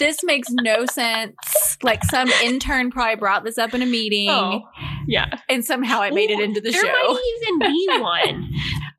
this 0.01 0.25
makes 0.25 0.49
no 0.51 0.85
sense. 0.87 1.37
Like 1.85 2.03
some 2.05 2.29
intern 2.43 2.91
probably 2.91 3.15
brought 3.17 3.45
this 3.45 3.57
up 3.57 3.73
in 3.73 3.83
a 3.83 3.87
meeting 3.87 4.31
Oh, 4.31 4.63
yeah. 5.11 5.39
and 5.49 5.65
somehow 5.65 6.01
it 6.03 6.15
made 6.15 6.31
it 6.31 6.41
into 6.41 6.61
the 6.61 6.71
there 6.71 6.81
show. 6.81 6.87
There 6.87 7.13
might 7.13 7.41
even 7.43 7.59
be 7.59 7.89
one. 8.01 8.51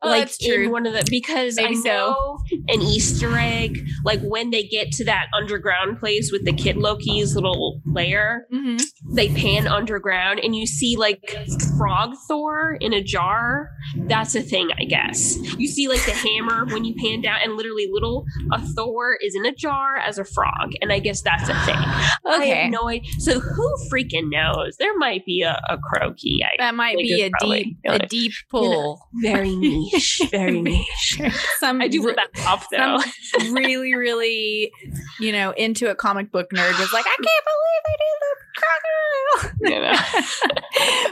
Oh, 0.04 0.10
like 0.10 0.21
that's 0.24 0.38
true. 0.39 0.65
in 0.65 0.71
one 0.71 0.86
of 0.88 0.93
the 0.93 1.06
because 1.10 1.58
Maybe 1.58 1.76
I 1.76 1.80
so. 1.82 1.84
know 1.89 2.38
an 2.69 2.82
Easter 2.82 3.38
egg, 3.38 3.86
like 4.04 4.19
when 4.21 4.50
they 4.50 4.63
get 4.63 4.91
to 4.93 5.06
that 5.06 5.28
underground 5.38 6.00
place 6.00 6.32
with 6.32 6.43
the 6.43 6.54
kid 6.54 6.76
Loki's 6.76 7.36
little 7.36 7.81
lair, 7.86 8.48
Mhm. 8.52 8.81
they 9.13 9.29
pan 9.29 9.67
underground 9.67 10.40
and 10.40 10.56
you 10.56 10.65
see 10.65 10.98
like 10.98 11.36
frog 11.77 12.15
Thor 12.27 12.77
in 12.81 12.94
a 12.94 13.04
jar. 13.04 13.69
That's 14.08 14.33
a 14.36 14.42
thing, 14.42 14.69
I 14.79 14.86
guess. 14.86 15.38
You 15.60 15.67
see 15.67 15.88
like 15.88 16.04
the 16.06 16.13
hammer 16.13 16.65
when 16.73 16.83
you 16.83 16.96
pan 16.96 17.21
down, 17.21 17.38
and 17.44 17.56
literally 17.56 17.88
little 17.92 18.25
a 18.52 18.60
Thor 18.75 19.17
is 19.21 19.36
in 19.36 19.46
a 19.46 19.54
jar 19.54 19.98
as 19.98 20.17
a 20.17 20.25
frog, 20.25 20.71
and 20.81 20.92
I 20.92 20.98
guess 21.00 21.21
that's 21.21 21.48
a 21.48 21.54
thing. 21.65 21.75
I 21.77 22.38
Okay. 22.38 22.50
have 22.63 22.71
no 22.71 22.88
idea. 22.90 23.08
So 23.19 23.40
who 23.40 23.75
freaking 23.92 24.31
knows? 24.31 24.77
There 24.77 24.98
might 24.98 25.25
be 25.25 25.44
a, 25.44 25.62
a 25.69 25.77
croaky. 26.02 26.39
I, 26.43 26.56
That 26.58 26.75
might 26.75 26.97
be 26.97 27.21
a 27.23 27.29
deep, 27.39 27.77
you 27.83 27.91
a 27.91 27.99
deep 28.08 28.33
pull. 28.49 29.08
very 29.21 29.56
niche, 29.91 30.21
very 30.31 30.62
niche. 30.62 31.21
Some 31.60 31.81
I 31.81 31.87
do 31.87 32.04
re- 32.06 32.13
put 32.13 32.19
that 32.33 32.45
off 32.47 32.67
though. 32.71 32.99
some 33.37 33.54
really, 33.63 33.93
really, 33.95 34.71
you 35.19 35.31
know, 35.31 35.52
into 35.52 35.89
a 35.89 35.95
comic 35.95 36.31
book 36.31 36.49
nerd 36.52 36.79
was 36.79 36.91
like, 36.93 37.06
I 37.06 37.15
can't 37.15 37.45
believe 37.52 37.83
I 37.85 37.95
did 37.97 38.17
the 38.21 38.35
crocodile. 38.58 39.52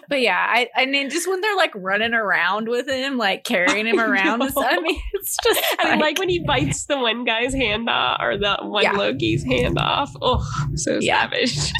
but 0.10 0.22
yeah, 0.22 0.46
I, 0.50 0.70
I 0.76 0.86
mean, 0.86 1.10
just 1.10 1.28
when 1.28 1.42
they're 1.42 1.56
like 1.56 1.74
running 1.76 2.14
around 2.14 2.68
with 2.68 2.88
him, 2.88 3.18
like 3.18 3.44
carrying 3.44 3.88
him 3.88 4.00
around, 4.00 4.40
know. 4.40 4.50
I 4.58 4.80
mean, 4.80 5.00
it's 5.14 5.38
just 5.44 5.64
I 5.80 5.92
like, 5.92 6.00
like 6.02 6.20
when 6.20 6.30
he 6.30 6.40
bites 6.40 6.86
the 6.86 6.98
one 6.98 7.24
guy's 7.26 7.54
hand 7.54 7.90
off 7.90 8.20
or 8.22 8.38
the 8.38 8.58
one 8.62 8.84
Yeah. 8.84 8.92
Loki's 8.94 9.44
hand 9.44 9.78
off. 9.80 10.12
Oh, 10.22 10.46
so 10.76 10.98
Yeah. 11.00 11.30
savage. 11.30 11.72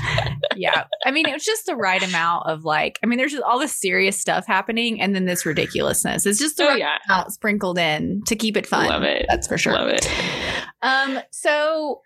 yeah. 0.56 0.86
I 1.06 1.12
mean, 1.12 1.28
it 1.28 1.34
was 1.34 1.46
just 1.46 1.66
the 1.66 1.76
right 1.76 2.02
amount 2.04 2.48
of 2.48 2.64
like, 2.64 2.89
I 3.04 3.06
mean, 3.06 3.18
there's 3.18 3.32
just 3.32 3.44
all 3.44 3.60
this 3.60 3.74
serious 3.74 4.20
stuff 4.20 4.46
happening, 4.48 5.00
and 5.02 5.14
then 5.16 5.26
this 5.26 5.46
ridiculousness. 5.46 6.26
It's 6.26 6.40
just 6.40 6.60
Oh 6.62 6.76
yeah, 6.76 6.98
sprinkled 7.28 7.78
in 7.78 8.22
to 8.28 8.36
keep 8.36 8.56
it 8.58 8.66
fun. 8.68 8.88
love 8.88 9.04
it. 9.04 9.26
That's 9.30 9.48
for 9.48 9.58
sure. 9.58 9.74
Love 9.74 9.90
it. 9.90 10.10
Um. 10.82 11.20
So, 11.32 12.02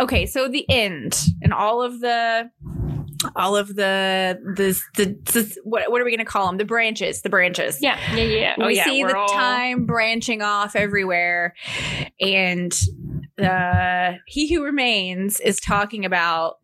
okay. 0.00 0.26
So 0.26 0.48
the 0.48 0.64
end 0.70 1.18
and 1.42 1.52
all 1.52 1.82
of 1.82 2.00
the, 2.00 2.50
all 3.34 3.56
of 3.56 3.68
the 3.74 4.38
the 4.56 4.80
the, 5.32 5.56
what 5.64 5.90
what 5.90 6.00
are 6.00 6.04
we 6.04 6.10
going 6.10 6.18
to 6.18 6.24
call 6.24 6.46
them? 6.46 6.56
The 6.58 6.64
branches. 6.64 7.22
The 7.22 7.30
branches. 7.30 7.80
Yeah, 7.82 7.98
yeah, 8.14 8.22
yeah. 8.22 8.54
Oh 8.60 8.66
we 8.66 8.76
yeah, 8.76 8.84
see 8.84 9.02
we're 9.02 9.10
the 9.10 9.18
all- 9.18 9.28
time 9.28 9.86
branching 9.86 10.42
off 10.42 10.76
everywhere, 10.76 11.54
and 12.20 12.72
uh, 13.42 14.12
he 14.26 14.52
who 14.54 14.62
remains 14.64 15.40
is 15.40 15.58
talking 15.60 16.04
about. 16.04 16.56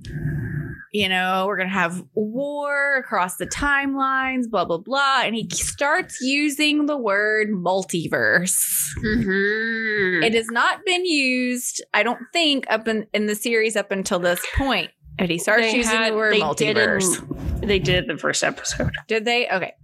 You 0.92 1.08
know, 1.08 1.46
we're 1.46 1.56
gonna 1.56 1.70
have 1.70 2.04
war 2.14 2.96
across 2.98 3.36
the 3.36 3.46
timelines, 3.46 4.48
blah 4.50 4.66
blah 4.66 4.76
blah, 4.78 5.22
and 5.24 5.34
he 5.34 5.48
starts 5.50 6.20
using 6.20 6.84
the 6.84 6.98
word 6.98 7.48
multiverse. 7.48 8.90
Mhm. 9.02 10.22
It 10.22 10.34
has 10.34 10.48
not 10.50 10.84
been 10.84 11.06
used, 11.06 11.82
I 11.94 12.02
don't 12.02 12.20
think, 12.32 12.66
up 12.70 12.86
in, 12.88 13.06
in 13.14 13.26
the 13.26 13.34
series 13.34 13.74
up 13.74 13.90
until 13.90 14.18
this 14.18 14.44
point. 14.56 14.90
And 15.18 15.30
he 15.30 15.38
starts 15.38 15.62
They 15.62 15.76
using 15.76 15.92
had- 15.96 16.12
the 16.12 16.16
word 16.16 16.34
they 16.34 16.40
multiverse. 16.40 17.60
Did, 17.60 17.68
they 17.68 17.78
did 17.78 18.06
the 18.08 18.16
first 18.16 18.42
episode. 18.42 18.90
Did 19.08 19.24
they? 19.24 19.46
Okay. 19.48 19.74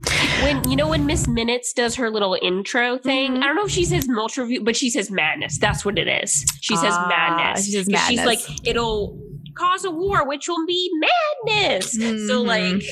When 0.43 0.69
you 0.69 0.75
know 0.77 0.89
when 0.89 1.07
Miss 1.07 1.29
Minutes 1.29 1.73
does 1.73 1.95
her 1.97 2.11
little 2.11 2.37
intro 2.43 2.99
thing, 2.99 3.33
Mhm. 3.35 3.43
I 3.43 3.47
don't 3.47 3.57
know 3.57 3.65
if 3.65 3.71
she 3.71 3.85
says 3.85 4.09
multi 4.09 4.59
but 4.59 4.75
she 4.77 4.91
says 4.91 5.11
madness. 5.11 5.59
That's 5.59 5.85
what 5.85 5.99
it 5.99 6.09
is. 6.09 6.45
She 6.61 6.75
says 6.77 6.95
Ah, 6.97 7.07
madness. 7.09 7.67
she 7.67 7.73
says 7.73 7.89
'Cause 7.89 8.07
She's 8.09 8.25
like 8.25 8.41
it'll 8.67 9.19
cause 9.55 9.85
a 9.85 9.91
war, 9.91 10.27
which 10.27 10.49
will 10.49 10.65
be 10.67 10.91
madness. 11.47 11.93
So 11.93 11.99
Mhm. 12.43 12.47
like 12.47 12.83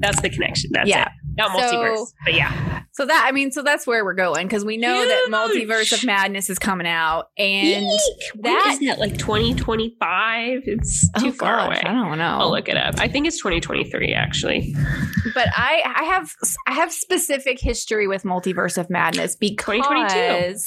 that's 0.00 0.20
the 0.20 0.30
connection. 0.30 0.70
That's 0.72 0.88
Yeah. 0.88 1.06
it. 1.06 1.12
Not 1.38 1.52
So- 1.52 1.58
multiverse, 1.58 2.12
but 2.24 2.34
yeah. 2.34 2.82
So 2.92 3.06
that, 3.06 3.26
I 3.28 3.30
mean, 3.30 3.52
so 3.52 3.62
that's 3.62 3.86
where 3.86 4.04
we're 4.04 4.14
going 4.14 4.48
because 4.48 4.64
we 4.64 4.76
know 4.76 5.06
that 5.06 5.28
Multiverse 5.30 5.92
of 5.92 6.04
Madness 6.04 6.50
is 6.50 6.58
coming 6.58 6.88
out. 6.88 7.26
And 7.38 7.86
Eek! 7.86 8.42
That- 8.42 8.70
is 8.72 8.88
that 8.88 8.98
like 8.98 9.16
2025? 9.16 10.62
It's 10.64 11.08
oh, 11.14 11.20
too 11.20 11.28
oh, 11.28 11.30
far 11.30 11.56
gosh, 11.58 11.66
away. 11.66 11.82
I 11.84 11.94
don't 11.94 12.18
know. 12.18 12.24
I'll 12.24 12.50
look 12.50 12.68
it 12.68 12.76
up. 12.76 12.98
I 12.98 13.06
think 13.06 13.28
it's 13.28 13.38
2023 13.38 14.12
actually. 14.14 14.74
but 15.32 15.46
I, 15.56 15.82
I 15.84 16.04
have, 16.06 16.34
I 16.66 16.72
have 16.74 16.92
specific 16.92 17.60
history 17.60 18.08
with 18.08 18.24
Multiverse 18.24 18.76
of 18.76 18.90
Madness 18.90 19.36
because 19.36 19.64
2022. 19.64 20.58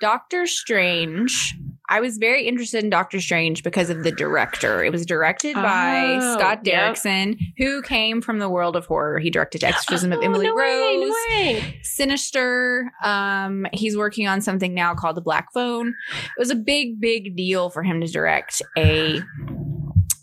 Doctor 0.00 0.46
Strange. 0.46 1.54
I 1.88 2.00
was 2.00 2.16
very 2.16 2.46
interested 2.46 2.82
in 2.82 2.88
Doctor 2.88 3.20
Strange 3.20 3.62
because 3.62 3.90
of 3.90 4.04
the 4.04 4.10
director. 4.10 4.82
It 4.82 4.90
was 4.90 5.04
directed 5.04 5.54
by 5.54 6.18
Oh, 6.20 6.34
Scott 6.38 6.60
yep. 6.64 6.94
Derrickson, 6.94 7.38
who 7.58 7.82
came 7.82 8.22
from 8.22 8.38
the 8.38 8.48
world 8.48 8.74
of 8.74 8.86
horror. 8.86 9.18
He 9.18 9.28
directed 9.28 9.62
Exorcism 9.62 10.10
of 10.12 10.20
Oh, 10.20 10.22
Emily 10.22 10.46
no 10.46 10.54
way, 10.54 10.62
Rose. 10.98 11.08
no 11.08 11.14
way. 11.36 11.80
Sinister. 11.82 12.90
Um, 13.04 13.66
he's 13.74 13.96
working 13.98 14.26
on 14.26 14.40
something 14.40 14.72
now 14.72 14.94
called 14.94 15.16
The 15.16 15.20
Black 15.20 15.52
Phone. 15.52 15.88
It 15.88 16.38
was 16.38 16.50
a 16.50 16.54
big, 16.54 17.00
big 17.00 17.36
deal 17.36 17.68
for 17.68 17.82
him 17.82 18.00
to 18.00 18.06
direct 18.06 18.62
a 18.78 19.20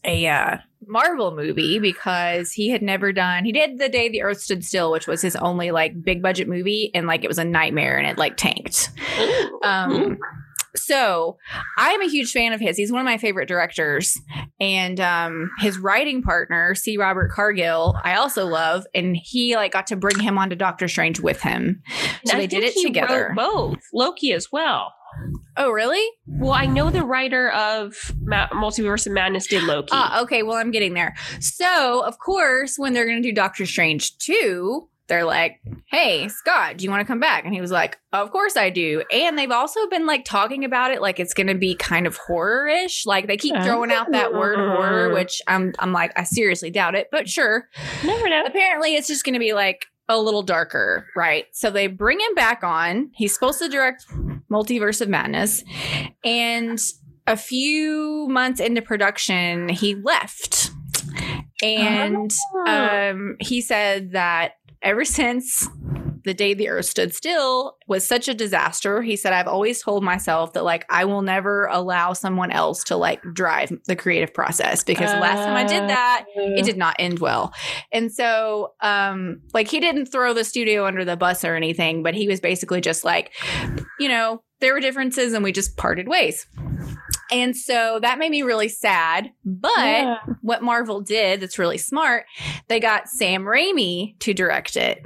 a 0.03 0.27
uh, 0.27 0.57
Marvel 0.87 1.35
movie 1.35 1.77
because 1.77 2.51
he 2.51 2.69
had 2.69 2.81
never 2.81 3.13
done. 3.13 3.45
He 3.45 3.51
did 3.51 3.77
The 3.77 3.87
Day 3.87 4.09
the 4.09 4.23
Earth 4.23 4.41
Stood 4.41 4.65
Still, 4.65 4.91
which 4.91 5.05
was 5.05 5.21
his 5.21 5.35
only 5.35 5.69
like 5.69 6.01
big 6.03 6.23
budget 6.23 6.47
movie, 6.47 6.89
and 6.95 7.05
like 7.05 7.23
it 7.23 7.27
was 7.27 7.37
a 7.37 7.45
nightmare 7.45 7.99
and 7.99 8.07
it 8.07 8.17
like 8.17 8.35
tanked. 8.35 8.89
Um, 9.63 10.17
so 10.75 11.37
I'm 11.77 12.01
a 12.01 12.07
huge 12.07 12.31
fan 12.31 12.53
of 12.53 12.59
his. 12.59 12.77
He's 12.77 12.91
one 12.91 13.01
of 13.01 13.05
my 13.05 13.17
favorite 13.17 13.47
directors, 13.47 14.17
and 14.59 14.99
um, 14.99 15.51
his 15.59 15.77
writing 15.77 16.21
partner, 16.21 16.75
C. 16.75 16.97
Robert 16.97 17.31
Cargill, 17.31 17.95
I 18.03 18.15
also 18.15 18.45
love, 18.45 18.85
and 18.93 19.15
he 19.17 19.55
like 19.55 19.73
got 19.73 19.87
to 19.87 19.95
bring 19.95 20.19
him 20.19 20.37
onto 20.37 20.55
Doctor 20.55 20.87
Strange 20.87 21.19
with 21.19 21.41
him. 21.41 21.81
So 22.25 22.37
they 22.37 22.47
did 22.47 22.63
it 22.63 22.75
together. 22.81 23.33
both 23.35 23.79
Loki 23.93 24.33
as 24.33 24.51
well. 24.51 24.93
Oh, 25.57 25.71
really? 25.71 26.03
Well, 26.25 26.53
I 26.53 26.65
know 26.65 26.89
the 26.89 27.03
writer 27.03 27.51
of 27.51 28.13
Ma- 28.21 28.47
Multiverse 28.49 29.05
of 29.05 29.11
Madness 29.11 29.47
did 29.47 29.63
Loki. 29.63 29.89
Ah, 29.91 30.21
okay. 30.21 30.41
Well, 30.41 30.55
I'm 30.55 30.71
getting 30.71 30.93
there. 30.93 31.13
So, 31.41 32.01
of 32.05 32.17
course, 32.19 32.75
when 32.77 32.93
they're 32.93 33.05
going 33.05 33.21
to 33.21 33.27
do 33.29 33.33
Doctor 33.33 33.65
Strange 33.65 34.17
2, 34.19 34.87
they're 35.11 35.25
like, 35.25 35.59
hey, 35.87 36.29
Scott, 36.29 36.77
do 36.77 36.85
you 36.85 36.89
want 36.89 37.01
to 37.01 37.05
come 37.05 37.19
back? 37.19 37.43
And 37.43 37.53
he 37.53 37.59
was 37.59 37.69
like, 37.69 37.99
of 38.13 38.31
course 38.31 38.55
I 38.55 38.69
do. 38.69 39.03
And 39.11 39.37
they've 39.37 39.51
also 39.51 39.85
been 39.89 40.05
like 40.05 40.23
talking 40.23 40.63
about 40.63 40.91
it 40.91 41.01
like 41.01 41.19
it's 41.19 41.33
going 41.33 41.47
to 41.47 41.55
be 41.55 41.75
kind 41.75 42.07
of 42.07 42.15
horror 42.15 42.65
ish. 42.67 43.05
Like 43.05 43.27
they 43.27 43.35
keep 43.35 43.53
throwing 43.61 43.91
out 43.91 44.09
that 44.13 44.33
word 44.33 44.55
horror, 44.57 45.13
which 45.13 45.41
I'm, 45.47 45.73
I'm 45.79 45.91
like, 45.91 46.17
I 46.17 46.23
seriously 46.23 46.71
doubt 46.71 46.95
it, 46.95 47.09
but 47.11 47.27
sure. 47.27 47.67
Never 48.05 48.29
know. 48.29 48.45
Apparently, 48.45 48.95
it's 48.95 49.09
just 49.09 49.25
going 49.25 49.33
to 49.33 49.39
be 49.39 49.51
like 49.51 49.85
a 50.07 50.17
little 50.17 50.43
darker, 50.43 51.07
right? 51.13 51.45
So 51.51 51.69
they 51.71 51.87
bring 51.87 52.21
him 52.21 52.33
back 52.35 52.63
on. 52.63 53.11
He's 53.13 53.33
supposed 53.33 53.59
to 53.59 53.67
direct 53.67 54.05
Multiverse 54.49 55.01
of 55.01 55.09
Madness. 55.09 55.61
And 56.23 56.79
a 57.27 57.35
few 57.35 58.27
months 58.29 58.61
into 58.61 58.81
production, 58.81 59.67
he 59.67 59.93
left. 59.95 60.71
And 61.63 62.31
Oh. 62.55 63.09
um, 63.11 63.35
he 63.39 63.61
said 63.61 64.13
that 64.13 64.53
ever 64.81 65.05
since 65.05 65.67
the 66.23 66.33
day 66.33 66.53
the 66.53 66.69
earth 66.69 66.85
stood 66.85 67.13
still 67.13 67.77
was 67.87 68.05
such 68.05 68.27
a 68.27 68.33
disaster. 68.33 69.01
He 69.01 69.15
said, 69.15 69.33
I've 69.33 69.47
always 69.47 69.81
told 69.81 70.03
myself 70.03 70.53
that, 70.53 70.63
like, 70.63 70.85
I 70.89 71.05
will 71.05 71.21
never 71.21 71.65
allow 71.65 72.13
someone 72.13 72.51
else 72.51 72.83
to, 72.85 72.95
like, 72.95 73.21
drive 73.33 73.71
the 73.87 73.95
creative 73.95 74.33
process 74.33 74.83
because 74.83 75.11
the 75.11 75.19
last 75.19 75.39
time 75.39 75.55
I 75.55 75.63
did 75.63 75.89
that, 75.89 76.25
it 76.35 76.63
did 76.63 76.77
not 76.77 76.95
end 76.99 77.19
well. 77.19 77.53
And 77.91 78.11
so, 78.11 78.73
um, 78.81 79.41
like, 79.53 79.67
he 79.67 79.79
didn't 79.79 80.07
throw 80.07 80.33
the 80.33 80.43
studio 80.43 80.85
under 80.85 81.03
the 81.03 81.17
bus 81.17 81.43
or 81.43 81.55
anything, 81.55 82.03
but 82.03 82.13
he 82.13 82.27
was 82.27 82.39
basically 82.39 82.81
just 82.81 83.03
like, 83.03 83.31
you 83.99 84.07
know, 84.07 84.43
there 84.59 84.73
were 84.73 84.79
differences 84.79 85.33
and 85.33 85.43
we 85.43 85.51
just 85.51 85.75
parted 85.75 86.07
ways. 86.07 86.45
And 87.31 87.55
so 87.55 87.99
that 88.01 88.19
made 88.19 88.31
me 88.31 88.41
really 88.43 88.67
sad. 88.69 89.31
But 89.45 89.71
Yeah. 89.77 90.17
what 90.41 90.61
Marvel 90.63 90.99
did 91.01 91.39
that's 91.39 91.57
really 91.57 91.77
smart, 91.77 92.25
they 92.67 92.79
got 92.79 93.07
Sam 93.07 93.43
Raimi 93.43 94.17
to 94.19 94.33
direct 94.33 94.75
it. 94.75 95.01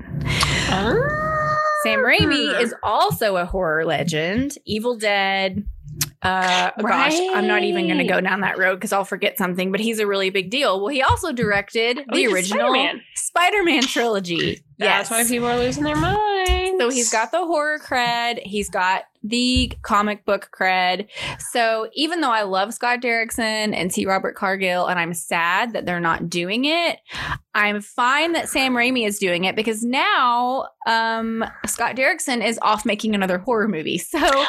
Ah. 0.70 1.58
Sam 1.84 2.00
Raimi 2.00 2.60
is 2.60 2.74
also 2.82 3.36
a 3.38 3.46
horror 3.46 3.86
legend, 3.86 4.58
Evil 4.66 4.98
Dead. 4.98 5.66
Uh, 6.24 6.72
Gosh, 6.82 7.14
I'm 7.36 7.46
not 7.46 7.62
even 7.64 7.86
going 7.86 8.00
to 8.00 8.04
go 8.06 8.20
down 8.20 8.42
that 8.42 8.58
road 8.58 8.76
because 8.78 8.92
I'll 8.92 9.06
forget 9.06 9.38
something, 9.38 9.72
but 9.72 9.80
he's 9.80 10.00
a 10.00 10.08
really 10.08 10.32
big 10.32 10.50
deal. 10.50 10.80
Well, 10.80 10.88
he 10.90 11.04
also 11.04 11.32
directed 11.32 12.00
Oh, 12.00 12.16
the 12.16 12.26
original 12.26 12.70
Spider-Man. 12.72 13.02
Spider-Man 13.16 13.82
trilogy. 13.84 14.64
That's 14.80 15.10
yes. 15.10 15.12
why 15.12 15.24
people 15.26 15.48
are 15.48 15.58
losing 15.58 15.84
their 15.84 15.96
minds. 15.96 16.50
So 16.80 16.90
he's 16.90 17.12
got 17.12 17.32
the 17.32 17.46
horror 17.46 17.80
cred. 17.80 18.42
He's 18.44 18.70
got 18.70 19.04
the 19.24 19.72
comic 19.82 20.26
book 20.26 20.50
cred. 20.58 21.08
So 21.40 21.90
even 21.94 22.22
though 22.22 22.32
I 22.32 22.44
love 22.44 22.74
Scott 22.74 23.02
Derrickson 23.02 23.74
and 23.74 23.92
C. 23.92 24.06
Robert 24.06 24.36
Cargill, 24.36 24.86
and 24.86 25.00
I'm 25.00 25.14
sad 25.14 25.74
that 25.74 25.86
they're 25.86 26.00
not 26.00 26.30
doing 26.30 26.66
it, 26.66 27.00
I'm 27.54 27.82
fine 27.82 28.34
that 28.34 28.50
Sam 28.50 28.74
Raimi 28.74 29.08
is 29.08 29.18
doing 29.18 29.46
it 29.46 29.56
because 29.56 29.84
now 29.84 30.68
um, 30.86 31.44
Scott 31.66 31.96
Derrickson 31.96 32.46
is 32.46 32.60
off 32.62 32.86
making 32.86 33.16
another 33.16 33.38
horror 33.38 33.68
movie. 33.68 33.98
So 33.98 34.46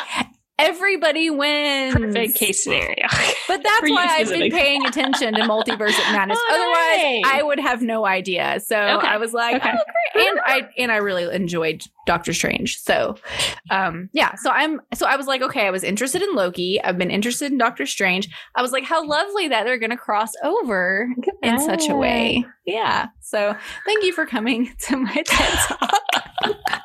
everybody 0.59 1.31
wins. 1.31 1.95
Perfect 1.95 2.37
case 2.37 2.65
scenario. 2.65 3.07
But 3.49 3.63
that's 3.63 3.91
why 3.93 4.07
I've 4.19 4.29
been 4.29 4.51
paying 4.51 4.85
attention 4.87 5.35
to 5.35 5.43
Multiverse 5.43 5.91
of 5.97 6.05
Madness. 6.13 6.37
Oh, 6.41 6.49
Otherwise, 6.51 7.23
nice. 7.25 7.39
I 7.41 7.43
would 7.45 7.61
have 7.61 7.81
no 7.81 8.05
idea. 8.05 8.59
So 8.59 8.77
Okay. 8.77 9.07
I 9.07 9.19
was 9.19 9.33
like, 9.33 9.57
Okay. 9.63 9.71
oh. 9.73 10.21
And 10.29 10.41
I 10.45 10.69
and 10.77 10.91
I 10.91 10.97
really 10.97 11.33
enjoyed 11.33 11.85
Doctor 12.07 12.33
Strange. 12.33 12.81
So 12.81 13.15
um 13.71 14.09
yeah, 14.13 14.35
so 14.35 14.51
I'm 14.51 14.81
so 14.95 15.07
I 15.07 15.15
was 15.17 15.29
like, 15.29 15.43
okay, 15.43 15.67
I 15.67 15.71
was 15.71 15.85
interested 15.85 16.23
in 16.23 16.35
Loki. 16.35 16.83
I've 16.83 16.99
been 16.99 17.11
interested 17.13 17.53
in 17.53 17.59
Doctor 17.59 17.87
Strange. 17.87 18.29
I 18.57 18.63
was 18.63 18.73
like, 18.73 18.83
how 18.83 19.07
lovely 19.07 19.47
that 19.49 19.63
they're 19.65 19.79
gonna 19.79 19.97
cross 19.97 20.33
over 20.43 21.09
in 21.45 21.61
such 21.61 21.89
a 21.89 21.95
way. 21.95 22.45
Yeah. 22.67 23.07
So 23.21 23.55
thank 23.85 24.03
you 24.05 24.13
for 24.13 24.27
coming 24.27 24.73
to 24.89 24.97
my 24.97 25.23
TED 25.25 25.59
Talk. 25.69 26.76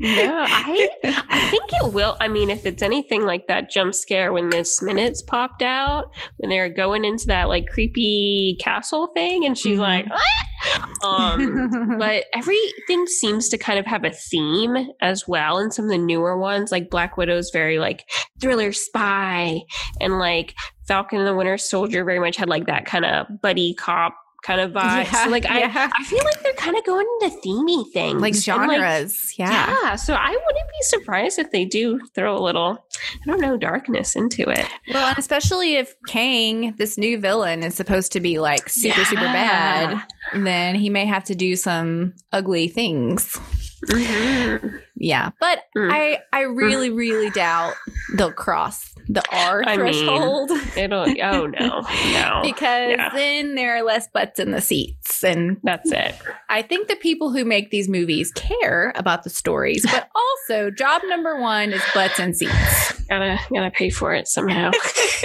No, 0.00 0.44
I 0.48 0.88
I 1.04 1.48
think 1.50 1.64
it 1.72 1.92
will. 1.92 2.16
I 2.20 2.28
mean, 2.28 2.50
if 2.50 2.64
it's 2.66 2.82
anything 2.82 3.24
like 3.26 3.46
that 3.48 3.70
jump 3.70 3.94
scare 3.94 4.32
when 4.32 4.48
Miss 4.48 4.80
Minutes 4.82 5.22
popped 5.22 5.62
out 5.62 6.10
when 6.38 6.50
they 6.50 6.58
were 6.58 6.68
going 6.68 7.04
into 7.04 7.26
that 7.26 7.48
like 7.48 7.66
creepy 7.66 8.56
castle 8.60 9.08
thing, 9.14 9.44
and 9.44 9.56
she's 9.58 9.78
Mhm. 9.78 9.82
like, 9.82 10.06
"Ah!" 10.10 11.34
um, 11.34 11.96
but 11.98 12.24
everything 12.34 13.06
seems 13.06 13.48
to 13.50 13.58
kind 13.58 13.78
of 13.78 13.86
have 13.86 14.04
a 14.04 14.10
theme 14.10 14.76
as 15.00 15.26
well. 15.28 15.58
And 15.58 15.72
some 15.72 15.84
of 15.86 15.90
the 15.90 15.98
newer 15.98 16.38
ones, 16.38 16.72
like 16.72 16.90
Black 16.90 17.16
Widow's 17.16 17.50
very 17.52 17.78
like 17.78 18.04
thriller 18.40 18.72
spy, 18.72 19.60
and 20.00 20.18
like 20.18 20.54
Falcon 20.86 21.18
and 21.18 21.26
the 21.28 21.34
Winter 21.34 21.58
Soldier, 21.58 22.04
very 22.04 22.20
much 22.20 22.36
had 22.36 22.48
like 22.48 22.66
that 22.66 22.86
kind 22.86 23.04
of 23.04 23.26
buddy 23.42 23.74
cop 23.74 24.14
kind 24.42 24.60
of 24.60 24.70
vibe. 24.72 25.04
Yeah, 25.04 25.24
so 25.24 25.30
like 25.30 25.46
I, 25.46 25.60
yeah. 25.60 25.90
I 25.92 26.04
feel 26.04 26.24
like 26.24 26.42
they're 26.42 26.52
kind 26.54 26.76
of 26.76 26.84
going 26.84 27.06
into 27.20 27.36
themey 27.38 27.90
things, 27.92 28.20
like 28.20 28.34
genres. 28.34 29.38
yeah. 29.38 29.74
yeah, 29.82 29.96
so 29.96 30.14
I 30.14 30.30
wouldn't 30.30 30.68
be 30.68 30.82
surprised 30.82 31.38
if 31.38 31.50
they 31.50 31.64
do 31.64 32.00
throw 32.14 32.36
a 32.36 32.42
little, 32.42 32.84
I 33.22 33.26
don't 33.26 33.40
know, 33.40 33.56
darkness 33.56 34.16
into 34.16 34.48
it. 34.48 34.66
Well, 34.92 35.08
and 35.08 35.18
especially 35.18 35.76
if 35.76 35.94
Kang, 36.06 36.74
this 36.78 36.98
new 36.98 37.18
villain, 37.18 37.62
is 37.62 37.74
supposed 37.74 38.12
to 38.12 38.20
be 38.20 38.38
like 38.38 38.68
super, 38.68 39.04
super 39.04 39.22
bad, 39.22 40.02
then 40.34 40.74
he 40.74 40.90
may 40.90 41.06
have 41.06 41.24
to 41.24 41.34
do 41.34 41.56
some 41.56 42.14
ugly 42.32 42.68
things. 42.68 43.38
Mhm. 43.86 44.80
Yeah. 44.96 45.30
But 45.40 45.60
Mm. 45.76 45.90
I 45.92 46.18
I 46.32 46.40
really, 46.42 46.90
really 46.90 47.30
doubt 47.30 47.74
they'll 48.16 48.32
cross 48.32 48.92
the 49.08 49.22
R 49.32 49.62
I 49.64 49.76
mean, 49.76 49.92
threshold 49.92 50.50
It'll, 50.76 51.06
oh 51.22 51.46
no, 51.46 51.80
no, 52.12 52.40
because 52.42 52.90
yeah. 52.90 53.10
then 53.14 53.54
there 53.54 53.76
are 53.76 53.82
less 53.82 54.08
butts 54.08 54.38
in 54.40 54.50
the 54.50 54.60
seats. 54.60 55.22
And 55.24 55.58
that's 55.62 55.90
it. 55.92 56.14
I 56.48 56.62
think 56.62 56.88
the 56.88 56.96
people 56.96 57.32
who 57.32 57.44
make 57.44 57.70
these 57.70 57.88
movies 57.88 58.32
care 58.32 58.92
about 58.96 59.22
the 59.22 59.30
stories, 59.30 59.86
but 59.90 60.08
also 60.50 60.70
job 60.70 61.02
number 61.06 61.40
one 61.40 61.72
is 61.72 61.82
butts 61.94 62.18
and 62.18 62.36
seats. 62.36 62.92
Gotta, 63.08 63.38
gotta 63.52 63.70
pay 63.70 63.88
for 63.90 64.14
it 64.14 64.28
somehow. 64.28 64.70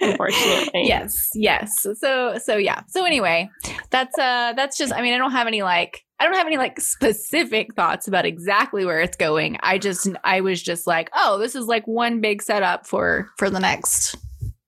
Unfortunately, 0.00 0.86
yes 0.86 1.30
yes 1.34 1.86
so 1.98 2.36
so 2.38 2.56
yeah 2.56 2.82
so 2.88 3.04
anyway 3.04 3.48
that's 3.90 4.18
uh 4.18 4.52
that's 4.54 4.76
just 4.76 4.92
i 4.92 5.00
mean 5.02 5.14
i 5.14 5.18
don't 5.18 5.30
have 5.32 5.46
any 5.46 5.62
like 5.62 6.04
i 6.20 6.24
don't 6.24 6.34
have 6.34 6.46
any 6.46 6.56
like 6.56 6.78
specific 6.80 7.74
thoughts 7.74 8.06
about 8.06 8.24
exactly 8.24 8.84
where 8.84 9.00
it's 9.00 9.16
going 9.16 9.58
i 9.62 9.78
just 9.78 10.08
i 10.24 10.40
was 10.40 10.62
just 10.62 10.86
like 10.86 11.10
oh 11.14 11.38
this 11.38 11.54
is 11.54 11.66
like 11.66 11.86
one 11.86 12.20
big 12.20 12.42
setup 12.42 12.86
for 12.86 13.28
for 13.36 13.50
the 13.50 13.60
next 13.60 14.16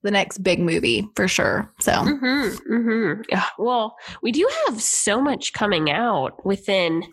the 0.03 0.11
next 0.11 0.38
big 0.38 0.59
movie 0.59 1.09
for 1.14 1.28
sure 1.28 1.70
so 1.78 1.92
Mm-hmm, 1.92 2.74
mm-hmm. 2.74 3.22
Yeah. 3.28 3.44
Well, 3.59 3.96
we 4.22 4.32
do 4.32 4.48
have 4.66 4.82
so 4.82 5.20
much 5.20 5.53
coming 5.53 5.90
out 5.90 6.44
within 6.44 7.05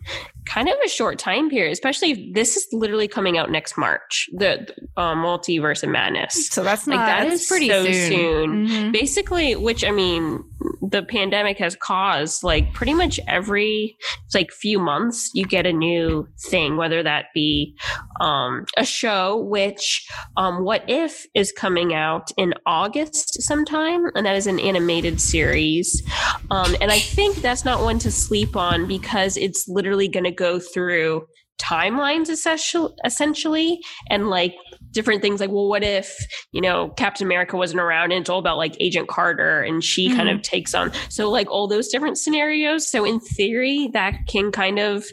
kind 0.46 0.68
of 0.68 0.74
a 0.84 0.88
short 0.88 1.18
time 1.18 1.50
period, 1.50 1.72
especially 1.72 2.10
if 2.12 2.34
this 2.34 2.56
is 2.56 2.66
literally 2.72 3.08
coming 3.08 3.38
out 3.38 3.50
next 3.50 3.76
March, 3.76 4.28
the 4.32 4.66
uh, 4.96 5.14
Multiverse 5.14 5.82
of 5.82 5.90
Madness. 5.90 6.48
so 6.48 6.62
that's 6.64 6.86
Like, 6.86 6.98
that 6.98 7.28
that's 7.28 7.42
is 7.42 7.46
pretty 7.48 7.68
so 7.68 7.84
soon, 7.84 8.10
soon. 8.10 8.66
Mhm. 8.68 8.92
basically 8.92 9.56
which 9.56 9.84
i 9.84 9.90
mean 9.90 10.42
the 10.82 11.02
pandemic 11.02 11.58
has 11.58 11.76
caused 11.76 12.42
like 12.42 12.72
pretty 12.74 12.92
much 12.94 13.18
every 13.28 13.96
like 14.34 14.50
few 14.52 14.78
months 14.78 15.30
you 15.34 15.44
get 15.44 15.66
a 15.66 15.72
new 15.72 16.26
thing 16.50 16.76
whether 16.76 17.02
that 17.02 17.26
be 17.34 17.76
um 18.20 18.64
a 18.76 18.84
show 18.84 19.36
which 19.36 20.06
um 20.36 20.64
what 20.64 20.82
if 20.88 21.26
is 21.34 21.52
coming 21.52 21.94
out 21.94 22.30
in 22.36 22.52
august 22.66 23.42
sometime 23.42 24.06
and 24.14 24.26
that 24.26 24.36
is 24.36 24.46
an 24.46 24.58
animated 24.60 25.20
series 25.20 26.02
um 26.50 26.74
and 26.80 26.90
i 26.90 26.98
think 26.98 27.36
that's 27.36 27.64
not 27.64 27.82
one 27.82 27.98
to 27.98 28.10
sleep 28.10 28.56
on 28.56 28.86
because 28.86 29.36
it's 29.36 29.66
literally 29.68 30.08
going 30.08 30.24
to 30.24 30.29
go 30.30 30.58
through 30.58 31.26
timelines 31.60 32.30
essentially 32.30 32.94
essentially 33.04 33.80
and 34.08 34.28
like 34.30 34.54
different 34.92 35.22
things 35.22 35.40
like 35.40 35.50
well 35.50 35.68
what 35.68 35.82
if 35.82 36.16
you 36.52 36.60
know 36.60 36.88
captain 36.90 37.26
america 37.26 37.56
wasn't 37.56 37.80
around 37.80 38.12
and 38.12 38.20
it's 38.20 38.30
all 38.30 38.38
about 38.38 38.56
like 38.56 38.76
agent 38.80 39.08
carter 39.08 39.62
and 39.62 39.84
she 39.84 40.08
kind 40.14 40.28
of 40.28 40.36
mm-hmm. 40.36 40.42
takes 40.42 40.74
on 40.74 40.92
so 41.08 41.30
like 41.30 41.50
all 41.50 41.68
those 41.68 41.88
different 41.88 42.18
scenarios 42.18 42.90
so 42.90 43.04
in 43.04 43.20
theory 43.20 43.88
that 43.92 44.14
can 44.28 44.50
kind 44.50 44.78
of 44.78 45.04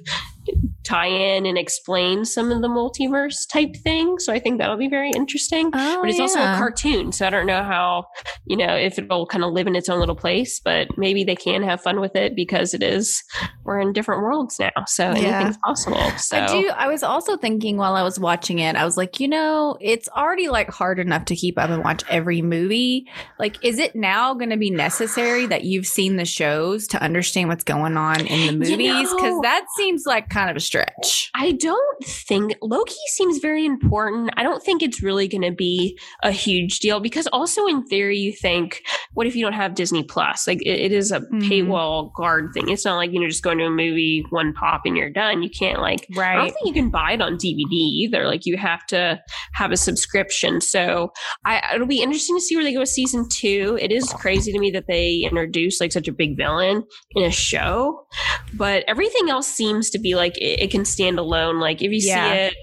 tie 0.85 1.07
in 1.07 1.45
and 1.45 1.57
explain 1.57 2.23
some 2.23 2.49
of 2.49 2.61
the 2.61 2.69
multiverse 2.69 3.45
type 3.51 3.75
things 3.83 4.23
so 4.23 4.31
i 4.31 4.39
think 4.39 4.57
that'll 4.57 4.77
be 4.77 4.87
very 4.87 5.11
interesting 5.11 5.69
oh, 5.73 5.99
but 6.01 6.09
it's 6.09 6.19
also 6.19 6.39
a 6.39 6.55
cartoon 6.57 7.11
so 7.11 7.27
i 7.27 7.29
don't 7.29 7.45
know 7.45 7.61
how 7.61 8.05
you 8.45 8.55
know 8.55 8.73
if 8.73 8.97
it'll 8.97 9.25
kind 9.25 9.43
of 9.43 9.51
live 9.51 9.67
in 9.67 9.75
its 9.75 9.89
own 9.89 9.99
little 9.99 10.15
place 10.15 10.61
but 10.63 10.87
maybe 10.97 11.25
they 11.25 11.35
can 11.35 11.61
have 11.61 11.81
fun 11.81 11.99
with 11.99 12.15
it 12.15 12.33
because 12.37 12.73
it 12.73 12.81
is 12.81 13.21
we're 13.65 13.81
in 13.81 13.91
different 13.91 14.21
worlds 14.21 14.57
now 14.57 14.71
so 14.85 15.11
Yeah. 15.11 15.39
anything's 15.39 15.57
possible 15.57 15.99
so 16.17 16.37
I 16.37 16.47
do. 16.47 16.69
I 16.69 16.87
was 16.87 17.03
also 17.03 17.37
thinking 17.37 17.77
while 17.77 17.95
I 17.95 18.03
was 18.03 18.19
watching 18.19 18.59
it, 18.59 18.75
I 18.75 18.85
was 18.85 18.97
like, 18.97 19.19
you 19.19 19.27
know, 19.27 19.66
it's 19.81 20.07
already 20.09 20.47
like 20.47 20.69
hard 20.69 20.99
enough 20.99 21.25
to 21.25 21.35
keep 21.35 21.59
up 21.59 21.69
and 21.69 21.83
watch 21.83 22.03
every 22.09 22.41
movie. 22.41 23.05
Like, 23.37 23.63
is 23.63 23.77
it 23.79 23.95
now 23.95 24.33
going 24.33 24.49
to 24.51 24.57
be 24.57 24.69
necessary 24.71 25.45
that 25.47 25.63
you've 25.65 25.85
seen 25.85 26.15
the 26.15 26.25
shows 26.25 26.87
to 26.87 27.01
understand 27.01 27.49
what's 27.49 27.63
going 27.65 27.97
on 27.97 28.21
in 28.25 28.47
the 28.47 28.53
movies? 28.53 29.09
Because 29.13 29.21
know- 29.33 29.41
that 29.41 29.65
seems 29.75 30.05
like 30.05 30.29
kind 30.29 30.49
of 30.49 30.55
a 30.55 30.59
stretch. 30.59 31.29
I 31.35 31.51
don't 31.51 32.03
think 32.03 32.55
Loki 32.61 32.95
seems 33.09 33.39
very 33.39 33.65
important. 33.65 34.31
I 34.37 34.43
don't 34.43 34.63
think 34.63 34.81
it's 34.81 35.03
really 35.03 35.27
going 35.27 35.41
to 35.43 35.51
be 35.51 35.99
a 36.23 36.31
huge 36.31 36.79
deal 36.79 36.99
because 36.99 37.27
also 37.27 37.65
in 37.67 37.83
theory 37.85 38.17
you 38.17 38.31
think, 38.31 38.81
what 39.13 39.27
if 39.27 39.35
you 39.35 39.43
don't 39.43 39.53
have 39.53 39.75
Disney 39.75 40.03
Plus? 40.03 40.47
Like 40.47 40.61
it, 40.61 40.79
it 40.79 40.91
is 40.91 41.11
a 41.11 41.19
Mhm. 41.21 41.41
paywall 41.43 42.13
guard 42.13 42.51
thing. 42.53 42.69
It's 42.69 42.85
not 42.85 42.95
like 42.95 43.11
you 43.11 43.19
know 43.19 43.27
just 43.27 43.43
going 43.43 43.57
to 43.57 43.65
a 43.65 43.69
movie 43.69 44.23
one 44.29 44.53
pop 44.53 44.81
and 44.85 44.95
you're 44.95 45.09
done. 45.09 45.43
You 45.43 45.49
can't 45.49 45.81
like 45.81 46.07
right. 46.15 46.37
I 46.37 46.41
don't 46.43 46.53
think 46.53 46.67
you 46.67 46.73
can 46.73 46.89
buy 46.89 47.13
it 47.13 47.21
on 47.21 47.33
DVD 47.37 47.71
either. 47.71 48.25
Like 48.27 48.45
you 48.45 48.57
have 48.57 48.85
to 48.87 49.19
have 49.57 49.71
a 49.71 49.77
subscription. 49.77 50.61
So 50.61 51.11
I, 51.45 51.61
it'll 51.73 51.87
be 51.87 52.01
interesting 52.01 52.35
to 52.37 52.41
see 52.41 52.55
where 52.55 52.63
they 52.63 52.73
go 52.73 52.79
with 52.81 52.89
season 52.89 53.27
two. 53.29 53.77
It 53.81 53.91
is 53.91 54.13
crazy 54.13 54.51
to 54.51 54.59
me 54.59 54.69
that 54.71 54.85
they 54.87 55.21
introduced 55.23 55.81
like 55.81 55.91
such 55.91 56.07
a 56.07 56.11
big 56.13 56.37
villain 56.37 56.83
in 57.15 57.23
a 57.23 57.31
show, 57.31 58.05
but 58.53 58.83
everything 58.87 59.29
else 59.29 59.47
seems 59.47 59.89
to 59.89 59.99
be 59.99 60.15
like 60.15 60.37
it, 60.37 60.59
it 60.61 60.71
can 60.71 60.85
stand 60.85 61.17
alone. 61.17 61.59
Like 61.59 61.81
if 61.81 61.91
you 61.91 61.99
Yeah. 62.01 62.31
see 62.33 62.39
it, 62.39 62.53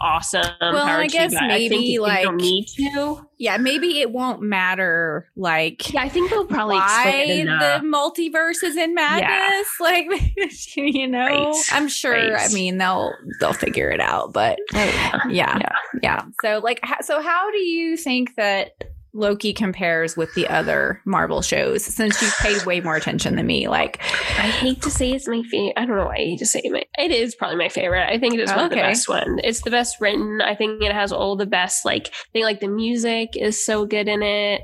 awesome. 0.00 0.44
Well, 0.60 0.76
I 0.86 1.06
guess 1.06 1.32
you, 1.32 1.38
but 1.38 1.50
I 1.50 1.58
think 1.58 1.70
maybe, 1.72 1.84
you 1.84 2.02
like- 2.02 2.24
don't 2.24 2.36
need 2.36 2.66
to. 2.76 3.26
Yeah, 3.38 3.56
maybe 3.56 4.00
it 4.00 4.10
won't 4.12 4.42
matter 4.42 5.30
like 5.34 5.92
Yeah, 5.94 6.02
I 6.02 6.08
think 6.10 6.28
they'll 6.30 6.44
probably 6.44 6.76
why 6.76 7.42
the 7.44 7.80
multiverse 7.86 8.62
is 8.62 8.76
in 8.76 8.94
madness. 8.94 9.68
Like, 9.80 10.06
you 10.76 11.06
know, 11.08 11.18
Right. 11.26 11.64
I'm 11.72 11.88
sure. 11.88 12.12
Right. 12.12 12.50
I 12.50 12.52
mean, 12.52 12.76
they'll 12.78 13.12
they'll 13.40 13.52
figure 13.54 13.90
it 13.90 14.00
out. 14.00 14.32
But 14.34 14.58
yeah, 14.74 15.20
Yeah. 15.28 15.68
yeah. 16.02 16.22
So, 16.42 16.58
like, 16.62 16.80
so 17.00 17.22
how 17.22 17.50
do 17.50 17.58
you 17.58 17.96
think 17.96 18.36
that 18.36 18.72
Loki 19.12 19.52
compares 19.52 20.16
with 20.16 20.32
the 20.34 20.48
other 20.48 21.00
Marvel 21.04 21.42
shows? 21.42 21.84
Since 21.84 22.20
you've 22.22 22.36
paid 22.38 22.64
way 22.64 22.80
more 22.80 22.96
attention 22.96 23.36
than 23.36 23.46
me, 23.46 23.68
like, 23.68 24.00
I 24.38 24.48
hate 24.48 24.82
to 24.82 24.90
say 24.90 25.12
it's 25.12 25.28
my 25.28 25.42
favorite. 25.50 25.74
I 25.76 25.86
don't 25.86 25.96
know 25.96 26.06
why 26.06 26.16
I 26.16 26.24
hate 26.24 26.38
to 26.38 26.46
say 26.46 26.60
it. 26.64 26.88
It 26.98 27.10
is 27.10 27.34
probably 27.34 27.56
my 27.56 27.68
favorite. 27.68 28.08
I 28.08 28.18
think 28.18 28.34
it 28.34 28.40
is 28.40 28.50
one 28.50 28.64
of 28.64 28.70
the 28.70 28.76
best 28.76 29.08
one. 29.08 29.40
It's 29.42 29.62
the 29.62 29.70
best 29.70 30.00
written. 30.00 30.40
I 30.40 30.54
think 30.54 30.82
it 30.82 30.92
has 30.92 31.12
all 31.12 31.36
the 31.36 31.46
best. 31.46 31.84
Like 31.84 32.08
I 32.08 32.28
think 32.32 32.44
like 32.44 32.60
the 32.60 32.68
music 32.68 33.36
is 33.36 33.64
so 33.64 33.86
good 33.86 34.08
in 34.08 34.22
it. 34.22 34.62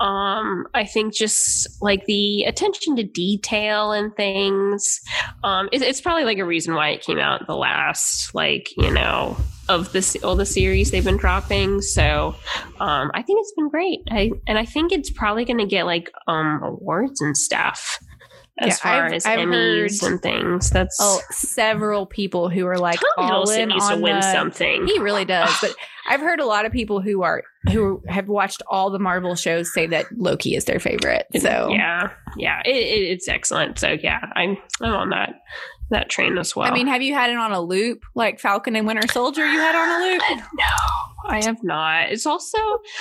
Um, 0.00 0.66
I 0.74 0.84
think 0.84 1.14
just 1.14 1.82
like 1.82 2.06
the 2.06 2.44
attention 2.44 2.96
to 2.96 3.04
detail 3.04 3.92
and 3.92 4.14
things. 4.16 5.00
Um, 5.44 5.68
it, 5.72 5.82
it's 5.82 6.00
probably 6.00 6.24
like 6.24 6.38
a 6.38 6.44
reason 6.44 6.74
why 6.74 6.90
it 6.90 7.02
came 7.02 7.18
out 7.18 7.46
the 7.46 7.56
last 7.56 8.34
like 8.34 8.68
you 8.76 8.90
know 8.90 9.36
of 9.72 9.92
this 9.92 10.16
all 10.22 10.36
the 10.36 10.46
series 10.46 10.90
they've 10.90 11.04
been 11.04 11.16
dropping. 11.16 11.80
So 11.80 12.34
um, 12.80 13.10
I 13.14 13.22
think 13.22 13.40
it's 13.40 13.52
been 13.56 13.68
great. 13.68 14.00
I 14.10 14.30
and 14.46 14.58
I 14.58 14.64
think 14.64 14.92
it's 14.92 15.10
probably 15.10 15.44
going 15.44 15.58
to 15.58 15.66
get 15.66 15.84
like 15.86 16.10
um 16.28 16.60
awards 16.62 17.20
and 17.20 17.36
stuff 17.36 17.98
as 18.60 18.68
Yeah, 18.68 18.74
far 18.74 19.06
I've- 19.06 19.16
as 19.16 19.26
I've 19.26 19.38
Emmys 19.40 20.02
heard- 20.02 20.12
and 20.12 20.22
things. 20.22 20.70
That's 20.70 20.96
oh, 21.00 21.20
several 21.30 22.06
people 22.06 22.48
who 22.50 22.66
are 22.66 22.78
like 22.78 23.00
Tom 23.16 23.30
all 23.30 23.46
Hiddleston 23.46 23.58
in 23.62 23.68
needs 23.70 23.84
on 23.84 23.96
to 23.96 24.02
win 24.02 24.16
the- 24.16 24.32
something. 24.32 24.86
He 24.86 24.98
really 24.98 25.24
does. 25.24 25.50
But 25.60 25.74
I've 26.08 26.20
heard 26.20 26.40
a 26.40 26.46
lot 26.46 26.66
of 26.66 26.72
people 26.72 27.00
who 27.00 27.22
are 27.22 27.42
who 27.70 28.02
have 28.08 28.28
watched 28.28 28.60
all 28.68 28.90
the 28.90 28.98
Marvel 28.98 29.34
shows 29.36 29.72
say 29.72 29.86
that 29.86 30.06
Loki 30.16 30.54
is 30.56 30.64
their 30.66 30.80
favorite. 30.80 31.26
So 31.38 31.68
yeah, 31.70 32.10
yeah, 32.36 32.60
it, 32.64 32.74
it, 32.76 33.02
it's 33.12 33.28
excellent. 33.28 33.78
So 33.78 33.96
yeah, 34.02 34.20
I'm 34.36 34.56
I'm 34.82 34.92
on 34.94 35.10
that 35.10 35.34
that 35.92 36.08
train 36.08 36.36
as 36.38 36.56
well. 36.56 36.70
I 36.70 36.74
mean, 36.74 36.86
have 36.88 37.02
you 37.02 37.14
had 37.14 37.30
it 37.30 37.36
on 37.36 37.52
a 37.52 37.60
loop 37.60 38.04
like 38.14 38.40
Falcon 38.40 38.76
and 38.76 38.86
Winter 38.86 39.06
Soldier? 39.10 39.46
You 39.46 39.58
had 39.58 39.74
on 39.74 40.02
a 40.02 40.04
loop. 40.04 40.22
Uh, 40.30 40.46
no, 40.54 41.28
I 41.28 41.44
have 41.44 41.62
not. 41.62 42.10
It's 42.10 42.26
also 42.26 42.58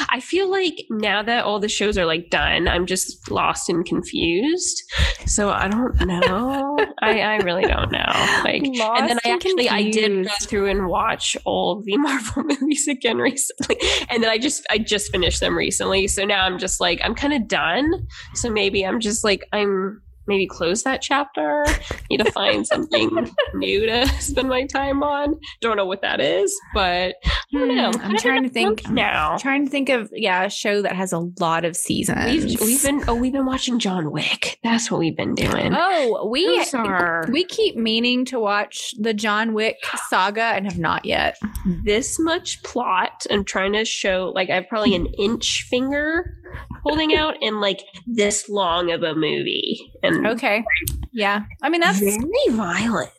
I 0.09 0.19
feel 0.19 0.49
like 0.49 0.85
now 0.89 1.23
that 1.23 1.43
all 1.43 1.59
the 1.59 1.69
shows 1.69 1.97
are 1.97 2.05
like 2.05 2.29
done, 2.29 2.67
I'm 2.67 2.85
just 2.85 3.31
lost 3.31 3.69
and 3.69 3.85
confused. 3.85 4.83
So 5.25 5.49
I 5.49 5.67
don't 5.67 5.99
know. 6.05 6.77
I, 7.01 7.21
I 7.21 7.35
really 7.37 7.63
don't 7.63 7.91
know. 7.91 8.05
Like 8.43 8.61
Lost 8.65 9.01
and 9.01 9.09
then 9.09 9.19
I 9.25 9.29
actually 9.31 9.69
I 9.69 9.89
did 9.89 10.25
go 10.25 10.31
through 10.43 10.69
and 10.69 10.87
watch 10.87 11.35
all 11.45 11.81
the 11.81 11.97
Marvel 12.01 12.43
movies 12.43 12.87
again 12.87 13.17
recently. 13.17 13.77
And 14.09 14.23
then 14.23 14.29
I 14.29 14.37
just 14.37 14.65
I 14.69 14.77
just 14.77 15.11
finished 15.11 15.39
them 15.39 15.57
recently. 15.57 16.07
So 16.07 16.25
now 16.25 16.45
I'm 16.45 16.59
just 16.59 16.79
like 16.79 16.99
I'm 17.03 17.15
kind 17.15 17.33
of 17.33 17.47
done. 17.47 18.07
So 18.33 18.49
maybe 18.49 18.85
I'm 18.85 18.99
just 18.99 19.23
like 19.23 19.47
I'm 19.51 20.01
maybe 20.31 20.47
close 20.47 20.83
that 20.83 21.01
chapter. 21.01 21.65
Need 22.09 22.21
to 22.21 22.31
find 22.31 22.65
something 22.65 23.09
new 23.53 23.85
to 23.85 24.07
spend 24.21 24.47
my 24.47 24.65
time 24.65 25.03
on. 25.03 25.37
Don't 25.59 25.75
know 25.75 25.85
what 25.85 26.01
that 26.01 26.21
is, 26.21 26.57
but 26.73 27.15
I 27.25 27.33
don't 27.51 27.75
know. 27.75 27.91
Hmm, 27.91 28.01
I'm 28.01 28.17
trying 28.17 28.43
to 28.43 28.49
think 28.49 28.89
now. 28.89 29.37
trying 29.37 29.65
to 29.65 29.71
think 29.71 29.89
of 29.89 30.09
yeah, 30.13 30.45
a 30.45 30.49
show 30.49 30.81
that 30.81 30.95
has 30.95 31.11
a 31.11 31.19
lot 31.39 31.65
of 31.65 31.75
seasons. 31.75 32.45
We've, 32.45 32.61
we've 32.61 32.83
been 32.83 33.03
oh 33.07 33.15
we've 33.15 33.33
been 33.33 33.45
watching 33.45 33.77
John 33.77 34.11
Wick. 34.11 34.59
That's 34.63 34.89
what 34.89 34.99
we've 34.99 35.17
been 35.17 35.35
doing. 35.35 35.73
Oh, 35.75 36.29
we 36.31 36.45
Those 36.45 36.73
are 36.75 37.25
we 37.29 37.43
keep 37.43 37.75
meaning 37.75 38.23
to 38.25 38.39
watch 38.39 38.93
the 38.97 39.13
John 39.13 39.53
Wick 39.53 39.77
saga 40.07 40.43
and 40.43 40.65
have 40.65 40.79
not 40.79 41.03
yet. 41.05 41.37
this 41.83 42.17
much 42.19 42.63
plot. 42.63 43.25
I'm 43.29 43.43
trying 43.43 43.73
to 43.73 43.83
show 43.83 44.31
like 44.33 44.49
I 44.49 44.55
have 44.55 44.69
probably 44.69 44.95
an 44.95 45.07
inch 45.17 45.65
finger 45.69 46.37
holding 46.83 47.15
out 47.15 47.35
in 47.41 47.59
like 47.59 47.81
this 48.07 48.49
long 48.49 48.91
of 48.91 49.03
a 49.03 49.13
movie. 49.13 49.91
And 50.03 50.25
Okay. 50.27 50.63
Yeah. 51.11 51.43
I 51.61 51.69
mean 51.69 51.81
that's 51.81 51.99
very 51.99 52.19
violent. 52.49 53.11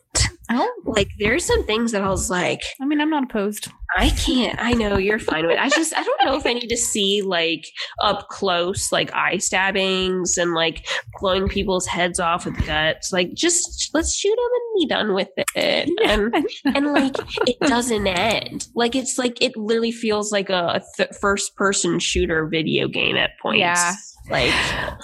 Oh, 0.53 0.81
Like 0.85 1.09
there's 1.19 1.45
some 1.45 1.63
things 1.65 1.91
that 1.91 2.01
I 2.01 2.09
was 2.09 2.29
like, 2.29 2.61
I 2.81 2.85
mean 2.85 3.01
I'm 3.01 3.09
not 3.09 3.23
opposed. 3.23 3.69
I 3.95 4.09
can't. 4.09 4.57
I 4.59 4.71
know 4.71 4.97
you're 4.97 5.19
fine 5.19 5.45
with 5.45 5.53
it. 5.53 5.59
I 5.59 5.69
just, 5.69 5.95
I 5.95 6.01
don't 6.03 6.25
know 6.25 6.35
if 6.35 6.45
I 6.47 6.53
need 6.53 6.67
to 6.67 6.77
see 6.77 7.21
like 7.21 7.65
up 8.01 8.27
close, 8.29 8.91
like 8.91 9.13
eye 9.13 9.37
stabbings 9.37 10.37
and 10.37 10.53
like 10.53 10.87
blowing 11.19 11.47
people's 11.47 11.85
heads 11.85 12.19
off 12.19 12.45
with 12.45 12.65
guts. 12.65 13.13
Like, 13.13 13.33
just 13.35 13.91
let's 13.93 14.15
shoot 14.15 14.35
them 14.35 14.49
and 14.55 14.81
be 14.81 14.87
done 14.87 15.13
with 15.13 15.29
it. 15.55 15.89
And, 16.03 16.35
and 16.75 16.93
like, 16.93 17.15
it 17.47 17.59
doesn't 17.59 18.07
end. 18.07 18.67
Like, 18.73 18.95
it's 18.95 19.19
like, 19.19 19.39
it 19.41 19.55
literally 19.55 19.91
feels 19.91 20.31
like 20.31 20.49
a, 20.49 20.81
a 20.81 20.81
th- 20.97 21.15
first 21.21 21.55
person 21.55 21.99
shooter 21.99 22.47
video 22.47 22.87
game 22.87 23.15
at 23.15 23.31
points. 23.41 23.59
Yeah. 23.59 23.93
Like, 24.29 24.53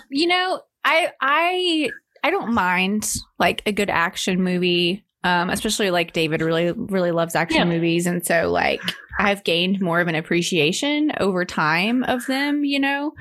You 0.10 0.28
know, 0.28 0.62
I 0.84 1.12
I 1.22 1.90
I 2.24 2.32
don't 2.32 2.54
mind 2.54 3.14
like 3.38 3.62
a 3.66 3.72
good 3.72 3.90
action 3.90 4.42
movie. 4.42 5.06
Um, 5.24 5.50
especially 5.50 5.92
like 5.92 6.14
David 6.14 6.42
really 6.42 6.72
really 6.72 7.12
loves 7.12 7.36
action 7.36 7.58
Yeah. 7.60 7.66
movies, 7.66 8.06
and 8.08 8.26
so 8.26 8.50
like 8.52 8.82
I've 9.20 9.44
gained 9.44 9.82
more 9.82 10.00
of 10.00 10.08
an 10.08 10.16
appreciation 10.16 11.12
over 11.20 11.44
time 11.44 12.04
of 12.04 12.26
them. 12.28 12.64
You 12.64 12.80
know, 12.80 13.12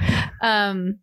um, 0.41 0.99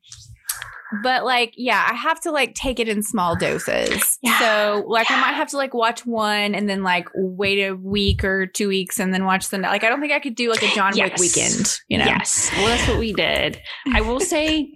but 1.04 1.26
like 1.26 1.54
yeah, 1.58 1.86
I 1.90 1.94
have 1.96 2.22
to 2.22 2.32
like 2.32 2.54
take 2.56 2.80
it 2.80 2.88
in 2.88 3.04
small 3.04 3.36
doses. 3.36 4.18
Yeah. 4.22 4.40
So 4.40 4.86
like 4.88 5.12
I 5.12 5.20
might 5.20 5.34
have 5.34 5.50
to 5.50 5.58
like 5.58 5.74
watch 5.74 6.06
one 6.06 6.56
and 6.56 6.70
then 6.70 6.82
like 6.84 7.10
wait 7.14 7.62
a 7.68 7.76
week 7.76 8.24
or 8.24 8.46
two 8.46 8.70
weeks 8.70 8.98
and 9.00 9.14
then 9.14 9.26
watch 9.26 9.50
the 9.50 9.58
next. 9.58 9.72
like 9.72 9.84
I 9.84 9.90
don't 9.90 10.00
think 10.00 10.14
I 10.14 10.20
could 10.20 10.36
do 10.36 10.50
like 10.50 10.64
a 10.64 10.74
John 10.74 10.94
Wick 10.96 11.12
Yes. 11.18 11.20
weekend. 11.20 11.80
You 11.90 11.98
know, 11.98 12.06
yes. 12.06 12.50
Well, 12.56 12.68
that's 12.68 12.88
what 12.88 13.00
we 13.00 13.12
did. 13.12 13.60
I 13.94 14.00
will 14.00 14.20
say, 14.22 14.70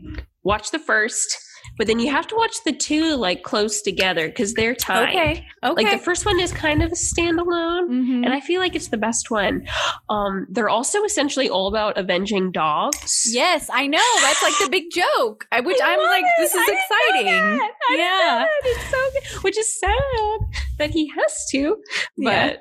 watch 0.43 0.71
the 0.71 0.79
first, 0.79 1.37
but 1.79 1.87
then 1.87 1.97
you 1.97 2.11
have 2.11 2.27
to 2.27 2.35
watch 2.35 2.63
the 2.65 2.73
two 2.73 3.15
like 3.15 3.41
close 3.41 3.81
together 3.81 4.27
because 4.27 4.53
they're 4.53 4.75
timed. 4.75 5.09
okay, 5.09 5.47
okay. 5.63 5.73
Like 5.83 5.89
the 5.97 6.03
first 6.03 6.25
one 6.25 6.39
is 6.39 6.51
kind 6.51 6.83
of 6.83 6.91
a 6.91 6.95
standalone. 6.95 7.87
Mhm. 7.89 8.25
And 8.25 8.33
I 8.33 8.41
feel 8.41 8.59
like 8.61 8.75
it's 8.75 8.89
the 8.89 8.97
best 8.97 9.31
one. 9.31 9.65
Um, 10.09 10.45
they're 10.49 10.69
also 10.69 11.03
essentially 11.05 11.49
all 11.49 11.67
about 11.67 11.97
avenging 11.97 12.51
dogs. 12.51 13.23
Yes, 13.31 13.69
I 13.73 13.87
know. 13.87 13.97
That's 14.21 14.43
like 14.43 14.53
the 14.61 14.69
big 14.69 14.91
joke. 14.91 15.47
I, 15.51 15.61
which 15.61 15.79
I 15.81 15.93
I'm 15.93 15.99
like, 15.99 16.23
it. 16.25 16.31
this 16.39 16.53
is 16.53 16.61
I 16.61 16.65
didn't 16.65 16.77
know 16.77 17.23
exciting. 17.31 17.57
that. 17.57 17.71
I 17.89 17.95
didn't 17.95 18.05
Yeah. 18.05 18.45
It's 18.71 18.91
so 18.91 19.09
good. 19.13 19.43
Which 19.43 19.57
is 19.57 19.79
sad 19.79 20.39
that 20.79 20.89
he 20.91 21.07
has 21.17 21.45
to, 21.51 21.77
but 22.17 22.23
Yeah. 22.25 22.57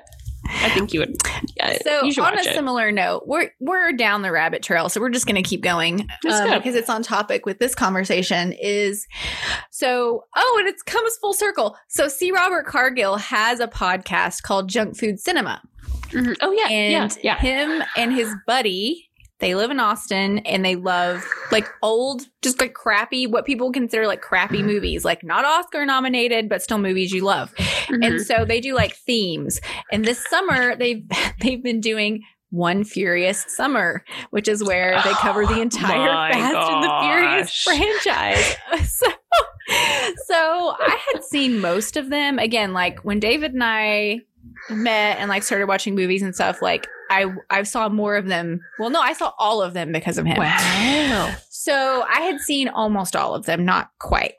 I 0.51 0.69
think 0.69 0.93
you 0.93 0.99
would. 1.01 1.15
Yeah, 1.55 1.77
So 1.83 2.03
you 2.03 2.21
on 2.23 2.37
a 2.37 2.41
it. 2.41 2.53
similar 2.53 2.91
note, 2.91 3.23
we're 3.27 3.51
we're 3.59 3.91
down 3.93 4.21
the 4.23 4.31
rabbit 4.31 4.63
trail, 4.63 4.89
so 4.89 4.99
we're 4.99 5.09
just 5.09 5.25
going 5.25 5.41
to 5.41 5.47
keep 5.47 5.61
going 5.61 6.01
um, 6.31 6.49
because 6.57 6.75
it's 6.75 6.89
on 6.89 7.03
topic 7.03 7.45
with 7.45 7.59
this 7.59 7.75
conversation. 7.75 8.53
Is 8.53 9.07
so 9.69 10.25
oh, 10.35 10.55
and 10.59 10.67
it 10.67 10.75
comes 10.85 11.15
full 11.17 11.33
circle. 11.33 11.77
So 11.87 12.07
C. 12.07 12.31
Robert 12.31 12.65
Cargill 12.65 13.17
has 13.17 13.59
a 13.59 13.67
podcast 13.67 14.41
called 14.43 14.69
Junk 14.69 14.97
Food 14.97 15.19
Cinema, 15.19 15.61
Mhm. 16.09 16.35
Oh 16.41 16.51
yeah, 16.51 16.67
and 16.69 17.17
yeah, 17.23 17.37
yeah. 17.37 17.37
him 17.39 17.83
and 17.95 18.13
his 18.13 18.33
buddy. 18.47 19.08
They 19.39 19.55
live 19.55 19.71
in 19.71 19.79
Austin 19.79 20.39
and 20.39 20.65
they 20.65 20.75
love 20.75 21.25
like 21.51 21.67
old, 21.81 22.23
just 22.41 22.59
like 22.59 22.73
crappy, 22.73 23.25
what 23.25 23.45
people 23.45 23.71
consider 23.71 24.05
like 24.05 24.21
crappy 24.21 24.61
movies, 24.61 25.05
like 25.05 25.23
not 25.23 25.45
Oscar 25.45 25.85
nominated, 25.85 26.49
but 26.49 26.61
still 26.61 26.77
movies 26.77 27.11
you 27.11 27.23
love. 27.23 27.53
Mhm. 27.55 28.05
And 28.05 28.21
so 28.21 28.43
they 28.45 28.59
do 28.59 28.73
like 28.75 28.95
themes. 28.95 29.61
And 29.91 30.03
this 30.05 30.23
summer 30.27 30.75
they've 30.75 31.03
they've 31.41 31.63
been 31.63 31.79
doing 31.79 32.23
one 32.51 32.83
Furious 32.83 33.45
Summer, 33.47 34.03
which 34.31 34.47
is 34.47 34.63
where 34.63 34.99
they 35.03 35.11
cover 35.13 35.45
the 35.45 35.59
Oh 35.59 35.61
entire 35.61 36.13
my 36.13 36.31
Fast 36.31 36.55
and 36.55 36.83
the 36.83 36.99
Furious 37.01 37.63
franchise. 37.63 38.55
So, 38.89 39.05
so 40.25 40.75
I 40.79 40.99
had 41.13 41.23
seen 41.23 41.59
most 41.59 41.95
of 41.95 42.09
them. 42.09 42.39
Again, 42.39 42.73
like 42.73 42.99
when 43.05 43.19
David 43.19 43.53
and 43.53 43.63
I 43.63 44.21
met 44.69 45.17
and 45.19 45.29
like 45.29 45.43
started 45.43 45.67
watching 45.67 45.95
movies 45.95 46.21
and 46.21 46.33
stuff, 46.33 46.61
like 46.61 46.87
I 47.09 47.25
I 47.49 47.63
saw 47.63 47.89
more 47.89 48.15
of 48.15 48.27
them. 48.27 48.61
Well, 48.77 48.89
no, 48.89 49.01
I 49.01 49.13
saw 49.13 49.33
all 49.39 49.61
of 49.61 49.73
them 49.73 49.91
because 49.91 50.17
of 50.17 50.25
him. 50.25 50.37
wow. 50.37 51.35
So 51.49 52.05
I 52.07 52.21
had 52.21 52.39
seen 52.39 52.67
almost 52.67 53.15
all 53.15 53.35
of 53.35 53.45
them, 53.45 53.65
not 53.65 53.91
quite. 53.99 54.35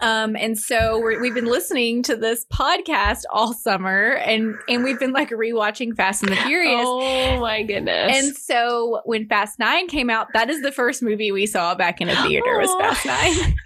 Um, 0.00 0.36
and 0.36 0.58
so 0.58 0.98
we're, 0.98 1.18
we've 1.20 1.32
been 1.32 1.46
listening 1.46 2.02
to 2.02 2.16
this 2.16 2.44
podcast 2.52 3.22
all 3.32 3.54
summer, 3.54 4.12
and 4.16 4.54
and 4.68 4.84
we've 4.84 4.98
been 5.00 5.12
like 5.12 5.30
rewatching 5.30 5.96
Fast 5.96 6.22
and 6.22 6.32
the 6.32 6.36
Furious. 6.36 6.82
Oh 6.84 7.40
my 7.40 7.62
goodness. 7.62 8.12
And 8.14 8.36
so 8.36 9.00
when 9.06 9.26
Fast 9.26 9.58
Nine 9.58 9.88
came 9.88 10.10
out, 10.10 10.28
that 10.34 10.50
is 10.50 10.60
the 10.60 10.70
first 10.72 11.02
movie 11.02 11.32
we 11.32 11.46
saw 11.46 11.74
back 11.74 12.02
in 12.02 12.10
a 12.10 12.22
theater 12.24 12.58
was 12.58 12.70
Fast 12.78 13.06
Nine. 13.06 13.54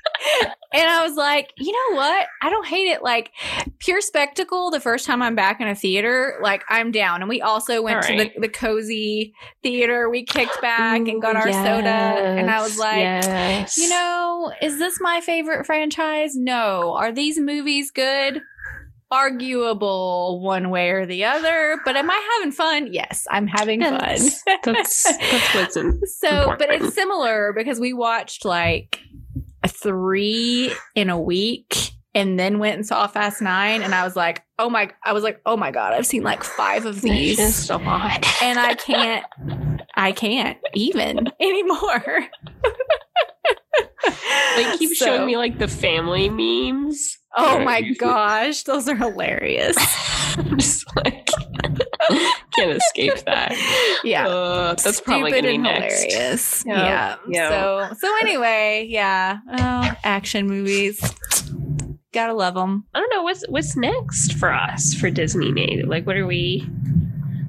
and 0.73 0.89
I 0.89 1.05
was 1.07 1.17
like, 1.17 1.53
you 1.57 1.73
know 1.73 1.97
what? 1.97 2.27
I 2.43 2.51
don't 2.51 2.67
hate 2.67 2.89
it. 2.89 3.03
Like 3.03 3.33
pure 3.79 4.01
spectacle. 4.01 4.71
The 4.71 4.81
first 4.81 5.07
time 5.07 5.23
I'm 5.23 5.35
back 5.35 5.61
in 5.61 5.69
a 5.69 5.75
theater, 5.75 6.39
like 6.43 6.65
I'm 6.69 6.91
down. 6.91 7.23
And 7.23 7.29
we 7.29 7.41
also 7.41 7.83
went 7.83 7.97
All 7.97 8.03
to 8.03 8.17
the, 8.17 8.33
the 8.41 8.49
cozy 8.49 9.35
theater. 9.63 10.09
We 10.09 10.25
kicked 10.25 10.61
back 10.61 11.07
and 11.09 11.21
got 11.21 11.37
our 11.37 11.53
soda, 11.53 11.89
and 11.89 12.51
I 12.51 12.63
was 12.63 12.79
like. 12.79 12.99
yes. 12.99 13.77
You 13.77 13.89
know, 13.89 14.53
is 14.63 14.79
this 14.79 15.01
my 15.01 15.21
favorite 15.21 15.67
franchise? 15.67 16.35
No. 16.35 16.95
Are 16.95 17.13
these 17.13 17.39
movies 17.39 17.91
good? 17.91 18.43
Arguable 19.13 20.41
one 20.41 20.71
way 20.71 20.91
or 20.91 21.05
the 21.05 21.25
other. 21.25 21.81
But 21.85 21.97
am 21.97 22.09
I 22.09 22.31
having 22.39 22.53
fun? 22.53 22.93
Yes, 22.93 23.27
I'm 23.29 23.49
having 23.49 23.81
fun. 23.83 23.99
that's 24.65 25.03
that's 25.03 25.55
what's 25.55 25.77
in. 25.77 26.01
so, 26.07 26.55
but 26.57 26.71
it's 26.71 26.95
similar 26.95 27.53
because 27.53 27.81
we 27.81 27.93
watched 27.93 28.45
like 28.45 29.01
three 29.67 30.73
in 30.95 31.11
a 31.11 31.21
week 31.21 31.93
and 32.15 32.39
then 32.39 32.59
went 32.59 32.77
and 32.77 32.87
saw 32.87 33.07
Fast 33.07 33.41
Nine. 33.41 33.83
And 33.83 33.95
I 33.95 34.05
was 34.05 34.17
like, 34.17 34.43
oh 34.59 34.69
my, 34.69 34.91
I 35.05 35.13
was 35.13 35.23
like, 35.23 35.41
oh 35.47 35.57
my 35.57 35.71
God, 35.71 35.93
I've 35.93 36.07
seen 36.07 36.23
like 36.23 36.43
five 36.43 36.85
of 36.87 37.01
these 37.03 37.37
just 37.37 37.71
a 37.71 37.77
lot. 37.77 38.25
and 38.43 38.59
I 38.59 38.75
can't, 38.75 39.25
I 39.95 40.13
can't 40.13 40.59
even 40.75 41.29
anymore. 41.41 42.29
They 44.57 44.77
keep 44.79 44.97
So- 44.97 45.05
showing 45.07 45.27
me 45.27 45.37
like 45.37 45.59
the 45.59 45.69
family 45.69 46.29
memes. 46.29 47.19
Oh 47.37 47.61
my 47.61 47.83
gosh, 47.93 48.65
those 48.65 48.89
are 48.89 48.97
hilarious. 48.97 49.77
I'm 50.37 50.59
just 50.59 50.85
like 50.97 51.29
can't 52.55 52.71
escape 52.77 53.17
that. 53.27 53.55
Yeah. 54.05 54.27
Uh, 54.29 54.75
that's 54.75 55.01
probably 55.01 55.31
gonna 55.31 55.43
be 55.49 55.55
and 55.57 55.63
next. 55.65 56.05
hilarious. 56.05 56.65
Yeah. 56.67 57.17
So 57.35 57.89
so 57.99 58.17
anyway, 58.23 58.87
yeah. 58.89 59.39
Oh, 59.53 59.93
action 60.05 60.47
movies. 60.47 60.99
Gotta 62.13 62.33
love 62.33 62.55
them. 62.55 62.87
I 62.95 62.99
don't 63.01 63.11
know 63.11 63.23
what's 63.23 63.45
what's 63.49 63.77
next 63.77 64.33
for 64.35 64.53
us 64.53 64.95
for 64.95 65.11
Disney 65.11 65.53
native. 65.53 65.89
Like, 65.89 66.07
what 66.07 66.17
are 66.17 66.27
we? 66.27 66.67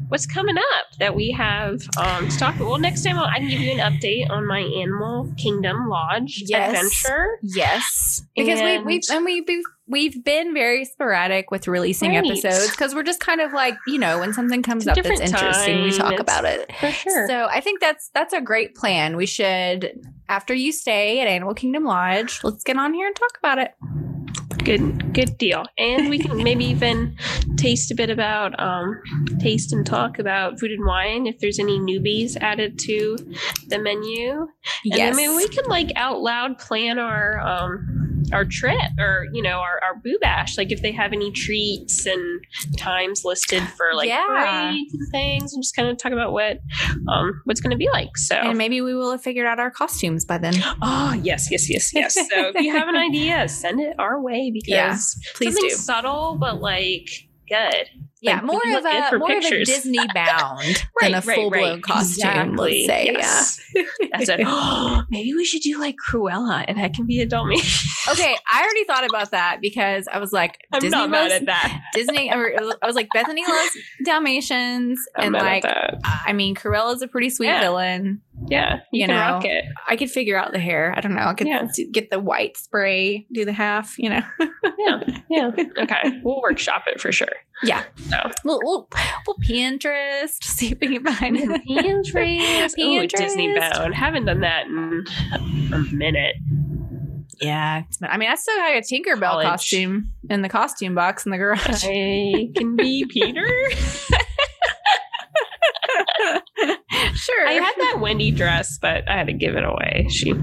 What's 0.09 0.25
coming 0.27 0.57
up 0.57 0.85
that 0.99 1.15
we 1.15 1.31
have 1.31 1.79
um, 1.97 2.27
to 2.27 2.37
talk? 2.37 2.59
Well, 2.59 2.77
next 2.77 3.03
time 3.05 3.17
I'll, 3.17 3.23
I 3.25 3.37
can 3.37 3.47
give 3.47 3.61
you 3.61 3.71
an 3.71 3.77
update 3.79 4.29
on 4.29 4.45
my 4.45 4.59
Animal 4.59 5.33
Kingdom 5.37 5.87
Lodge 5.87 6.43
Yes. 6.47 6.73
adventure. 6.75 7.39
Yes, 7.41 8.21
because 8.35 8.59
And- 8.59 8.85
we 8.85 8.95
we've 8.95 9.01
and 9.09 9.23
we 9.23 9.45
we've, 9.91 10.23
been 10.23 10.53
very 10.53 10.85
sporadic 10.85 11.51
with 11.51 11.67
releasing 11.67 12.11
Right. 12.11 12.25
episodes 12.25 12.71
because 12.71 12.95
we're 12.95 13.03
just 13.03 13.19
kind 13.19 13.41
of 13.41 13.53
like 13.53 13.75
you 13.87 13.97
know 13.99 14.19
when 14.19 14.33
something 14.33 14.61
comes 14.63 14.87
up 14.87 14.95
that's 14.95 15.19
interesting, 15.19 15.83
we 15.83 15.91
talk 15.91 16.13
It's- 16.13 16.21
about 16.21 16.45
it. 16.45 16.71
For 16.79 16.91
sure. 16.91 17.27
So 17.27 17.47
I 17.49 17.59
think 17.61 17.79
that's 17.81 18.09
that's 18.13 18.33
a 18.33 18.41
great 18.41 18.75
plan. 18.75 19.15
We 19.17 19.25
should 19.25 19.99
after 20.29 20.53
you 20.53 20.71
stay 20.71 21.19
at 21.19 21.27
Animal 21.27 21.53
Kingdom 21.53 21.83
Lodge, 21.85 22.39
let's 22.43 22.63
get 22.63 22.77
on 22.77 22.93
here 22.93 23.07
and 23.07 23.15
talk 23.15 23.37
about 23.39 23.57
it. 23.59 23.71
good 24.63 25.11
good 25.13 25.35
deal 25.39 25.65
and 25.79 26.07
we 26.09 26.19
can 26.19 26.37
maybe 26.43 26.63
even 26.65 27.17
taste 27.57 27.89
a 27.89 27.95
bit 27.95 28.11
about 28.11 28.57
um 28.59 29.01
taste 29.39 29.73
and 29.73 29.87
talk 29.87 30.19
about 30.19 30.59
food 30.59 30.69
and 30.71 30.85
wine 30.85 31.25
if 31.25 31.39
there's 31.39 31.57
any 31.57 31.79
newbies 31.79 32.37
added 32.41 32.77
to 32.77 33.17
the 33.69 33.79
menu 33.79 34.41
and 34.41 34.47
yes. 34.83 34.97
then 34.99 35.15
maybe 35.15 35.33
we 35.35 35.47
can 35.47 35.65
like 35.65 35.91
out 35.95 36.21
loud 36.21 36.59
plan 36.59 36.99
our 36.99 37.39
um 37.39 38.10
our 38.33 38.45
trip 38.45 38.75
or 38.99 39.25
you 39.33 39.41
know 39.41 39.59
our, 39.59 39.79
our 39.83 39.95
boo 40.03 40.17
bash 40.21 40.57
like 40.57 40.71
if 40.71 40.81
they 40.81 40.91
have 40.91 41.11
any 41.13 41.31
treats 41.31 42.05
and 42.05 42.41
times 42.77 43.21
listed 43.25 43.61
for 43.63 43.93
like 43.93 44.07
Yeah. 44.07 44.23
parades 44.27 44.93
and 44.93 45.07
things 45.11 45.53
and 45.53 45.61
just 45.63 45.75
kind 45.75 45.87
of 45.89 45.97
talk 45.97 46.11
about 46.11 46.31
what 46.33 46.59
um 47.07 47.41
what's 47.45 47.59
going 47.61 47.71
to 47.71 47.77
be 47.77 47.89
like 47.93 48.15
so 48.17 48.35
and 48.35 48.57
maybe 48.57 48.81
we 48.81 48.95
will 48.95 49.11
have 49.11 49.21
figured 49.21 49.45
out 49.45 49.59
our 49.59 49.71
costumes 49.71 50.25
by 50.25 50.37
then. 50.37 50.53
Oh 50.81 51.13
yes, 51.23 51.49
yes, 51.51 51.69
yes, 51.69 51.93
yes. 51.93 52.13
So 52.13 52.47
if 52.47 52.55
you 52.55 52.71
have 52.71 52.87
an 52.87 52.95
idea, 53.09 53.47
send 53.49 53.79
it 53.81 53.95
our 53.99 54.21
way 54.21 54.51
because 54.51 54.67
Yeah, 54.67 54.97
please 55.35 55.53
something 55.55 55.69
do. 55.69 55.75
subtle 55.75 56.37
but 56.39 56.61
like 56.61 57.07
good. 57.49 57.87
Yeah, 58.23 58.35
Like, 58.35 58.43
more 58.43 58.61
of 58.77 58.85
a 58.85 59.17
more 59.17 59.31
of 59.37 59.43
a. 59.43 59.63
Disney 59.65 59.97
bound 60.13 60.83
than 61.01 61.13
a 61.15 61.21
full 61.21 61.49
blown 61.49 61.81
costume. 61.81 62.55
Let's 62.55 62.85
say, 62.85 63.05
Yes. 63.11 63.59
That's 64.11 64.29
it. 64.29 64.41
Oh, 64.45 65.03
maybe 65.09 65.33
we 65.33 65.43
should 65.43 65.61
do 65.63 65.79
like 65.79 65.95
Cruella, 66.07 66.63
and 66.67 66.77
that 66.77 66.93
can 66.93 67.05
be 67.07 67.19
a 67.21 67.25
yeah. 67.25 67.61
Okay, 68.09 68.35
I 68.51 68.61
already 68.61 68.83
thought 68.85 69.05
about 69.09 69.31
that 69.31 69.57
because 69.61 70.07
I 70.11 70.19
was 70.19 70.31
like, 70.31 70.59
I'm 70.71 70.81
Disney 70.81 70.97
not 70.97 71.09
mad 71.09 71.21
loves 71.23 71.33
at 71.33 71.45
that. 71.47 71.81
Disney. 71.93 72.31
Or 72.31 72.53
I 72.81 72.85
was 72.87 72.95
like, 72.95 73.07
Bethany 73.13 73.43
loves 73.47 73.71
Dalmatians, 74.05 74.99
I'm 75.15 75.23
and 75.23 75.31
mad 75.33 75.63
like. 75.63 75.65
I 76.03 76.33
mean, 76.33 76.55
Cruella's 76.55 77.01
a 77.01 77.07
pretty 77.07 77.29
sweet 77.31 77.47
Yeah. 77.47 77.61
villain. 77.61 78.21
Yeah, 78.51 78.75
you, 78.91 79.01
you 79.01 79.07
can 79.07 79.15
know. 79.15 79.21
rock 79.21 79.45
it. 79.45 79.65
I 79.87 79.95
could 79.95 80.11
figure 80.11 80.37
out 80.37 80.51
the 80.51 80.59
hair. 80.59 80.93
I 80.95 81.01
don't 81.01 81.15
know. 81.15 81.21
I 81.23 81.33
could 81.33 81.47
Yeah. 81.47 81.67
get 81.91 82.09
the 82.09 82.19
white 82.19 82.57
spray, 82.57 83.25
do 83.31 83.45
the 83.45 83.53
half. 83.53 83.97
You 83.97 84.09
know, 84.11 84.21
Yeah, 84.79 84.99
yeah. 85.29 85.51
Okay, 85.79 86.19
we'll 86.23 86.41
workshop 86.41 86.83
it 86.87 86.99
for 87.01 87.11
sure. 87.11 87.27
Yeah. 87.63 87.83
So 88.09 88.17
we'll 88.43 88.59
we'll, 88.63 88.89
we'll 89.27 89.37
Pinterest 89.47 90.43
see 90.43 90.71
if 90.71 90.79
we 90.79 90.97
can 90.99 91.05
find 91.15 91.37
it. 91.37 91.61
Pinterest. 91.67 92.77
Ooh, 92.79 93.07
Disney 93.07 93.47
Pinterest. 93.49 93.73
bound. 93.77 93.95
Haven't 93.95 94.25
done 94.25 94.41
that 94.41 94.65
in 94.67 95.05
a 95.73 95.79
minute. 95.93 96.35
Yeah, 97.39 97.83
I 98.03 98.17
mean, 98.17 98.29
I 98.29 98.35
still 98.35 98.55
got 98.57 98.71
a 98.75 98.81
Tinkerbell 98.81 99.19
College. 99.31 99.47
costume 99.47 100.11
in 100.29 100.43
the 100.43 100.49
costume 100.49 100.93
box 100.93 101.25
in 101.25 101.31
the 101.31 101.37
garage. 101.39 101.83
I 101.87 102.49
can 102.55 102.75
be 102.75 103.05
Peter. 103.09 103.43
sure. 107.41 107.47
I 107.47 107.53
had 107.53 107.73
that 107.77 107.99
Wendy 107.99 108.31
dress, 108.31 108.77
but 108.81 109.09
I 109.09 109.17
had 109.17 109.27
to 109.27 109.33
give 109.33 109.55
it 109.55 109.63
away. 109.63 110.07
She 110.09 110.33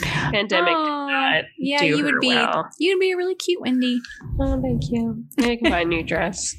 pandemic 0.00 0.74
Oh, 0.76 1.42
yeah, 1.58 1.82
you 1.82 2.04
would 2.04 2.20
be 2.20 2.28
well. 2.28 2.68
you'd 2.78 3.00
be 3.00 3.12
a 3.12 3.16
really 3.16 3.34
cute 3.34 3.60
Wendy. 3.60 4.00
Oh, 4.40 4.60
thank 4.60 4.90
you. 4.90 5.24
I 5.38 5.56
can 5.56 5.70
buy 5.70 5.80
a 5.80 5.84
new 5.84 6.02
dress. 6.02 6.54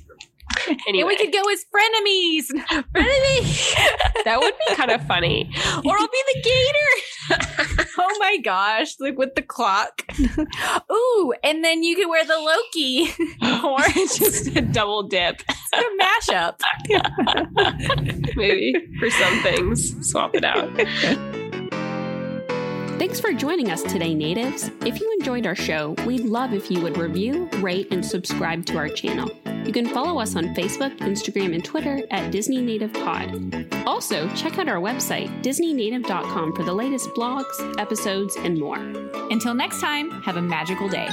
Anyway, 0.68 0.78
And 0.88 1.08
we 1.08 1.16
could 1.16 1.32
go 1.34 1.42
as 1.52 1.66
frenemies. 1.74 2.46
Frenemies. 2.96 3.74
that 4.26 4.40
would 4.40 4.54
be 4.68 4.76
kind 4.76 4.92
of 4.92 5.06
funny. 5.08 5.50
Or 5.86 5.98
I'll 5.98 6.08
be 6.08 6.24
the 6.34 6.42
gator. 6.44 7.86
oh 7.98 8.18
my 8.20 8.38
gosh, 8.38 8.96
like 9.00 9.18
with 9.18 9.36
the 9.36 9.42
clock. 9.42 10.04
Ooh, 10.92 11.34
and 11.44 11.64
then 11.64 11.84
you 11.84 11.96
could 11.96 12.10
wear 12.10 12.26
the 12.26 12.38
Loki 12.38 13.10
or 13.64 13.80
just 14.18 14.48
a 14.56 14.62
double 14.62 15.04
dip. 15.04 15.42
a 15.74 15.84
mashup. 16.02 16.60
Maybe 18.36 18.74
for 19.00 19.10
some 19.10 19.44
things, 19.44 20.10
swap 20.10 20.36
it 20.36 20.44
out. 20.44 20.70
Thanks 23.00 23.22
for 23.22 23.32
joining 23.32 23.72
us 23.72 23.82
today, 23.82 24.14
natives. 24.14 24.72
If 24.86 25.00
you 25.00 25.10
enjoyed 25.18 25.48
our 25.48 25.56
show, 25.56 25.96
we'd 26.06 26.26
love 26.26 26.54
if 26.54 26.70
you 26.70 26.82
would 26.82 26.98
review, 26.98 27.48
rate, 27.60 27.88
and 27.92 28.06
subscribe 28.06 28.66
to 28.66 28.78
our 28.78 28.90
channel. 28.90 29.32
You 29.66 29.72
can 29.72 29.88
follow 29.88 30.20
us 30.20 30.36
on 30.36 30.54
Facebook, 30.54 30.98
Instagram, 30.98 31.54
and 31.54 31.64
Twitter 31.64 32.02
at 32.12 32.30
Disney 32.30 32.62
Native 32.62 32.92
Pod. 32.92 33.74
Also, 33.88 34.28
check 34.36 34.60
out 34.60 34.68
our 34.68 34.82
website, 34.82 35.30
DisneyNative.com, 35.42 36.54
for 36.54 36.64
the 36.64 36.74
latest 36.74 37.10
blogs, 37.12 37.80
episodes, 37.80 38.36
and 38.36 38.60
more. 38.60 38.80
Until 39.32 39.54
next 39.54 39.80
time, 39.80 40.22
have 40.24 40.36
a 40.36 40.42
magical 40.42 40.90
day. 40.90 41.08